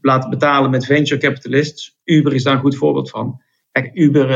laten 0.00 0.30
betalen 0.30 0.70
met 0.70 0.86
venture 0.86 1.20
capitalists. 1.20 1.98
Uber 2.04 2.34
is 2.34 2.42
daar 2.42 2.54
een 2.54 2.60
goed 2.60 2.76
voorbeeld 2.76 3.10
van. 3.10 3.40
Kijk, 3.72 3.90
Uber 3.94 4.30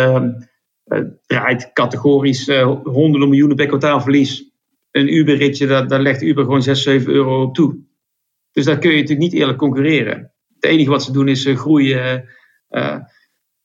uh, 0.87 1.01
draait 1.27 1.71
categorisch 1.73 2.49
honderden 2.85 3.29
miljoenen 3.29 3.57
per 3.57 3.67
kwartaal 3.67 4.01
verlies. 4.01 4.51
Een 4.91 5.15
Uber-ritje, 5.15 5.67
daar, 5.67 5.89
daar 5.89 6.01
legt 6.01 6.23
Uber 6.23 6.45
gewoon 6.45 6.63
6, 6.63 6.83
7 6.83 7.13
euro 7.13 7.43
op 7.43 7.55
toe. 7.55 7.79
Dus 8.57 8.65
daar 8.65 8.79
kun 8.79 8.91
je 8.91 9.01
natuurlijk 9.01 9.31
niet 9.31 9.41
eerlijk 9.41 9.59
concurreren. 9.59 10.33
Het 10.55 10.65
enige 10.65 10.91
wat 10.91 11.03
ze 11.03 11.13
doen 11.13 11.29
is 11.29 11.47
uh, 11.47 11.57
groeien, 11.57 12.29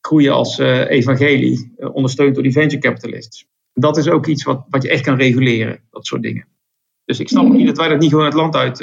groeien 0.01 0.33
als 0.33 0.57
evangelie, 0.57 1.73
ondersteund 1.93 2.33
door 2.33 2.43
die 2.43 2.51
venture 2.51 2.81
capitalists. 2.81 3.47
Dat 3.73 3.97
is 3.97 4.09
ook 4.09 4.25
iets 4.27 4.43
wat, 4.43 4.65
wat 4.69 4.83
je 4.83 4.89
echt 4.89 5.03
kan 5.03 5.17
reguleren, 5.17 5.83
dat 5.89 6.05
soort 6.05 6.21
dingen. 6.21 6.47
Dus 7.05 7.19
ik 7.19 7.27
snap 7.27 7.47
niet 7.47 7.67
dat 7.67 7.77
wij 7.77 7.87
dat 7.87 7.99
niet 7.99 8.09
gewoon 8.09 8.25
het 8.25 8.33
land 8.33 8.55
uit 8.55 8.77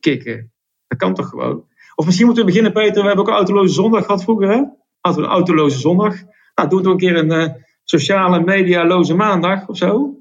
kicken. 0.00 0.52
Dat 0.86 0.98
kan 0.98 1.14
toch 1.14 1.28
gewoon? 1.28 1.64
Of 1.94 2.04
misschien 2.04 2.26
moeten 2.26 2.44
we 2.44 2.50
beginnen, 2.50 2.72
Peter. 2.72 3.00
We 3.00 3.06
hebben 3.06 3.24
ook 3.24 3.28
een 3.30 3.36
autoloze 3.36 3.74
zondag 3.74 4.04
gehad 4.04 4.22
vroeger, 4.22 4.48
hè? 4.48 4.64
Hadden 5.00 5.22
we 5.22 5.28
een 5.28 5.34
autoloze 5.34 5.78
zondag. 5.78 6.14
Nou, 6.54 6.68
doe 6.68 6.80
toch 6.80 6.92
een 6.92 6.98
keer 6.98 7.16
een 7.16 7.64
sociale 7.84 8.40
medialoze 8.40 9.14
maandag 9.14 9.68
of 9.68 9.76
zo. 9.76 10.16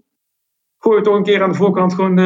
Gooi 0.78 1.02
toch 1.02 1.16
een 1.16 1.24
keer 1.24 1.44
aan 1.44 1.52
de 1.52 1.58
voorkant 1.58 1.94
gewoon 1.94 2.18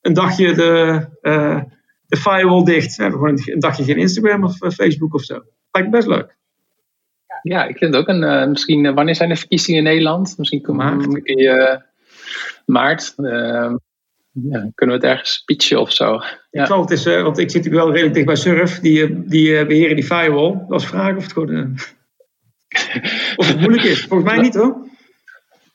een 0.00 0.12
dagje 0.12 0.54
de, 0.54 1.70
de 2.12 2.18
firewall 2.18 2.64
dicht. 2.64 2.96
We 2.96 3.02
hebben 3.02 3.20
gewoon 3.20 3.40
een, 3.44 3.60
dagje 3.60 3.84
geen 3.84 3.96
Instagram 3.96 4.44
of 4.44 4.56
Facebook 4.74 5.14
of 5.14 5.22
zo. 5.22 5.42
Lijkt 5.70 5.90
best 5.90 6.06
leuk. 6.06 6.36
Ja, 7.42 7.64
ik 7.64 7.78
vind 7.78 7.94
het 7.94 8.02
ook 8.02 8.08
een. 8.08 8.50
misschien, 8.50 8.94
wanneer 8.94 9.14
zijn 9.14 9.28
de 9.28 9.36
verkiezingen 9.36 9.78
in 9.78 9.86
Nederland? 9.86 10.34
Misschien 10.38 10.62
we 10.62 10.72
maart. 10.72 11.06
maart 12.66 13.14
ja, 14.32 14.70
kunnen 14.74 15.00
we 15.00 15.06
het 15.06 15.10
ergens 15.16 15.42
pitchen 15.44 15.80
of 15.80 15.92
zo? 15.92 16.20
Ja. 16.50 16.62
Ik 16.62 16.68
het 16.68 16.90
is, 16.90 17.06
uh, 17.06 17.22
want 17.22 17.38
ik 17.38 17.50
zit 17.50 17.64
natuurlijk 17.64 17.84
wel 17.84 17.92
redelijk 17.92 18.14
dicht 18.14 18.26
bij 18.26 18.36
Surf. 18.36 18.80
Die, 18.80 19.04
eh, 19.04 19.16
die 19.24 19.48
uh, 19.48 19.66
beheren 19.66 19.96
die 19.96 20.04
firewall. 20.04 20.52
Dat 20.52 20.68
was 20.68 20.86
vragen 20.86 21.16
of 21.16 21.22
het 21.22 21.32
gewoon. 21.32 21.74
of 23.36 23.48
het 23.48 23.60
moeilijk 23.60 23.82
is. 23.82 24.00
Volgens 24.04 24.30
mij 24.30 24.40
niet 24.40 24.54
hoor. 24.54 24.76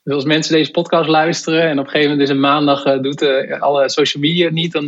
Dus 0.08 0.16
als 0.16 0.26
mensen 0.26 0.56
deze 0.56 0.72
podcast 0.72 1.10
luisteren 1.10 1.62
en 1.62 1.80
op 1.80 1.86
een 1.86 1.92
gegeven 1.92 2.10
moment 2.10 2.30
is 2.30 2.36
een 2.36 2.42
maandag 2.42 2.84
doet 2.84 3.22
alle 3.60 3.90
social 3.90 4.24
media 4.24 4.50
niet, 4.50 4.72
dan 4.72 4.86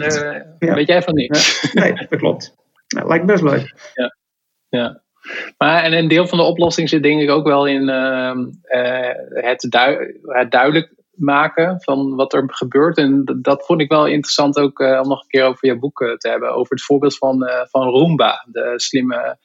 weet 0.60 0.88
jij 0.88 1.02
van 1.02 1.14
niks. 1.14 1.62
nee, 1.74 1.94
dat 1.94 2.20
klopt. 2.20 2.56
Nou, 2.88 3.08
lijkt 3.08 3.26
best 3.26 3.44
leuk. 3.44 3.92
Ja. 3.94 4.16
ja. 4.70 5.02
Maar 5.58 5.84
en 5.84 5.94
een 5.94 6.08
deel 6.08 6.28
van 6.28 6.38
de 6.38 6.44
oplossing 6.44 6.90
zit 6.90 7.04
denk 7.04 7.22
ik 7.22 7.30
ook 7.30 7.48
wel 7.48 7.68
in 7.68 7.90
ehm, 7.90 8.46
het, 9.34 9.68
het 10.22 10.52
duidelijk 10.52 10.94
maken 11.12 11.82
van 11.82 12.16
wat 12.16 12.34
er 12.34 12.44
gebeurt. 12.48 12.98
En 12.98 13.40
dat 13.42 13.66
vond 13.66 13.82
ik 13.82 13.90
wel 13.90 14.08
interessant 14.08 14.60
ook 14.60 14.80
om 14.80 15.08
nog 15.08 15.22
een 15.22 15.28
keer 15.28 15.44
over 15.44 15.68
je 15.68 15.80
boek 15.80 16.16
te 16.18 16.30
hebben. 16.30 16.54
Over 16.54 16.72
het 16.72 16.84
voorbeeld 16.84 17.18
van, 17.18 17.50
van 17.70 17.88
Roomba, 17.88 18.46
de 18.52 18.74
slimme 18.76 19.38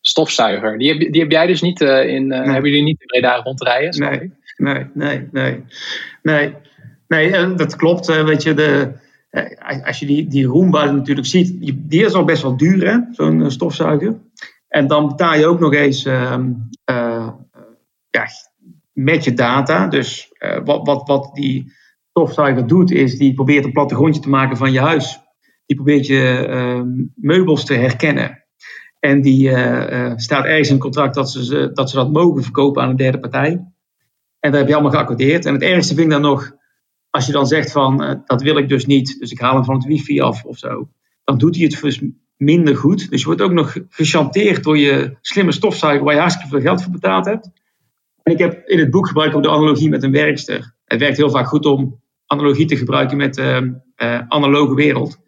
stofzuiger. 0.00 0.78
Die 0.78 0.88
heb, 0.88 1.12
die 1.12 1.20
heb 1.20 1.30
jij 1.30 1.46
dus 1.46 1.62
niet 1.62 1.80
in, 1.80 2.26
nee. 2.26 2.40
hebben 2.40 2.70
jullie 2.70 2.84
niet 2.84 3.00
in 3.00 3.06
Breda 3.06 3.36
rondrijden? 3.36 4.00
Nee, 4.00 4.32
nee, 4.56 4.86
nee, 4.94 5.28
nee. 5.32 5.64
Nee, 6.22 6.54
nee 7.08 7.54
dat 7.54 7.76
klopt. 7.76 8.06
weet 8.06 8.42
je, 8.42 8.54
de, 8.54 8.92
als 9.84 9.98
je 9.98 10.06
die, 10.06 10.28
die 10.28 10.46
Roomba 10.46 10.90
natuurlijk 10.90 11.26
ziet, 11.26 11.60
die, 11.90 12.04
is 12.04 12.12
al 12.12 12.24
best 12.24 12.42
wel 12.42 12.56
duur, 12.56 12.90
hè, 12.90 12.98
zo'n 13.10 13.50
stofzuiger. 13.50 14.16
En 14.68 14.86
dan 14.86 15.08
betaal 15.08 15.34
je 15.34 15.46
ook 15.46 15.60
nog 15.60 15.74
eens 15.74 16.04
ehm, 16.04 16.52
ja, 18.10 18.26
met 18.92 19.24
je 19.24 19.34
data. 19.34 19.86
Dus 19.86 20.32
wat, 20.64 20.86
wat, 20.86 21.08
wat 21.08 21.30
die 21.34 21.72
stofzuiger 22.10 22.66
doet, 22.66 22.90
is 22.90 23.18
die 23.18 23.34
probeert 23.34 23.64
een 23.64 23.72
plattegrondje 23.72 24.20
te 24.20 24.28
maken 24.28 24.56
van 24.56 24.72
je 24.72 24.80
huis. 24.80 25.20
Die 25.66 25.76
probeert 25.76 26.06
je 26.06 26.46
uh, 26.48 27.04
meubels 27.14 27.64
te 27.64 27.74
herkennen. 27.74 28.44
En 29.00 29.22
die 29.22 29.48
staat 30.16 30.44
ergens 30.44 30.70
in 30.70 30.78
contract 30.78 31.14
dat 31.14 31.30
ze, 31.30 31.70
dat 31.72 31.90
ze 31.90 31.96
dat 31.96 32.12
mogen 32.12 32.42
verkopen 32.42 32.82
aan 32.82 32.90
een 32.90 32.96
derde 32.96 33.20
partij. 33.20 33.75
En 34.46 34.52
dat 34.52 34.60
heb 34.60 34.68
je 34.68 34.74
allemaal 34.74 34.92
geaccordeerd. 34.92 35.44
En 35.44 35.52
het 35.52 35.62
ergste 35.62 35.94
vind 35.94 36.06
ik 36.06 36.12
dan 36.12 36.22
nog, 36.22 36.52
als 37.10 37.26
je 37.26 37.32
dan 37.32 37.46
zegt 37.46 37.72
van 37.72 38.22
dat 38.26 38.42
wil 38.42 38.56
ik 38.56 38.68
dus 38.68 38.86
niet, 38.86 39.18
dus 39.18 39.30
ik 39.30 39.40
haal 39.40 39.54
hem 39.54 39.64
van 39.64 39.74
het 39.74 39.84
wifi 39.84 40.20
af 40.20 40.44
of 40.44 40.58
zo. 40.58 40.88
Dan 41.24 41.38
doet 41.38 41.56
hij 41.56 41.64
het 41.64 41.80
dus 41.80 42.02
minder 42.36 42.76
goed. 42.76 43.10
Dus 43.10 43.20
je 43.20 43.26
wordt 43.26 43.42
ook 43.42 43.52
nog 43.52 43.76
gechanteerd 43.88 44.64
door 44.64 44.78
je 44.78 45.16
slimme 45.20 45.52
stofzuiger 45.52 46.04
waar 46.04 46.14
je 46.14 46.20
hartstikke 46.20 46.50
veel 46.50 46.60
geld 46.60 46.82
voor 46.82 46.92
betaald 46.92 47.24
hebt. 47.24 47.50
En 48.22 48.32
ik 48.32 48.38
heb 48.38 48.68
in 48.68 48.78
het 48.78 48.90
boek 48.90 49.06
gebruik 49.06 49.34
ook 49.34 49.42
de 49.42 49.50
analogie 49.50 49.88
met 49.88 50.02
een 50.02 50.12
werkster. 50.12 50.74
Het 50.84 51.00
werkt 51.00 51.16
heel 51.16 51.30
vaak 51.30 51.46
goed 51.46 51.66
om 51.66 52.00
analogie 52.26 52.66
te 52.66 52.76
gebruiken 52.76 53.16
met 53.16 53.34
de 53.34 53.76
uh, 53.96 54.08
uh, 54.08 54.20
analoge 54.28 54.74
wereld. 54.74 55.18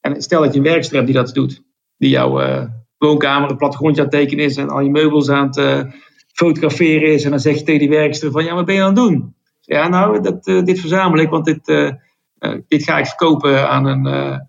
En 0.00 0.22
stel 0.22 0.42
dat 0.42 0.52
je 0.52 0.58
een 0.58 0.64
werkster 0.64 0.94
hebt 0.94 1.06
die 1.06 1.16
dat 1.16 1.34
doet. 1.34 1.62
Die 1.96 2.10
jouw 2.10 2.42
uh, 2.42 2.64
woonkamer 2.98 3.50
een 3.50 3.56
plattegrondje 3.56 4.02
aan 4.02 4.08
het 4.08 4.16
tekenen 4.16 4.44
is 4.44 4.56
en 4.56 4.68
al 4.68 4.80
je 4.80 4.90
meubels 4.90 5.28
aan 5.28 5.46
het 5.46 5.86
fotograferen 6.34 7.12
is. 7.12 7.24
En 7.24 7.30
dan 7.30 7.40
zeg 7.40 7.58
je 7.58 7.62
tegen 7.62 7.80
die 7.80 7.88
werkster 7.88 8.30
van, 8.30 8.44
ja, 8.44 8.54
wat 8.54 8.64
ben 8.64 8.74
je 8.74 8.80
aan 8.80 8.86
het 8.86 8.96
doen? 8.96 9.34
Ja, 9.60 9.88
nou, 9.88 10.20
dat, 10.20 10.44
dit 10.44 10.80
verzamel 10.80 11.18
ik, 11.18 11.30
want 11.30 11.44
dit, 11.44 11.66
dit 12.68 12.84
ga 12.84 12.98
ik 12.98 13.06
verkopen 13.06 13.68
aan 13.68 13.86
een 13.86 14.40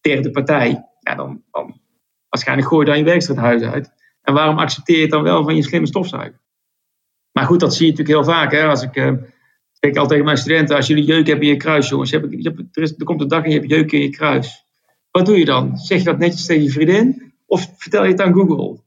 derde 0.00 0.30
partij. 0.30 0.84
Ja, 1.00 1.14
dan, 1.14 1.42
dan 1.50 1.80
waarschijnlijk 2.28 2.68
gooi 2.68 2.84
je 2.84 2.90
dan 2.90 2.98
je 2.98 3.04
werkster 3.04 3.34
het 3.34 3.44
huis 3.44 3.62
uit. 3.62 3.92
En 4.22 4.34
waarom 4.34 4.58
accepteer 4.58 4.96
je 4.96 5.02
het 5.02 5.10
dan 5.10 5.22
wel 5.22 5.44
van 5.44 5.56
je 5.56 5.62
slimme 5.62 5.86
stofzuiger? 5.86 6.40
Maar 7.32 7.44
goed, 7.44 7.60
dat 7.60 7.74
zie 7.74 7.86
je 7.86 7.90
natuurlijk 7.92 8.18
heel 8.18 8.34
vaak. 8.34 8.52
Hè? 8.52 8.66
Als 8.66 8.82
ik, 8.82 8.96
uh, 8.96 9.12
zeg 9.72 9.90
altijd 9.90 10.08
tegen 10.08 10.24
mijn 10.24 10.36
studenten, 10.36 10.76
als 10.76 10.86
jullie 10.86 11.04
jeuk 11.04 11.26
hebben 11.26 11.46
in 11.46 11.52
je 11.52 11.56
kruis, 11.56 11.88
jongens, 11.88 12.10
je 12.10 12.18
hebt, 12.18 12.76
er, 12.76 13.04
komt 13.04 13.20
een 13.20 13.28
dag 13.28 13.44
en 13.44 13.50
je 13.50 13.58
hebt 13.58 13.70
jeuk 13.70 13.92
in 13.92 14.00
je 14.00 14.10
kruis. 14.10 14.64
Wat 15.10 15.26
doe 15.26 15.38
je 15.38 15.44
dan? 15.44 15.76
Zeg 15.76 15.98
je 15.98 16.04
dat 16.04 16.18
netjes 16.18 16.46
tegen 16.46 16.62
je 16.62 16.70
vriendin? 16.70 17.32
Of 17.46 17.72
vertel 17.76 18.04
je 18.04 18.10
het 18.10 18.20
aan 18.20 18.32
Google? 18.32 18.78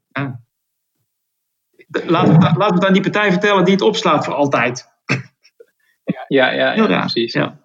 Laat, 1.89 2.27
het, 2.27 2.57
laat 2.57 2.73
het 2.73 2.85
aan 2.85 2.93
die 2.93 3.01
partij 3.01 3.31
vertellen 3.31 3.63
die 3.63 3.73
het 3.73 3.83
opslaat 3.83 4.25
voor 4.25 4.33
altijd. 4.33 4.87
Ja, 6.03 6.25
ja, 6.27 6.51
ja, 6.51 6.73
ja 6.73 6.99
precies. 6.99 7.33
Ja. 7.33 7.59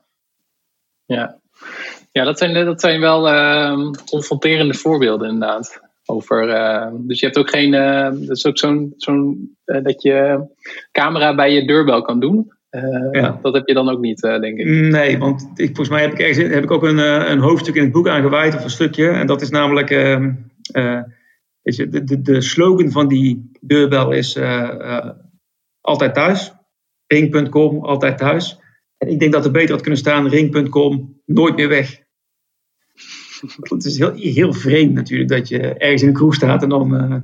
ja. 1.05 1.39
Ja, 2.13 2.25
dat 2.25 2.39
zijn, 2.39 2.65
dat 2.65 2.81
zijn 2.81 3.01
wel 3.01 3.33
uh, 3.33 3.91
confronterende 4.07 4.75
voorbeelden 4.75 5.29
inderdaad. 5.29 5.81
Over, 6.05 6.49
uh, 6.49 6.87
dus 6.93 7.21
je 7.21 7.27
hebt 7.27 7.39
ook 7.39 7.51
geen, 7.51 7.73
uh, 7.73 8.03
dat 8.03 8.37
is 8.37 8.47
ook 8.47 8.59
zo'n, 8.59 8.93
zo'n 8.97 9.57
uh, 9.67 9.83
dat 9.83 10.03
je 10.03 10.47
camera 10.93 11.35
bij 11.35 11.53
je 11.53 11.67
deurbel 11.67 12.03
kan 12.03 12.21
doen. 12.21 12.53
Ja. 13.11 13.39
Dat 13.43 13.55
heb 13.55 13.69
je 13.69 13.75
dan 13.75 13.89
ook 13.89 14.01
niet, 14.01 14.21
denk 14.21 14.59
ik. 14.59 14.67
Nee, 14.67 15.19
want 15.19 15.51
ik, 15.55 15.67
volgens 15.67 15.89
mij 15.89 16.01
heb 16.03 16.13
ik, 16.13 16.19
ergens, 16.19 16.55
heb 16.55 16.63
ik 16.63 16.71
ook 16.71 16.83
een, 16.83 16.99
een 17.31 17.39
hoofdstuk 17.39 17.75
in 17.75 17.83
het 17.83 17.93
boek 17.93 18.09
aangeweid, 18.09 18.55
of 18.55 18.65
een 18.65 18.71
stukje. 18.71 19.09
En 19.09 19.27
dat 19.27 19.43
is 19.43 19.51
namelijk, 19.51 19.91
ehm, 19.91 20.33
je, 21.65 21.89
de, 21.89 22.05
de, 22.05 22.21
de, 22.23 22.41
slogan 22.41 22.91
van 22.91 23.09
die 23.09 23.51
deurbel 23.61 24.13
is 24.13 24.39
altijd 25.81 26.15
thuis. 26.15 26.53
Ring.com, 27.07 27.85
altijd 27.85 28.19
thuis. 28.19 28.59
En 28.97 29.09
ik 29.09 29.19
denk 29.19 29.33
dat 29.33 29.45
er 29.45 29.51
beter 29.51 29.71
had 29.71 29.81
kunnen 29.81 30.01
staan, 30.01 30.29
ring.com, 30.29 31.21
nooit 31.25 31.57
meer 31.57 31.69
weg. 31.69 32.03
Het 33.71 33.85
is 33.85 33.99
heel, 33.99 34.13
heel 34.15 34.53
vreemd 34.53 34.95
natuurlijk 34.95 35.31
dat 35.31 35.49
je 35.49 35.59
ergens 35.59 36.03
in 36.03 36.09
een 36.09 36.15
kroeg 36.15 36.35
staat 36.35 36.63
en 36.63 36.69
dan, 36.69 36.95
uh, 36.95 37.23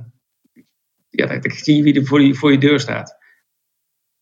ja, 1.09 1.39
dan 1.39 1.51
zie 1.51 1.75
je 1.75 1.83
wie 1.83 1.99
er 1.99 2.05
voor 2.05 2.21
je, 2.21 2.35
voor 2.35 2.51
je 2.51 2.57
deur 2.57 2.79
staat. 2.79 3.17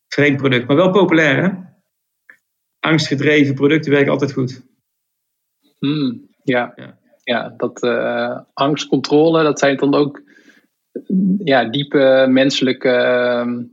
Vreemd 0.08 0.38
product, 0.38 0.68
maar 0.68 0.76
wel 0.76 0.92
populair 0.92 1.44
hè? 1.44 1.68
Angstgedreven 2.80 3.56
producten 3.56 3.92
werken 3.92 4.12
altijd 4.12 4.34
goed. 4.34 4.68
Hmm, 5.80 6.30
ja. 6.44 6.74
ja. 6.76 6.99
Ja, 7.30 7.54
dat 7.58 7.84
uh, 7.84 8.40
angstcontrole, 8.54 9.44
dat 9.44 9.60
zijn 9.60 9.78
dan 9.78 9.94
ook 9.94 10.22
ja, 11.44 11.64
diepe 11.64 12.26
menselijke 12.30 12.90
uh, 12.90 13.64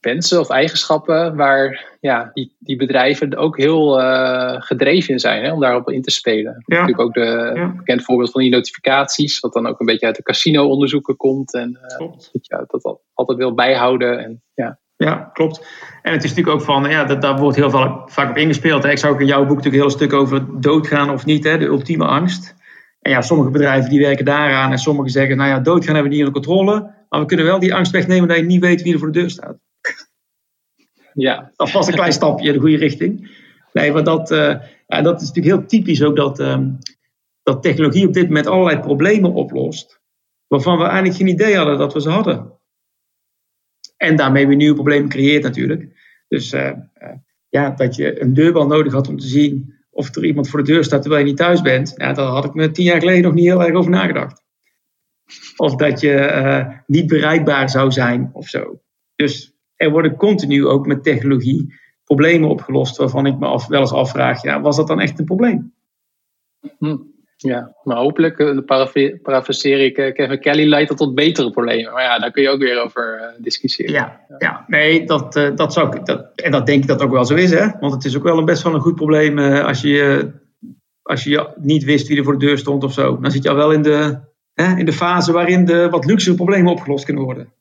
wensen 0.00 0.40
of 0.40 0.48
eigenschappen 0.48 1.36
waar 1.36 1.96
ja, 2.00 2.30
die, 2.32 2.56
die 2.58 2.76
bedrijven 2.76 3.36
ook 3.36 3.56
heel 3.56 4.00
uh, 4.00 4.54
gedreven 4.58 5.12
in 5.12 5.18
zijn 5.18 5.44
hè, 5.44 5.52
om 5.52 5.60
daarop 5.60 5.90
in 5.90 6.02
te 6.02 6.10
spelen. 6.10 6.62
Ja. 6.66 6.76
Natuurlijk 6.76 7.00
ook 7.00 7.14
de 7.14 7.52
ja. 7.54 7.74
bekend 7.76 8.04
voorbeeld 8.04 8.30
van 8.30 8.40
die 8.40 8.50
notificaties, 8.50 9.40
wat 9.40 9.52
dan 9.52 9.66
ook 9.66 9.80
een 9.80 9.86
beetje 9.86 10.06
uit 10.06 10.16
de 10.16 10.22
casino-onderzoeken 10.22 11.16
komt 11.16 11.54
en 11.54 11.78
uh, 11.82 11.98
dat 11.98 12.46
je 12.46 12.64
dat 12.66 13.00
altijd 13.14 13.38
wil 13.38 13.54
bijhouden. 13.54 14.18
En, 14.18 14.42
ja. 14.54 14.80
Ja, 15.02 15.30
klopt. 15.32 15.66
En 16.02 16.12
het 16.12 16.24
is 16.24 16.30
natuurlijk 16.30 16.56
ook 16.56 16.64
van, 16.64 16.90
ja, 16.90 17.04
dat, 17.04 17.22
daar 17.22 17.38
wordt 17.38 17.56
heel 17.56 17.70
vaak, 17.70 18.10
vaak 18.10 18.30
op 18.30 18.36
ingespeeld. 18.36 18.82
Hè. 18.82 18.90
Ik 18.90 18.98
zou 18.98 19.12
ook 19.12 19.20
in 19.20 19.26
jouw 19.26 19.46
boek 19.46 19.56
natuurlijk 19.56 19.82
heel 19.82 19.90
stuk 19.90 20.12
over 20.12 20.60
doodgaan 20.60 21.10
of 21.10 21.24
niet, 21.24 21.44
hè, 21.44 21.58
de 21.58 21.64
ultieme 21.64 22.04
angst. 22.04 22.54
En 23.00 23.10
ja, 23.10 23.20
sommige 23.20 23.50
bedrijven 23.50 23.90
die 23.90 24.00
werken 24.00 24.24
daaraan 24.24 24.70
en 24.70 24.78
sommigen 24.78 25.10
zeggen, 25.10 25.36
nou 25.36 25.48
ja, 25.48 25.60
doodgaan 25.60 25.94
hebben 25.94 26.12
we 26.12 26.16
niet 26.16 26.26
onder 26.26 26.42
controle, 26.42 26.94
maar 27.08 27.20
we 27.20 27.26
kunnen 27.26 27.46
wel 27.46 27.58
die 27.58 27.74
angst 27.74 27.92
wegnemen 27.92 28.28
dat 28.28 28.36
je 28.36 28.42
niet 28.42 28.60
weet 28.60 28.82
wie 28.82 28.92
er 28.92 28.98
voor 28.98 29.12
de 29.12 29.18
deur 29.18 29.30
staat. 29.30 29.58
Ja. 31.14 31.50
Dat 31.56 31.72
was 31.72 31.86
een 31.86 31.94
klein 31.94 32.12
stapje 32.12 32.46
in 32.46 32.52
de 32.52 32.60
goede 32.60 32.76
richting. 32.76 33.40
Nee, 33.72 33.92
maar 33.92 34.04
dat, 34.04 34.30
uh, 34.30 34.54
ja, 34.86 35.02
dat 35.02 35.20
is 35.20 35.28
natuurlijk 35.28 35.56
heel 35.56 35.66
typisch 35.66 36.02
ook 36.02 36.16
dat, 36.16 36.40
um, 36.40 36.78
dat 37.42 37.62
technologie 37.62 38.06
op 38.06 38.12
dit 38.12 38.26
moment 38.26 38.46
allerlei 38.46 38.80
problemen 38.80 39.32
oplost. 39.32 40.00
waarvan 40.46 40.78
we 40.78 40.84
eigenlijk 40.84 41.16
geen 41.16 41.28
idee 41.28 41.56
hadden 41.56 41.78
dat 41.78 41.92
we 41.92 42.00
ze 42.00 42.10
hadden. 42.10 42.52
En 44.02 44.16
daarmee 44.16 44.46
weer 44.46 44.56
nieuwe 44.56 44.74
problemen 44.74 45.08
creëert 45.08 45.42
natuurlijk. 45.42 45.88
Dus 46.28 46.52
uh, 46.52 46.72
ja, 47.48 47.70
dat 47.70 47.96
je 47.96 48.22
een 48.22 48.34
deurbel 48.34 48.66
nodig 48.66 48.92
had 48.92 49.08
om 49.08 49.18
te 49.18 49.26
zien 49.26 49.74
of 49.90 50.14
er 50.14 50.24
iemand 50.24 50.48
voor 50.48 50.64
de 50.64 50.72
deur 50.72 50.84
staat 50.84 51.00
terwijl 51.00 51.22
je 51.22 51.28
niet 51.28 51.38
thuis 51.38 51.60
bent. 51.60 51.92
Ja, 51.96 52.12
daar 52.12 52.26
had 52.26 52.44
ik 52.44 52.54
me 52.54 52.70
tien 52.70 52.84
jaar 52.84 53.00
geleden 53.00 53.22
nog 53.22 53.34
niet 53.34 53.44
heel 53.44 53.62
erg 53.62 53.74
over 53.74 53.90
nagedacht. 53.90 54.42
Of 55.56 55.76
dat 55.76 56.00
je 56.00 56.12
uh, 56.12 56.68
niet 56.86 57.06
bereikbaar 57.06 57.70
zou 57.70 57.90
zijn 57.90 58.30
of 58.32 58.48
zo. 58.48 58.80
Dus 59.14 59.54
er 59.76 59.90
worden 59.90 60.16
continu 60.16 60.66
ook 60.66 60.86
met 60.86 61.02
technologie 61.02 61.74
problemen 62.04 62.48
opgelost 62.48 62.96
waarvan 62.96 63.26
ik 63.26 63.38
me 63.38 63.46
af, 63.46 63.66
wel 63.66 63.80
eens 63.80 63.92
afvraag, 63.92 64.42
ja, 64.42 64.60
was 64.60 64.76
dat 64.76 64.86
dan 64.86 65.00
echt 65.00 65.18
een 65.18 65.24
probleem? 65.24 65.74
Hm. 66.78 66.96
Ja, 67.42 67.76
maar 67.82 67.96
hopelijk, 67.96 68.38
uh, 68.38 68.58
parafraseer 69.22 69.80
ik 69.80 69.98
uh, 69.98 70.12
Kevin 70.12 70.40
Kelly, 70.40 70.68
leidt 70.68 70.88
dat 70.88 70.98
tot 70.98 71.14
betere 71.14 71.50
problemen. 71.50 71.92
Maar 71.92 72.02
ja, 72.02 72.18
daar 72.18 72.30
kun 72.30 72.42
je 72.42 72.48
ook 72.48 72.60
weer 72.60 72.82
over 72.82 73.20
uh, 73.20 73.42
discussiëren. 73.44 73.92
Ja, 73.92 74.20
ja, 74.38 74.64
nee, 74.66 75.06
dat, 75.06 75.32
dat 75.54 75.72
zou 75.72 75.96
ik, 75.96 76.06
dat, 76.06 76.32
en 76.34 76.50
dat 76.50 76.66
denk 76.66 76.82
ik 76.82 76.88
dat 76.88 77.02
ook 77.02 77.10
wel 77.10 77.24
zo 77.24 77.34
is, 77.34 77.50
hè? 77.50 77.68
Want 77.80 77.92
het 77.92 78.04
is 78.04 78.16
ook 78.16 78.22
wel 78.22 78.38
een 78.38 78.44
best 78.44 78.62
wel 78.62 78.74
een 78.74 78.80
goed 78.80 78.94
probleem 78.94 79.38
als 79.38 79.80
je, 79.80 80.30
als 81.02 81.24
je 81.24 81.48
niet 81.56 81.84
wist 81.84 82.08
wie 82.08 82.18
er 82.18 82.24
voor 82.24 82.38
de 82.38 82.46
deur 82.46 82.58
stond 82.58 82.84
of 82.84 82.92
zo. 82.92 83.20
Dan 83.20 83.30
zit 83.30 83.42
je 83.42 83.50
al 83.50 83.56
wel 83.56 83.72
in 83.72 83.82
de, 83.82 84.18
hè, 84.54 84.76
in 84.76 84.84
de 84.84 84.92
fase 84.92 85.32
waarin 85.32 85.64
de 85.64 85.88
wat 85.88 86.04
luxe 86.04 86.34
problemen 86.34 86.72
opgelost 86.72 87.04
kunnen 87.04 87.24
worden. 87.24 87.52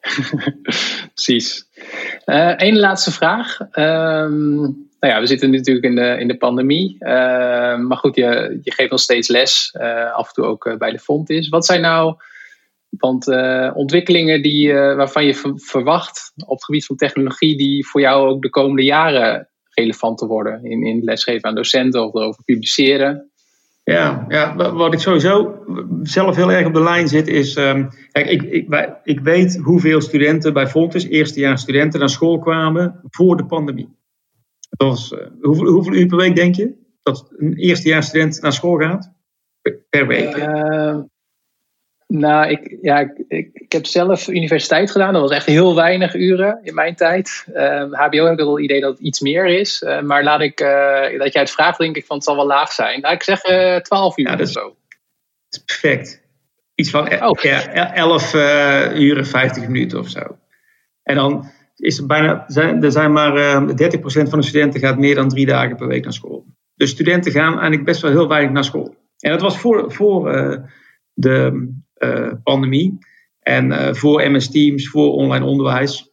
Precies. 1.14 1.68
Eén 2.56 2.78
laatste 2.78 3.12
vraag. 3.12 3.58
Um, 3.72 4.88
nou 5.04 5.16
ja, 5.16 5.22
we 5.22 5.26
zitten 5.26 5.50
natuurlijk 5.50 5.86
in 5.86 5.94
de, 5.94 6.16
in 6.18 6.28
de 6.28 6.36
pandemie. 6.36 6.96
Uh, 7.00 7.08
maar 7.78 7.96
goed, 7.96 8.16
je, 8.16 8.58
je 8.62 8.72
geeft 8.72 8.90
nog 8.90 9.00
steeds 9.00 9.28
les, 9.28 9.74
uh, 9.80 10.12
af 10.12 10.26
en 10.26 10.34
toe 10.34 10.44
ook 10.44 10.66
uh, 10.66 10.76
bij 10.76 10.90
de 10.90 10.98
Fontis. 10.98 11.48
Wat 11.48 11.66
zijn 11.66 11.80
nou 11.80 12.14
want, 12.98 13.26
ontwikkelingen 13.74 14.42
die, 14.42 14.72
waarvan 14.72 15.24
je 15.24 15.54
verwacht 15.56 16.32
op 16.46 16.54
het 16.54 16.64
gebied 16.64 16.86
van 16.86 16.96
technologie, 16.96 17.56
die 17.56 17.86
voor 17.86 18.00
jou 18.00 18.28
ook 18.28 18.42
de 18.42 18.50
komende 18.50 18.82
jaren 18.82 19.48
relevant 19.70 20.18
te 20.18 20.26
worden 20.26 20.64
in, 20.64 20.82
in 20.82 21.00
lesgeven 21.02 21.48
aan 21.48 21.54
docenten 21.54 22.06
of 22.06 22.14
erover 22.14 22.44
publiceren? 22.44 23.30
Ja, 23.82 24.24
ja, 24.28 24.56
wat 24.56 24.92
ik 24.92 24.98
sowieso 24.98 25.64
zelf 26.02 26.36
heel 26.36 26.52
erg 26.52 26.66
op 26.66 26.74
de 26.74 26.82
lijn 26.82 27.08
zit 27.08 27.28
is. 27.28 27.56
Um, 27.56 27.88
kijk, 28.12 28.30
ik, 28.30 28.42
ik, 28.42 28.88
ik 29.04 29.20
weet 29.20 29.60
hoeveel 29.62 30.00
studenten 30.00 30.52
bij 30.52 30.66
Fontis, 30.66 31.08
eerstejaars 31.08 31.62
studenten, 31.62 32.00
naar 32.00 32.08
school 32.08 32.38
kwamen 32.38 33.00
voor 33.10 33.36
de 33.36 33.46
pandemie. 33.46 34.02
Uh, 34.82 34.96
hoeveel, 35.40 35.66
hoeveel 35.66 35.92
uur 35.92 36.06
per 36.06 36.16
week 36.16 36.36
denk 36.36 36.54
je 36.54 36.74
dat 37.02 37.32
een 37.36 37.56
eerstejaarsstudent 37.56 38.40
naar 38.40 38.52
school 38.52 38.76
gaat? 38.76 39.12
Per 39.90 40.06
week? 40.06 40.36
Uh, 40.36 40.98
nou, 42.06 42.50
ik, 42.50 42.78
ja, 42.80 42.98
ik, 42.98 43.24
ik, 43.28 43.50
ik, 43.52 43.72
heb 43.72 43.86
zelf 43.86 44.28
universiteit 44.28 44.90
gedaan. 44.90 45.12
Dat 45.12 45.22
was 45.22 45.30
echt 45.30 45.46
heel 45.46 45.74
weinig 45.74 46.14
uren 46.14 46.60
in 46.62 46.74
mijn 46.74 46.94
tijd. 46.94 47.46
Uh, 47.54 47.92
HBO 47.92 48.24
heb 48.24 48.32
ik 48.32 48.38
wel 48.38 48.54
het 48.54 48.64
idee 48.64 48.80
dat 48.80 48.90
het 48.90 49.00
iets 49.00 49.20
meer 49.20 49.46
is. 49.46 49.82
Uh, 49.82 50.00
maar 50.00 50.24
laat 50.24 50.40
ik, 50.40 50.58
dat 51.18 51.32
jij 51.32 51.42
het 51.42 51.50
vraagt, 51.50 51.78
denk 51.78 51.96
ik 51.96 52.06
van 52.06 52.16
het 52.16 52.24
zal 52.24 52.36
wel 52.36 52.46
laag 52.46 52.72
zijn. 52.72 53.02
Ik 53.02 53.22
zeg 53.22 53.40
12 53.82 54.18
uur 54.18 54.30
ja, 54.30 54.36
dat 54.36 54.46
is, 54.46 54.52
zo. 54.52 54.64
Dat 54.64 54.74
is 55.48 55.64
perfect. 55.64 56.22
Iets 56.74 56.90
van 56.90 57.22
oh. 57.22 57.40
ja, 57.40 57.94
11 57.94 58.34
uur 58.94 59.26
50 59.26 59.66
minuten 59.66 59.98
of 59.98 60.08
zo. 60.08 60.38
En 61.02 61.14
dan 61.14 61.50
is 61.76 61.98
er 61.98 62.06
bijna, 62.06 62.44
zijn, 62.46 62.82
er 62.82 62.92
zijn 62.92 63.12
maar 63.12 63.36
uh, 63.36 63.52
ehm, 63.52 63.68
30% 63.68 64.28
van 64.28 64.40
de 64.40 64.46
studenten 64.46 64.80
gaat 64.80 64.98
meer 64.98 65.14
dan 65.14 65.28
drie 65.28 65.46
dagen 65.46 65.76
per 65.76 65.86
week 65.86 66.04
naar 66.04 66.12
school. 66.12 66.44
Dus 66.74 66.90
studenten 66.90 67.32
gaan 67.32 67.52
eigenlijk 67.52 67.84
best 67.84 68.02
wel 68.02 68.10
heel 68.10 68.28
weinig 68.28 68.52
naar 68.52 68.64
school. 68.64 68.94
En 69.18 69.30
dat 69.30 69.40
was 69.40 69.58
voor, 69.58 69.92
voor 69.92 70.34
uh, 70.34 70.56
de 71.12 71.68
uh, 71.98 72.32
pandemie 72.42 72.98
en 73.40 73.66
uh, 73.66 73.92
voor 73.92 74.30
MS 74.30 74.50
Teams, 74.50 74.88
voor 74.88 75.12
online 75.12 75.44
onderwijs. 75.44 76.12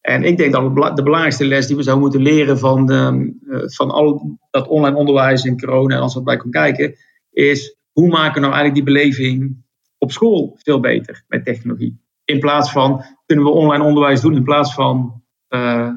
En 0.00 0.22
ik 0.22 0.36
denk 0.36 0.52
dat 0.52 0.96
de 0.96 1.02
belangrijkste 1.02 1.44
les 1.44 1.66
die 1.66 1.76
we 1.76 1.82
zouden 1.82 2.04
moeten 2.04 2.22
leren 2.22 2.58
van, 2.58 2.86
de, 2.86 3.32
van 3.74 3.90
al 3.90 4.38
dat 4.50 4.68
online 4.68 4.96
onderwijs 4.96 5.44
in 5.44 5.60
corona 5.60 5.94
en 5.94 6.00
als 6.00 6.14
we 6.14 6.22
bij 6.22 6.36
kunnen 6.36 6.62
kijken, 6.62 6.94
is 7.30 7.76
hoe 7.92 8.08
maken 8.08 8.34
we 8.34 8.40
nou 8.40 8.52
eigenlijk 8.52 8.74
die 8.74 8.94
beleving 8.94 9.64
op 9.98 10.12
school 10.12 10.56
veel 10.58 10.80
beter 10.80 11.24
met 11.28 11.44
technologie. 11.44 12.00
In 12.24 12.38
plaats 12.38 12.72
van 12.72 13.04
kunnen 13.28 13.44
we 13.46 13.50
online 13.50 13.84
onderwijs 13.84 14.20
doen 14.20 14.34
in 14.34 14.42
plaats 14.42 14.74
van 14.74 15.22
uh, 15.48 15.90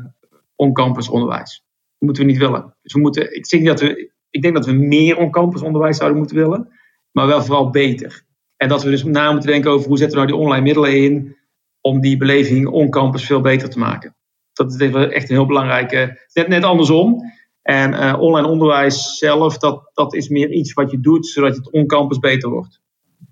on-campus 0.56 1.10
onderwijs. 1.10 1.66
Dat 1.98 2.08
moeten 2.08 2.26
we 2.26 2.32
niet 2.32 2.40
willen. 2.40 2.76
Dus 2.82 2.94
we 2.94 3.00
moeten, 3.00 3.36
ik, 3.36 3.50
denk 3.50 3.66
dat 3.66 3.80
we, 3.80 4.12
ik 4.30 4.42
denk 4.42 4.54
dat 4.54 4.66
we 4.66 4.72
meer 4.72 5.18
on-campus 5.18 5.62
onderwijs 5.62 5.98
zouden 5.98 6.18
moeten 6.18 6.36
willen, 6.38 6.70
maar 7.12 7.28
wel 7.28 7.42
vooral 7.42 7.70
beter. 7.70 8.24
En 8.58 8.70
dat 8.70 8.84
we 8.84 8.90
dus 8.90 9.04
na 9.04 9.32
moeten 9.32 9.50
denken 9.50 9.72
over 9.72 9.88
hoe 9.88 9.98
zetten 9.98 10.20
we 10.20 10.26
nou 10.26 10.38
die 10.38 10.46
online 10.48 10.66
middelen 10.66 11.04
in 11.04 11.38
om 11.82 12.02
die 12.02 12.18
beleving 12.18 12.68
on-campus 12.68 13.26
veel 13.26 13.42
beter 13.42 13.70
te 13.70 13.80
maken. 13.80 14.16
Dat 14.54 14.74
is 14.74 14.92
echt 14.92 15.30
een 15.30 15.36
heel 15.36 15.46
belangrijke. 15.46 16.28
Net, 16.34 16.48
net 16.48 16.64
andersom. 16.64 17.22
En 17.62 17.94
uh, 17.94 18.16
online 18.20 18.48
onderwijs 18.48 19.18
zelf, 19.18 19.58
dat, 19.58 19.92
dat 19.94 20.14
is 20.14 20.30
meer 20.30 20.52
iets 20.52 20.74
wat 20.74 20.92
je 20.92 21.00
doet 21.00 21.28
zodat 21.28 21.56
het 21.56 21.72
on-campus 21.72 22.20
beter 22.20 22.50
wordt. 22.50 22.82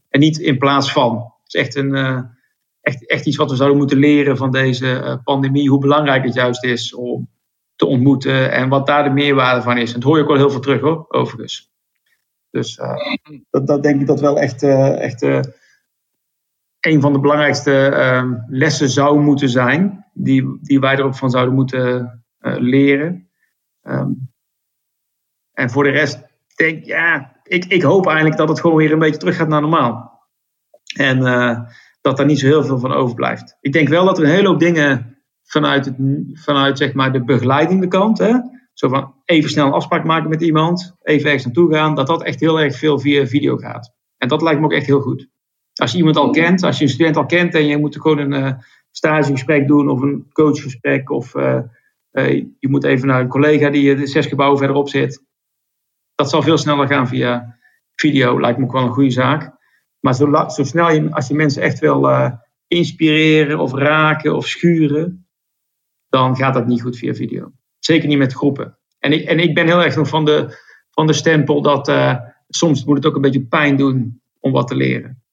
En 0.09 0.19
niet 0.19 0.37
in 0.37 0.57
plaats 0.57 0.91
van. 0.91 1.15
Het 1.15 1.53
is 1.53 1.61
echt 1.61 1.75
een. 1.75 1.95
Uh, 1.95 2.21
echt, 2.81 3.07
echt 3.07 3.25
iets 3.25 3.37
wat 3.37 3.49
we 3.49 3.55
zouden 3.55 3.77
moeten 3.77 3.97
leren 3.97 4.37
van 4.37 4.51
deze 4.51 4.99
eh, 4.99 5.15
pandemie. 5.23 5.69
Hoe 5.69 5.79
belangrijk 5.79 6.23
het 6.23 6.33
juist 6.33 6.63
is 6.63 6.93
om 6.93 7.29
te 7.75 7.85
ontmoeten 7.85 8.51
en 8.51 8.69
wat 8.69 8.87
daar 8.87 9.03
de 9.03 9.09
meerwaarde 9.09 9.61
van 9.61 9.77
is. 9.77 9.93
En 9.93 9.99
dat 9.99 10.03
hoor 10.03 10.17
je 10.17 10.23
ook 10.23 10.29
wel 10.29 10.37
heel 10.37 10.49
veel 10.49 10.59
terug 10.59 10.81
hoor, 10.81 11.05
overigens. 11.07 11.71
Dus 12.49 12.77
uh, 12.77 13.65
dat, 13.65 13.83
denk 13.83 14.01
ik 14.01 14.07
dat 14.07 14.19
wel 14.19 14.39
echt, 14.39 14.63
uh, 14.63 14.99
echt 14.99 15.21
een 16.79 17.01
van 17.01 17.13
de 17.13 17.19
belangrijkste 17.19 17.85
ehm, 17.85 18.33
lessen 18.47 18.89
zou 18.89 19.19
moeten 19.19 19.49
zijn. 19.49 20.05
Die, 20.13 20.57
die 20.61 20.79
wij 20.79 20.97
er 20.97 21.03
ook 21.03 21.15
van 21.15 21.29
zouden 21.29 21.55
moeten 21.55 22.23
leren. 22.41 23.29
Um, 23.83 24.31
en 25.53 25.69
voor 25.69 25.83
de 25.83 25.89
rest 25.89 26.19
denk 26.55 26.85
ja, 26.85 27.39
ik, 27.43 27.65
ik 27.65 27.81
hoop 27.81 28.05
eigenlijk 28.05 28.37
dat 28.37 28.49
het 28.49 28.59
gewoon 28.59 28.77
weer 28.77 28.91
een 28.91 28.99
beetje 28.99 29.19
terug 29.19 29.35
gaat 29.35 29.47
naar 29.47 29.61
normaal. 29.61 30.27
En 30.95 31.17
dat 32.01 32.17
daar 32.17 32.25
niet 32.25 32.39
zo 32.39 32.45
heel 32.45 32.63
veel 32.63 32.79
van 32.79 32.93
overblijft. 32.93 33.57
Ik 33.61 33.73
denk 33.73 33.87
wel 33.87 34.05
dat 34.05 34.17
er 34.17 34.23
een 34.23 34.29
hele 34.29 34.47
hoop 34.47 34.59
dingen 34.59 35.17
vanuit, 35.43 35.85
het, 35.85 35.95
vanuit 36.33 36.77
zeg 36.77 36.93
maar 36.93 37.11
de 37.13 37.23
begeleidende 37.23 37.87
kant, 37.87 38.17
hè, 38.17 38.33
zo 38.73 38.89
van 38.89 39.13
even 39.25 39.49
snel 39.49 39.65
een 39.65 39.73
afspraak 39.73 40.03
maken 40.03 40.29
met 40.29 40.41
iemand, 40.41 40.95
even 41.01 41.25
ergens 41.25 41.45
naartoe 41.45 41.73
gaan, 41.73 41.95
dat 41.95 42.07
dat 42.07 42.23
echt 42.23 42.39
heel 42.39 42.59
erg 42.59 42.75
veel 42.75 42.99
via 42.99 43.25
video 43.25 43.57
gaat. 43.57 43.93
En 44.17 44.27
dat 44.27 44.41
lijkt 44.41 44.59
me 44.59 44.65
ook 44.65 44.73
echt 44.73 44.85
heel 44.85 45.01
goed. 45.01 45.27
Als 45.73 45.91
je 45.91 45.97
iemand 45.97 46.17
al 46.17 46.29
kent, 46.29 46.63
als 46.63 46.77
je 46.77 46.83
een 46.83 46.89
student 46.89 47.17
al 47.17 47.25
kent 47.25 47.55
en 47.55 47.65
je 47.65 47.77
moet 47.77 48.01
gewoon 48.01 48.17
een 48.17 48.43
uh, 48.43 48.51
stagegesprek 48.91 49.67
doen 49.67 49.89
of 49.89 50.01
een 50.01 50.27
coachgesprek 50.31 51.09
of 51.09 51.35
uh, 51.35 51.59
uh, 52.11 52.45
je 52.59 52.69
moet 52.69 52.83
even 52.83 53.07
naar 53.07 53.21
een 53.21 53.27
collega 53.27 53.69
die 53.69 53.95
de 53.95 54.07
zes 54.07 54.25
gebouwen 54.25 54.57
verderop 54.57 54.89
zit. 54.89 55.23
Dat 56.15 56.29
zal 56.29 56.41
veel 56.41 56.57
sneller 56.57 56.87
gaan 56.87 57.07
via 57.07 57.57
video, 57.95 58.39
lijkt 58.39 58.57
me 58.57 58.63
ook 58.63 58.71
wel 58.71 58.83
een 58.83 58.93
goede 58.93 59.11
zaak. 59.11 59.57
Maar 59.99 60.15
zo, 60.15 60.45
zo 60.47 60.63
snel 60.63 60.91
je, 60.91 61.11
als 61.11 61.27
je 61.27 61.33
mensen 61.33 61.61
echt 61.61 61.79
wil 61.79 62.09
uh, 62.09 62.31
inspireren 62.67 63.59
of 63.59 63.73
raken 63.73 64.35
of 64.35 64.47
schuren, 64.47 65.27
dan 66.09 66.35
gaat 66.35 66.53
dat 66.53 66.67
niet 66.67 66.81
goed 66.81 66.97
via 66.97 67.13
video. 67.13 67.51
Zeker 67.79 68.07
niet 68.07 68.17
met 68.17 68.33
groepen. 68.33 68.77
En 68.99 69.11
ik, 69.11 69.23
en 69.25 69.39
ik 69.39 69.53
ben 69.53 69.65
heel 69.65 69.83
erg 69.83 69.95
nog 69.95 70.07
van 70.07 70.25
de, 70.25 70.57
van 70.91 71.07
de 71.07 71.13
stempel 71.13 71.61
dat 71.61 71.89
uh, 71.89 72.15
soms 72.47 72.85
moet 72.85 72.97
het 72.97 73.05
ook 73.05 73.15
een 73.15 73.21
beetje 73.21 73.45
pijn 73.45 73.75
doen 73.75 74.21
om 74.39 74.51
wat 74.51 74.67
te 74.67 74.75
leren. 74.75 75.23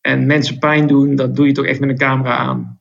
En 0.00 0.26
mensen 0.26 0.58
pijn 0.58 0.86
doen, 0.86 1.14
dat 1.14 1.36
doe 1.36 1.46
je 1.46 1.52
toch 1.52 1.66
echt 1.66 1.80
met 1.80 1.88
een 1.88 1.98
camera 1.98 2.36
aan. 2.36 2.76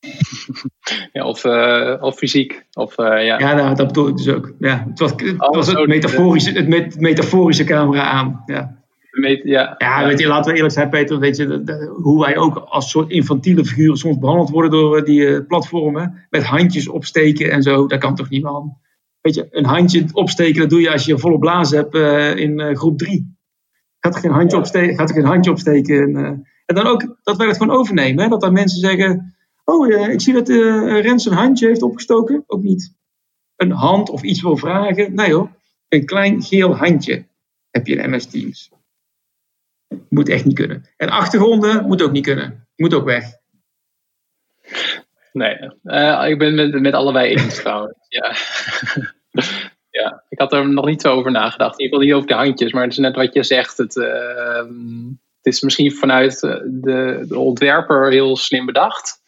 Ja, 1.12 1.26
of, 1.26 1.44
uh, 1.44 1.96
of 2.00 2.16
fysiek. 2.16 2.66
Of, 2.72 2.96
ja, 2.96 3.18
ja 3.18 3.54
nou, 3.54 3.74
dat 3.74 3.86
bedoel 3.86 4.08
ik 4.08 4.16
dus 4.16 4.28
ook. 4.28 4.54
Ja, 4.58 4.84
het 4.88 4.98
was, 4.98 5.10
het, 5.10 5.36
was 5.36 5.66
het, 5.66 5.86
metaforische, 5.86 6.52
het 6.52 7.00
metaforische 7.00 7.64
camera 7.64 8.02
aan. 8.02 8.42
Ja 8.46 8.83
ja, 9.22 9.74
ja, 9.78 10.06
Weet 10.06 10.18
je, 10.18 10.26
laten 10.26 10.50
we 10.50 10.56
eerlijk 10.56 10.74
zijn, 10.74 10.88
Peter. 10.88 11.18
Weet 11.18 11.36
je, 11.36 11.90
hoe 12.02 12.20
wij 12.20 12.36
ook 12.36 12.56
als 12.56 12.90
soort 12.90 13.10
infantiele 13.10 13.64
figuren 13.64 13.96
soms 13.96 14.18
behandeld 14.18 14.50
worden 14.50 14.70
door 14.70 14.96
eh, 14.96 15.04
die 15.04 15.20
uh, 15.20 15.46
platformen. 15.46 16.26
Met 16.30 16.44
handjes 16.44 16.88
opsteken 16.88 17.50
en 17.50 17.62
zo. 17.62 17.86
Dat 17.86 17.98
kan 17.98 18.14
toch 18.14 18.28
niet, 18.28 18.42
man? 18.42 18.76
Weet 19.20 19.34
je, 19.34 19.46
een 19.50 19.64
handje 19.64 20.04
opsteken, 20.12 20.60
dat 20.60 20.70
doe 20.70 20.80
je 20.80 20.92
als 20.92 21.04
je 21.04 21.18
volle 21.18 21.38
blazen 21.38 21.78
hebt 21.78 21.94
uh, 21.94 22.36
in 22.36 22.76
groep 22.76 22.98
3. 22.98 23.36
Gaat 23.98 24.14
er 24.14 24.20
geen 24.20 24.30
handje 24.30 24.56
opsteken? 24.56 24.96
Gaat 24.96 25.08
er 25.08 25.14
geen 25.14 25.24
handje 25.24 25.50
opsteken? 25.50 26.16
En, 26.16 26.46
en 26.66 26.74
dan 26.74 26.86
ook 26.86 27.16
dat 27.22 27.36
wij 27.36 27.46
het 27.46 27.56
gewoon 27.56 27.76
overnemen. 27.76 28.22
Hè? 28.22 28.30
Dat 28.30 28.40
dan 28.40 28.52
mensen 28.52 28.80
zeggen: 28.80 29.34
Oh, 29.64 29.88
ik 29.88 30.20
zie 30.20 30.32
dat 30.32 30.48
Rens 30.48 31.26
een 31.26 31.36
handje 31.36 31.66
heeft 31.66 31.82
opgestoken. 31.82 32.44
Ook 32.46 32.62
niet. 32.62 32.94
Een 33.56 33.70
hand 33.70 34.10
of 34.10 34.22
iets 34.22 34.42
wil 34.42 34.56
vragen. 34.56 35.14
Nee 35.14 35.32
hoor, 35.32 35.50
een 35.88 36.04
klein 36.04 36.42
geel 36.42 36.76
handje 36.76 37.24
heb 37.70 37.86
je 37.86 37.96
in 37.96 38.10
MS 38.10 38.26
Teams. 38.26 38.70
Moet 40.08 40.28
echt 40.28 40.44
niet 40.44 40.54
kunnen. 40.54 40.88
En 40.96 41.08
achtergronden 41.08 41.86
moet 41.86 42.02
ook 42.02 42.12
niet 42.12 42.24
kunnen. 42.24 42.66
Moet 42.76 42.94
ook 42.94 43.04
weg. 43.04 43.24
Nee, 45.32 45.56
uh, 45.84 46.24
ik 46.28 46.38
ben 46.38 46.58
het 46.58 46.72
met, 46.72 46.80
met 46.80 46.94
allebei 46.94 47.34
eens 47.34 47.56
trouwens. 47.56 47.94
Ja. 48.08 48.34
ja, 50.00 50.24
ik 50.28 50.38
had 50.38 50.52
er 50.52 50.68
nog 50.68 50.86
niet 50.86 51.00
zo 51.00 51.12
over 51.12 51.30
nagedacht. 51.30 51.78
In 51.78 51.84
ieder 51.84 51.98
geval 51.98 52.00
niet 52.00 52.12
over 52.14 52.28
de 52.28 52.44
handjes, 52.44 52.72
maar 52.72 52.82
het 52.82 52.92
is 52.92 52.98
net 52.98 53.16
wat 53.16 53.34
je 53.34 53.42
zegt. 53.42 53.76
Het, 53.76 53.96
uh, 53.96 54.64
is 55.42 55.60
misschien 55.60 55.92
vanuit 55.92 56.40
de, 56.40 57.24
de 57.28 57.38
ontwerper 57.38 58.10
heel 58.10 58.36
slim 58.36 58.66
bedacht. 58.66 59.22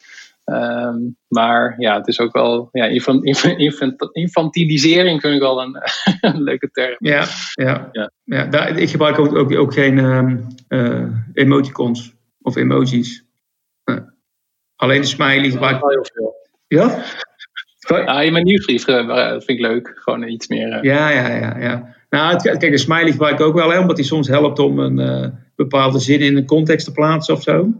Ehm, 0.47 0.97
maar 1.29 1.75
ja, 1.79 1.97
het 1.97 2.09
is 2.09 2.21
ook 2.21 2.33
wel. 2.33 2.69
Ja, 2.73 2.85
infant, 2.85 3.25
infant, 3.25 4.09
infantilisering 4.13 5.21
vind 5.21 5.35
ik 5.35 5.41
wel 5.41 5.63
een, 5.63 5.77
een, 6.33 6.43
leuke 6.43 6.71
term. 6.71 6.97
Ja, 6.99 7.25
ja. 7.53 7.89
ja. 7.93 8.11
ja 8.25 8.47
daar, 8.47 8.79
ik 8.79 8.91
gebruik 8.91 9.19
ook, 9.19 9.35
ook, 9.35 9.55
ook 9.55 9.75
geen 9.75 9.99
uh, 10.69 11.03
emoticons 11.33 12.15
of 12.41 12.57
emojis. 12.57 13.25
alleen 14.77 15.01
de 15.01 15.07
smiley 15.07 15.51
gebruik 15.51 15.77
ik. 15.77 15.83
Heel 15.83 16.07
veel. 16.13 16.35
Ja? 16.67 17.05
Ja, 17.79 18.21
in 18.21 18.33
mijn 18.33 18.45
nieuwsbrief 18.45 18.89
uh, 18.89 19.31
vind 19.31 19.49
ik 19.49 19.61
leuk. 19.61 19.93
Gewoon 19.95 20.29
iets 20.29 20.49
meer. 20.49 20.69
Uh... 20.69 20.83
Ja, 20.83 21.11
ja, 21.11 21.29
ja. 21.29 21.59
ja. 21.59 21.95
Nou, 22.11 22.37
kijk, 22.37 22.61
de 22.61 22.79
smiley 22.79 23.11
gebruik 23.11 23.39
ik 23.39 23.47
ook 23.47 23.55
wel, 23.55 23.71
hè, 23.71 23.79
omdat 23.79 23.97
die 23.97 24.05
soms 24.05 24.29
helpt 24.29 24.59
om 24.59 24.79
een 24.79 25.33
bepaalde 25.57 25.99
zin 25.99 26.21
in 26.21 26.37
een 26.37 26.47
context 26.47 26.87
te 26.87 26.93
plaatsen 26.93 27.35
of 27.35 27.43
zo. 27.43 27.73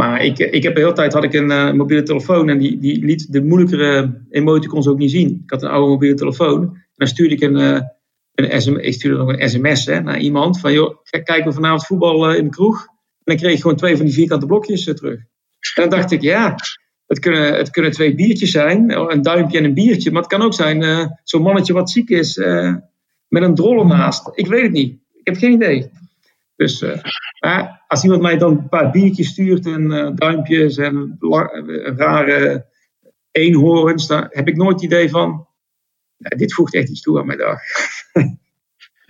Maar 0.00 0.24
ik, 0.24 0.38
ik 0.38 0.62
heb 0.62 0.74
de 0.74 0.80
hele 0.80 0.92
tijd 0.92 1.12
had 1.12 1.24
ik 1.24 1.34
een 1.34 1.50
uh, 1.50 1.72
mobiele 1.72 2.02
telefoon 2.02 2.48
en 2.48 2.58
die, 2.58 2.78
die 2.78 3.04
liet 3.04 3.32
de 3.32 3.42
moeilijkere 3.42 4.22
emoticons 4.30 4.88
ook 4.88 4.98
niet 4.98 5.10
zien. 5.10 5.40
Ik 5.44 5.50
had 5.50 5.62
een 5.62 5.68
oude 5.68 5.90
mobiele 5.90 6.14
telefoon 6.14 6.62
en 6.62 6.90
dan 6.94 7.08
stuurde 7.08 7.34
ik 7.34 7.40
een, 7.40 7.56
uh, 7.56 7.80
een 8.34 8.92
stuurde 8.92 9.18
nog 9.18 9.28
een 9.28 9.48
sms 9.48 9.86
hè, 9.86 10.00
naar 10.00 10.18
iemand 10.18 10.60
van 10.60 10.72
joh, 10.72 10.96
kijken 11.10 11.44
we 11.44 11.52
vanavond 11.52 11.86
voetbal 11.86 12.30
uh, 12.30 12.38
in 12.38 12.44
de 12.44 12.50
kroeg. 12.50 12.86
En 12.86 12.94
dan 13.24 13.36
kreeg 13.36 13.52
ik 13.52 13.60
gewoon 13.60 13.76
twee 13.76 13.96
van 13.96 14.04
die 14.04 14.14
vierkante 14.14 14.46
blokjes 14.46 14.84
terug. 14.84 15.18
En 15.74 15.88
dan 15.88 15.88
dacht 15.88 16.10
ik, 16.10 16.22
ja, 16.22 16.54
het 17.06 17.18
kunnen, 17.18 17.54
het 17.54 17.70
kunnen 17.70 17.90
twee 17.90 18.14
biertjes 18.14 18.50
zijn, 18.50 18.90
een 19.12 19.22
duimpje 19.22 19.58
en 19.58 19.64
een 19.64 19.74
biertje. 19.74 20.10
Maar 20.10 20.22
het 20.22 20.30
kan 20.30 20.42
ook 20.42 20.54
zijn 20.54 21.10
zo'n 21.24 21.42
mannetje 21.42 21.72
wat 21.72 21.90
ziek 21.90 22.08
is 22.08 22.36
met 23.28 23.42
een 23.42 23.54
drol 23.54 23.78
ernaast. 23.78 24.30
Ik 24.34 24.46
weet 24.46 24.62
het 24.62 24.72
niet. 24.72 24.92
Ik 25.12 25.26
heb 25.26 25.36
geen 25.36 25.52
idee. 25.52 25.90
Dus 26.60 26.84
als 27.86 28.04
iemand 28.04 28.22
mij 28.22 28.38
dan 28.38 28.50
een 28.50 28.68
paar 28.68 28.90
biertjes 28.90 29.28
stuurt 29.28 29.66
en 29.66 29.82
uh, 29.82 30.10
duimpjes 30.14 30.76
en 30.76 31.16
rare 31.96 32.66
eenhoorns, 33.30 34.06
dan 34.06 34.26
heb 34.30 34.48
ik 34.48 34.56
nooit 34.56 34.74
het 34.74 34.82
idee 34.82 35.10
van, 35.10 35.46
dit 36.16 36.54
voegt 36.54 36.74
echt 36.74 36.88
iets 36.88 37.00
toe 37.00 37.18
aan 37.18 37.26
mijn 37.26 37.38
dag. 37.38 37.60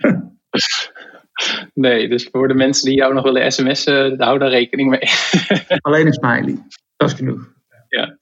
nee, 1.73 2.09
dus 2.09 2.27
voor 2.31 2.47
de 2.47 2.53
mensen 2.53 2.85
die 2.85 2.97
jou 2.97 3.13
nog 3.13 3.23
willen 3.23 3.51
sms'en, 3.51 4.21
hou 4.21 4.39
daar 4.39 4.49
rekening 4.49 4.89
mee. 4.89 5.09
Alleen 5.81 6.05
een 6.05 6.13
smiley, 6.13 6.65
dat 6.97 7.09
is 7.09 7.15
genoeg. 7.15 7.53
Ja. 7.87 8.17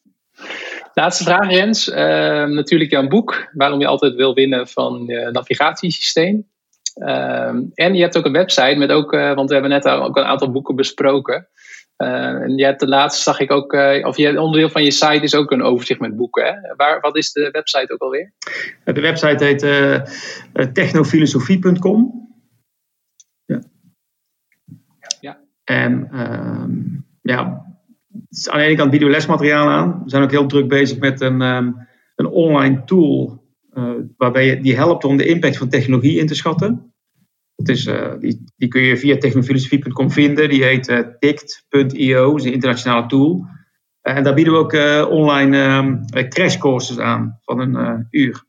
Laatste 0.94 1.24
vraag, 1.24 1.50
Rens. 1.50 1.88
Uh, 1.88 1.96
natuurlijk 2.46 2.92
jouw 2.92 3.08
boek, 3.08 3.50
waarom 3.54 3.80
je 3.80 3.88
altijd 3.88 4.16
wil 4.16 4.34
winnen 4.34 4.68
van 4.68 5.04
je 5.06 5.30
navigatiesysteem. 5.32 6.48
Ehm, 7.00 7.62
en 7.74 7.94
je 7.94 8.02
hebt 8.02 8.18
ook 8.18 8.26
een 8.26 8.32
website 8.32 8.76
met 8.78 8.92
ook, 8.92 9.14
uh, 9.14 9.34
want 9.34 9.48
we 9.48 9.54
hebben 9.54 9.72
net 9.72 9.88
ook 9.88 10.18
een 10.18 10.24
aantal 10.24 10.52
boeken 10.52 10.76
besproken. 10.76 11.48
Uh, 11.98 12.42
en 12.42 12.58
je 12.58 12.66
hebt 12.66 12.80
de 12.80 12.88
laatste, 12.88 13.22
zag 13.22 13.40
ik 13.40 13.52
ook, 13.52 13.74
uh, 13.74 14.06
of 14.06 14.18
je, 14.18 14.42
onderdeel 14.42 14.70
van 14.70 14.84
je 14.84 14.92
site 14.92 15.22
is 15.22 15.36
ook 15.36 15.52
een 15.52 15.62
overzicht 15.62 16.00
met 16.00 16.16
boeken. 16.16 16.46
Hè? 16.46 16.76
Waar, 16.76 17.00
wat 17.00 17.18
is 17.18 17.32
de 17.32 17.50
website 17.52 17.94
ook 17.94 18.02
alweer? 18.02 18.34
De 18.84 19.02
website 19.02 19.44
heet 19.46 20.74
technofilosofie.com. 20.74 22.28
Ja. 23.46 23.62
ja. 25.20 25.40
En 25.64 26.20
um, 26.20 27.06
ja, 27.22 27.40
aan 28.50 28.60
de 28.60 28.66
ene 28.66 28.76
kant 28.76 28.90
bieden 28.90 29.08
we 29.08 29.14
lesmateriaal 29.14 29.68
aan. 29.68 30.02
We 30.04 30.10
zijn 30.10 30.24
ook 30.24 30.32
heel 30.32 30.48
druk 30.48 30.68
bezig 30.68 31.00
met 31.00 31.22
een, 31.22 31.42
um, 31.42 31.88
een 32.16 32.28
online 32.28 32.84
tool 32.84 33.39
waarbij 34.18 34.46
je, 34.46 34.60
die 34.60 34.76
helpt 34.76 35.04
om 35.04 35.18
de 35.18 35.26
impact 35.26 35.58
van 35.58 35.70
technologie 35.70 36.20
in 36.20 36.28
te 36.28 36.36
schatten. 36.36 36.94
Dus, 37.56 37.84
die, 38.20 38.44
die, 38.58 38.68
kun 38.68 38.82
je 38.82 38.98
via 38.98 39.18
technofilosofie.com 39.18 40.12
vinden. 40.12 40.50
Die 40.50 40.64
heet 40.64 41.16
tict.io, 41.20 42.36
is 42.36 42.44
een 42.44 42.54
internationale 42.54 43.06
tool. 43.06 43.46
En 44.02 44.24
daar 44.24 44.34
bieden 44.34 44.54
we 44.54 44.60
ook 44.60 45.10
online 45.12 45.58
uh, 46.16 46.28
crashcourses 46.28 47.00
aan 47.00 47.40
van 47.42 47.60
een 47.60 48.08
uur. 48.12 48.44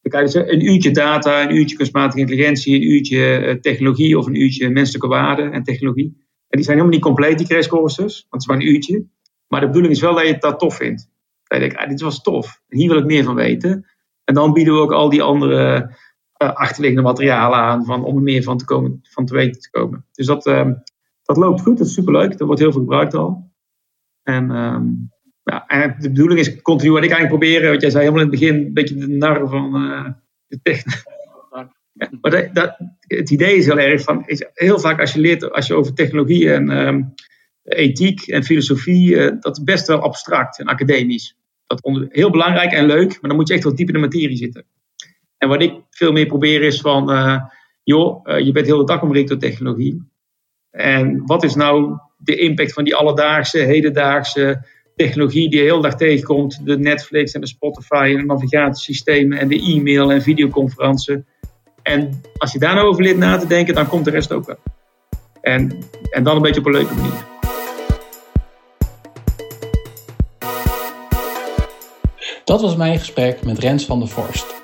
Dan 0.00 0.12
krijg 0.12 0.32
je 0.32 0.52
een 0.52 0.66
uurtje 0.66 0.90
data, 0.90 1.42
een 1.42 1.56
uurtje 1.56 1.76
kunstmatige 1.76 2.20
intelligentie, 2.20 2.74
een 2.74 2.90
uurtje 2.90 3.58
technologie 3.60 4.18
of 4.18 4.26
een 4.26 4.40
uurtje 4.40 4.70
menselijke 4.70 5.08
waarde 5.08 5.42
en 5.42 5.62
technologie. 5.62 6.26
En 6.48 6.56
die 6.56 6.64
zijn 6.64 6.76
helemaal 6.76 6.98
niet 6.98 7.06
compleet, 7.06 7.38
die 7.38 7.46
crashcourses, 7.46 8.26
want 8.30 8.30
het 8.30 8.40
is 8.40 8.46
maar 8.46 8.56
een 8.56 8.74
uurtje. 8.74 9.06
Maar 9.48 9.60
de 9.60 9.66
bedoeling 9.66 9.94
is 9.94 10.00
wel 10.00 10.14
dat 10.14 10.26
je 10.26 10.36
dat 10.38 10.58
tof 10.58 10.76
vindt. 10.76 11.10
Dat 11.42 11.58
je 11.60 11.64
denkt, 11.64 11.82
ah, 11.82 11.88
dit 11.88 12.00
was 12.00 12.22
tof, 12.22 12.60
hier 12.68 12.88
wil 12.88 12.98
ik 12.98 13.04
meer 13.04 13.24
van 13.24 13.34
weten. 13.34 13.86
En 14.26 14.34
dan 14.34 14.52
bieden 14.52 14.74
we 14.74 14.80
ook 14.80 14.92
al 14.92 15.08
die 15.08 15.22
andere 15.22 15.94
uh, 16.42 16.52
achterliggende 16.52 17.02
materialen 17.02 17.58
aan 17.58 17.84
van, 17.84 18.04
om 18.04 18.16
er 18.16 18.22
meer 18.22 18.42
van 18.42 18.58
te, 18.58 18.64
komen, 18.64 19.00
van 19.02 19.26
te 19.26 19.34
weten 19.34 19.60
te 19.60 19.70
komen. 19.70 20.06
Dus 20.12 20.26
dat, 20.26 20.46
uh, 20.46 20.70
dat 21.22 21.36
loopt 21.36 21.60
goed, 21.60 21.78
dat 21.78 21.86
is 21.86 21.92
superleuk. 21.92 22.38
Dat 22.38 22.46
wordt 22.46 22.60
heel 22.60 22.72
veel 22.72 22.80
gebruikt 22.80 23.14
al. 23.14 23.50
En, 24.22 24.50
um, 24.50 25.12
ja, 25.42 25.66
en 25.66 25.96
de 25.98 26.08
bedoeling 26.08 26.40
is 26.40 26.62
continu 26.62 26.90
wat 26.90 27.04
ik 27.04 27.10
eigenlijk 27.10 27.40
proberen, 27.40 27.68
want 27.68 27.80
jij 27.80 27.90
zei 27.90 28.02
helemaal 28.04 28.24
in 28.24 28.30
het 28.30 28.40
begin 28.40 28.54
een 28.54 28.72
beetje 28.72 28.94
de 28.94 29.08
nar 29.08 29.48
van 29.48 29.82
uh, 29.82 30.08
de 30.46 30.60
techniek. 30.62 31.02
Ja, 31.98 32.10
maar 32.20 32.30
dat, 32.30 32.54
dat, 32.54 32.76
het 32.98 33.30
idee 33.30 33.56
is 33.56 33.66
heel 33.66 33.78
erg 33.78 34.02
van, 34.02 34.26
is 34.26 34.46
heel 34.52 34.78
vaak 34.78 35.00
als 35.00 35.12
je 35.12 35.20
leert, 35.20 35.52
als 35.52 35.66
je 35.66 35.74
over 35.74 35.94
technologie 35.94 36.52
en 36.52 36.70
um, 36.70 37.14
ethiek 37.62 38.26
en 38.26 38.44
filosofie, 38.44 39.38
dat 39.38 39.56
is 39.56 39.64
best 39.64 39.86
wel 39.86 40.00
abstract 40.00 40.58
en 40.58 40.66
academisch. 40.66 41.36
Dat 41.66 41.80
is 41.82 42.06
heel 42.08 42.30
belangrijk 42.30 42.72
en 42.72 42.86
leuk, 42.86 43.08
maar 43.08 43.30
dan 43.30 43.36
moet 43.36 43.48
je 43.48 43.54
echt 43.54 43.64
wel 43.64 43.74
diep 43.74 43.88
in 43.88 43.94
de 43.94 44.00
materie 44.00 44.36
zitten. 44.36 44.64
En 45.38 45.48
wat 45.48 45.62
ik 45.62 45.74
veel 45.90 46.12
meer 46.12 46.26
probeer 46.26 46.62
is 46.62 46.80
van, 46.80 47.10
uh, 47.10 47.40
joh, 47.82 48.26
uh, 48.26 48.38
je 48.38 48.52
bent 48.52 48.66
heel 48.66 48.78
de 48.78 48.84
dag 48.84 49.02
omringd 49.02 49.28
door 49.28 49.38
technologie. 49.38 50.02
En 50.70 51.22
wat 51.26 51.42
is 51.42 51.54
nou 51.54 51.98
de 52.16 52.36
impact 52.36 52.72
van 52.72 52.84
die 52.84 52.94
alledaagse, 52.94 53.58
hedendaagse 53.58 54.64
technologie 54.96 55.50
die 55.50 55.58
je 55.58 55.64
heel 55.64 55.80
dag 55.80 55.96
tegenkomt? 55.96 56.66
De 56.66 56.78
Netflix 56.78 57.32
en 57.32 57.40
de 57.40 57.46
Spotify 57.46 58.12
en 58.12 58.16
de 58.16 58.24
navigatiesystemen 58.24 59.38
en 59.38 59.48
de 59.48 59.60
e-mail 59.60 60.12
en 60.12 60.22
videoconferenties. 60.22 61.18
En 61.82 62.20
als 62.36 62.52
je 62.52 62.58
daar 62.58 62.74
nou 62.74 62.86
over 62.86 63.02
leert 63.02 63.16
na 63.16 63.36
te 63.36 63.46
denken, 63.46 63.74
dan 63.74 63.88
komt 63.88 64.04
de 64.04 64.10
rest 64.10 64.32
ook 64.32 64.46
wel. 64.46 64.58
En, 65.40 65.78
en 66.10 66.22
dan 66.24 66.36
een 66.36 66.42
beetje 66.42 66.60
op 66.60 66.66
een 66.66 66.72
leuke 66.72 66.94
manier. 66.94 67.35
Dat 72.46 72.60
was 72.60 72.76
mijn 72.76 72.98
gesprek 72.98 73.44
met 73.44 73.58
Rens 73.58 73.84
van 73.84 73.98
der 73.98 74.08
Vorst. 74.08 74.54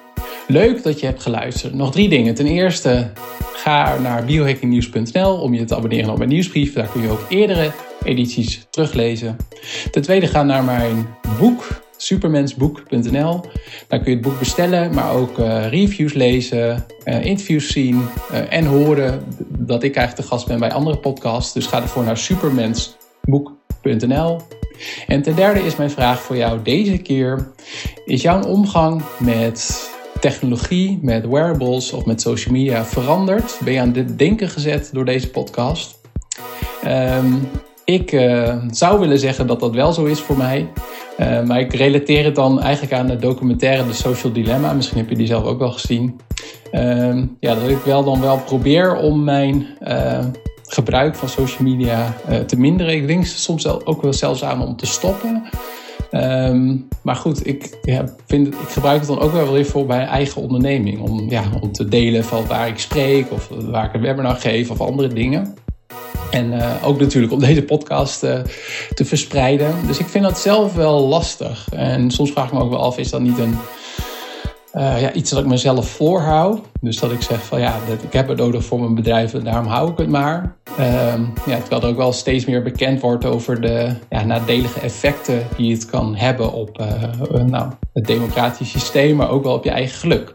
Leuk 0.46 0.82
dat 0.82 1.00
je 1.00 1.06
hebt 1.06 1.22
geluisterd. 1.22 1.74
Nog 1.74 1.92
drie 1.92 2.08
dingen. 2.08 2.34
Ten 2.34 2.46
eerste, 2.46 3.10
ga 3.54 3.98
naar 3.98 4.24
biohackingnieuws.nl 4.24 5.40
om 5.40 5.54
je 5.54 5.64
te 5.64 5.76
abonneren 5.76 6.10
op 6.10 6.18
mijn 6.18 6.28
nieuwsbrief. 6.28 6.72
Daar 6.72 6.88
kun 6.88 7.02
je 7.02 7.10
ook 7.10 7.26
eerdere 7.28 7.70
edities 8.04 8.66
teruglezen. 8.70 9.36
Ten 9.90 10.02
tweede, 10.02 10.26
ga 10.26 10.42
naar 10.42 10.64
mijn 10.64 11.06
boek, 11.38 11.82
supermensboek.nl. 11.96 13.40
Daar 13.88 14.00
kun 14.00 14.10
je 14.10 14.16
het 14.16 14.20
boek 14.20 14.38
bestellen, 14.38 14.94
maar 14.94 15.14
ook 15.14 15.38
uh, 15.38 15.68
reviews 15.68 16.12
lezen, 16.12 16.86
uh, 17.04 17.24
interviews 17.24 17.72
zien 17.72 18.08
uh, 18.32 18.52
en 18.52 18.64
horen 18.64 19.24
dat 19.48 19.82
ik 19.82 19.96
eigenlijk 19.96 20.28
de 20.28 20.34
gast 20.34 20.46
ben 20.46 20.58
bij 20.58 20.72
andere 20.72 20.98
podcasts. 20.98 21.52
Dus 21.52 21.66
ga 21.66 21.82
ervoor 21.82 22.04
naar 22.04 22.18
supermensboek.nl. 22.18 24.40
En 25.06 25.22
ten 25.22 25.34
derde 25.34 25.64
is 25.64 25.76
mijn 25.76 25.90
vraag 25.90 26.20
voor 26.20 26.36
jou 26.36 26.62
deze 26.62 26.98
keer: 26.98 27.52
is 28.04 28.22
jouw 28.22 28.42
omgang 28.42 29.02
met 29.18 29.90
technologie, 30.20 30.98
met 31.02 31.26
wearables 31.26 31.92
of 31.92 32.04
met 32.04 32.20
social 32.20 32.54
media 32.54 32.84
veranderd? 32.84 33.58
Ben 33.64 33.72
je 33.72 33.80
aan 33.80 33.94
het 33.94 34.18
denken 34.18 34.48
gezet 34.48 34.90
door 34.92 35.04
deze 35.04 35.30
podcast? 35.30 36.00
Um, 36.86 37.48
ik 37.84 38.12
uh, 38.12 38.56
zou 38.70 39.00
willen 39.00 39.18
zeggen 39.18 39.46
dat 39.46 39.60
dat 39.60 39.74
wel 39.74 39.92
zo 39.92 40.04
is 40.04 40.20
voor 40.20 40.36
mij. 40.36 40.68
Uh, 41.18 41.42
maar 41.42 41.60
ik 41.60 41.74
relateer 41.74 42.24
het 42.24 42.34
dan 42.34 42.60
eigenlijk 42.60 42.92
aan 42.92 43.06
de 43.06 43.16
documentaire 43.16 43.86
The 43.86 43.94
Social 43.94 44.32
Dilemma. 44.32 44.72
Misschien 44.72 44.98
heb 44.98 45.08
je 45.08 45.16
die 45.16 45.26
zelf 45.26 45.44
ook 45.44 45.58
wel 45.58 45.70
gezien. 45.70 46.20
Uh, 46.72 47.22
ja, 47.40 47.54
dat 47.54 47.68
ik 47.68 47.78
wel 47.84 48.04
dan 48.04 48.20
wel 48.20 48.38
probeer 48.38 48.96
om 48.96 49.24
mijn 49.24 49.66
eh, 49.80 50.24
gebruik 50.72 51.14
van 51.14 51.28
social 51.28 51.62
media 51.62 52.16
te 52.46 52.56
minderen. 52.56 52.94
Ik 52.94 53.06
denk 53.06 53.26
soms 53.26 53.66
ook 53.66 54.02
wel 54.02 54.12
zelfs 54.12 54.44
aan 54.44 54.66
om 54.66 54.76
te 54.76 54.86
stoppen. 54.86 55.42
Um, 56.10 56.88
maar 57.02 57.16
goed, 57.16 57.46
ik, 57.46 57.78
vind, 58.26 58.46
ik 58.46 58.68
gebruik 58.68 58.98
het 58.98 59.08
dan 59.08 59.20
ook 59.20 59.32
wel 59.32 59.52
weer 59.52 59.66
voor 59.66 59.86
mijn 59.86 60.08
eigen 60.08 60.42
onderneming. 60.42 61.00
Om, 61.00 61.30
ja, 61.30 61.42
om 61.60 61.72
te 61.72 61.88
delen 61.88 62.24
van 62.24 62.46
waar 62.46 62.68
ik 62.68 62.78
spreek 62.78 63.32
of 63.32 63.48
waar 63.48 63.84
ik 63.84 63.94
een 63.94 64.00
webinar 64.00 64.36
geef 64.36 64.70
of 64.70 64.80
andere 64.80 65.08
dingen. 65.08 65.54
En 66.30 66.52
uh, 66.52 66.74
ook 66.84 67.00
natuurlijk 67.00 67.32
om 67.32 67.40
deze 67.40 67.62
podcast 67.62 68.24
uh, 68.24 68.38
te 68.94 69.04
verspreiden. 69.04 69.74
Dus 69.86 69.98
ik 69.98 70.06
vind 70.06 70.24
dat 70.24 70.38
zelf 70.38 70.74
wel 70.74 71.08
lastig. 71.08 71.68
En 71.70 72.10
soms 72.10 72.30
vraag 72.30 72.46
ik 72.46 72.52
me 72.52 72.60
ook 72.60 72.70
wel 72.70 72.82
af, 72.82 72.98
is 72.98 73.10
dat 73.10 73.20
niet 73.20 73.38
een 73.38 73.56
uh, 74.74 75.00
ja, 75.00 75.12
iets 75.12 75.30
dat 75.30 75.38
ik 75.38 75.46
mezelf 75.46 75.88
voorhoud. 75.88 76.60
Dus 76.80 76.98
dat 76.98 77.12
ik 77.12 77.22
zeg 77.22 77.44
van 77.44 77.60
ja, 77.60 77.78
dat, 77.88 78.02
ik 78.02 78.12
heb 78.12 78.28
het 78.28 78.38
nodig 78.38 78.64
voor 78.64 78.80
mijn 78.80 78.94
bedrijf 78.94 79.34
en 79.34 79.44
daarom 79.44 79.66
hou 79.66 79.90
ik 79.90 79.98
het 79.98 80.08
maar. 80.08 80.56
Um, 80.80 81.32
ja, 81.46 81.58
terwijl 81.58 81.82
er 81.82 81.88
ook 81.88 81.96
wel 81.96 82.12
steeds 82.12 82.44
meer 82.44 82.62
bekend 82.62 83.00
wordt 83.00 83.24
over 83.24 83.60
de 83.60 83.94
ja, 84.10 84.24
nadelige 84.24 84.80
effecten 84.80 85.46
die 85.56 85.72
het 85.72 85.86
kan 85.86 86.14
hebben 86.14 86.52
op 86.52 86.80
uh, 86.80 87.42
nou, 87.44 87.72
het 87.92 88.06
democratisch 88.06 88.70
systeem, 88.70 89.16
maar 89.16 89.30
ook 89.30 89.42
wel 89.42 89.54
op 89.54 89.64
je 89.64 89.70
eigen 89.70 89.98
geluk. 89.98 90.32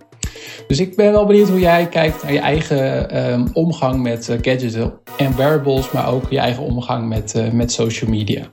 Dus 0.68 0.80
ik 0.80 0.96
ben 0.96 1.12
wel 1.12 1.26
benieuwd 1.26 1.50
hoe 1.50 1.60
jij 1.60 1.88
kijkt 1.88 2.24
naar 2.24 2.34
je 2.34 2.40
eigen 2.40 3.10
ehm, 3.10 3.48
omgang 3.54 4.02
met 4.02 4.26
gadgets 4.42 4.76
en 5.18 5.36
wearables, 5.36 5.92
maar 5.92 6.14
ook 6.14 6.30
je 6.30 6.40
eigen 6.40 6.64
omgang 6.64 7.08
met, 7.08 7.52
met 7.54 7.72
social 7.72 8.10
media. 8.10 8.50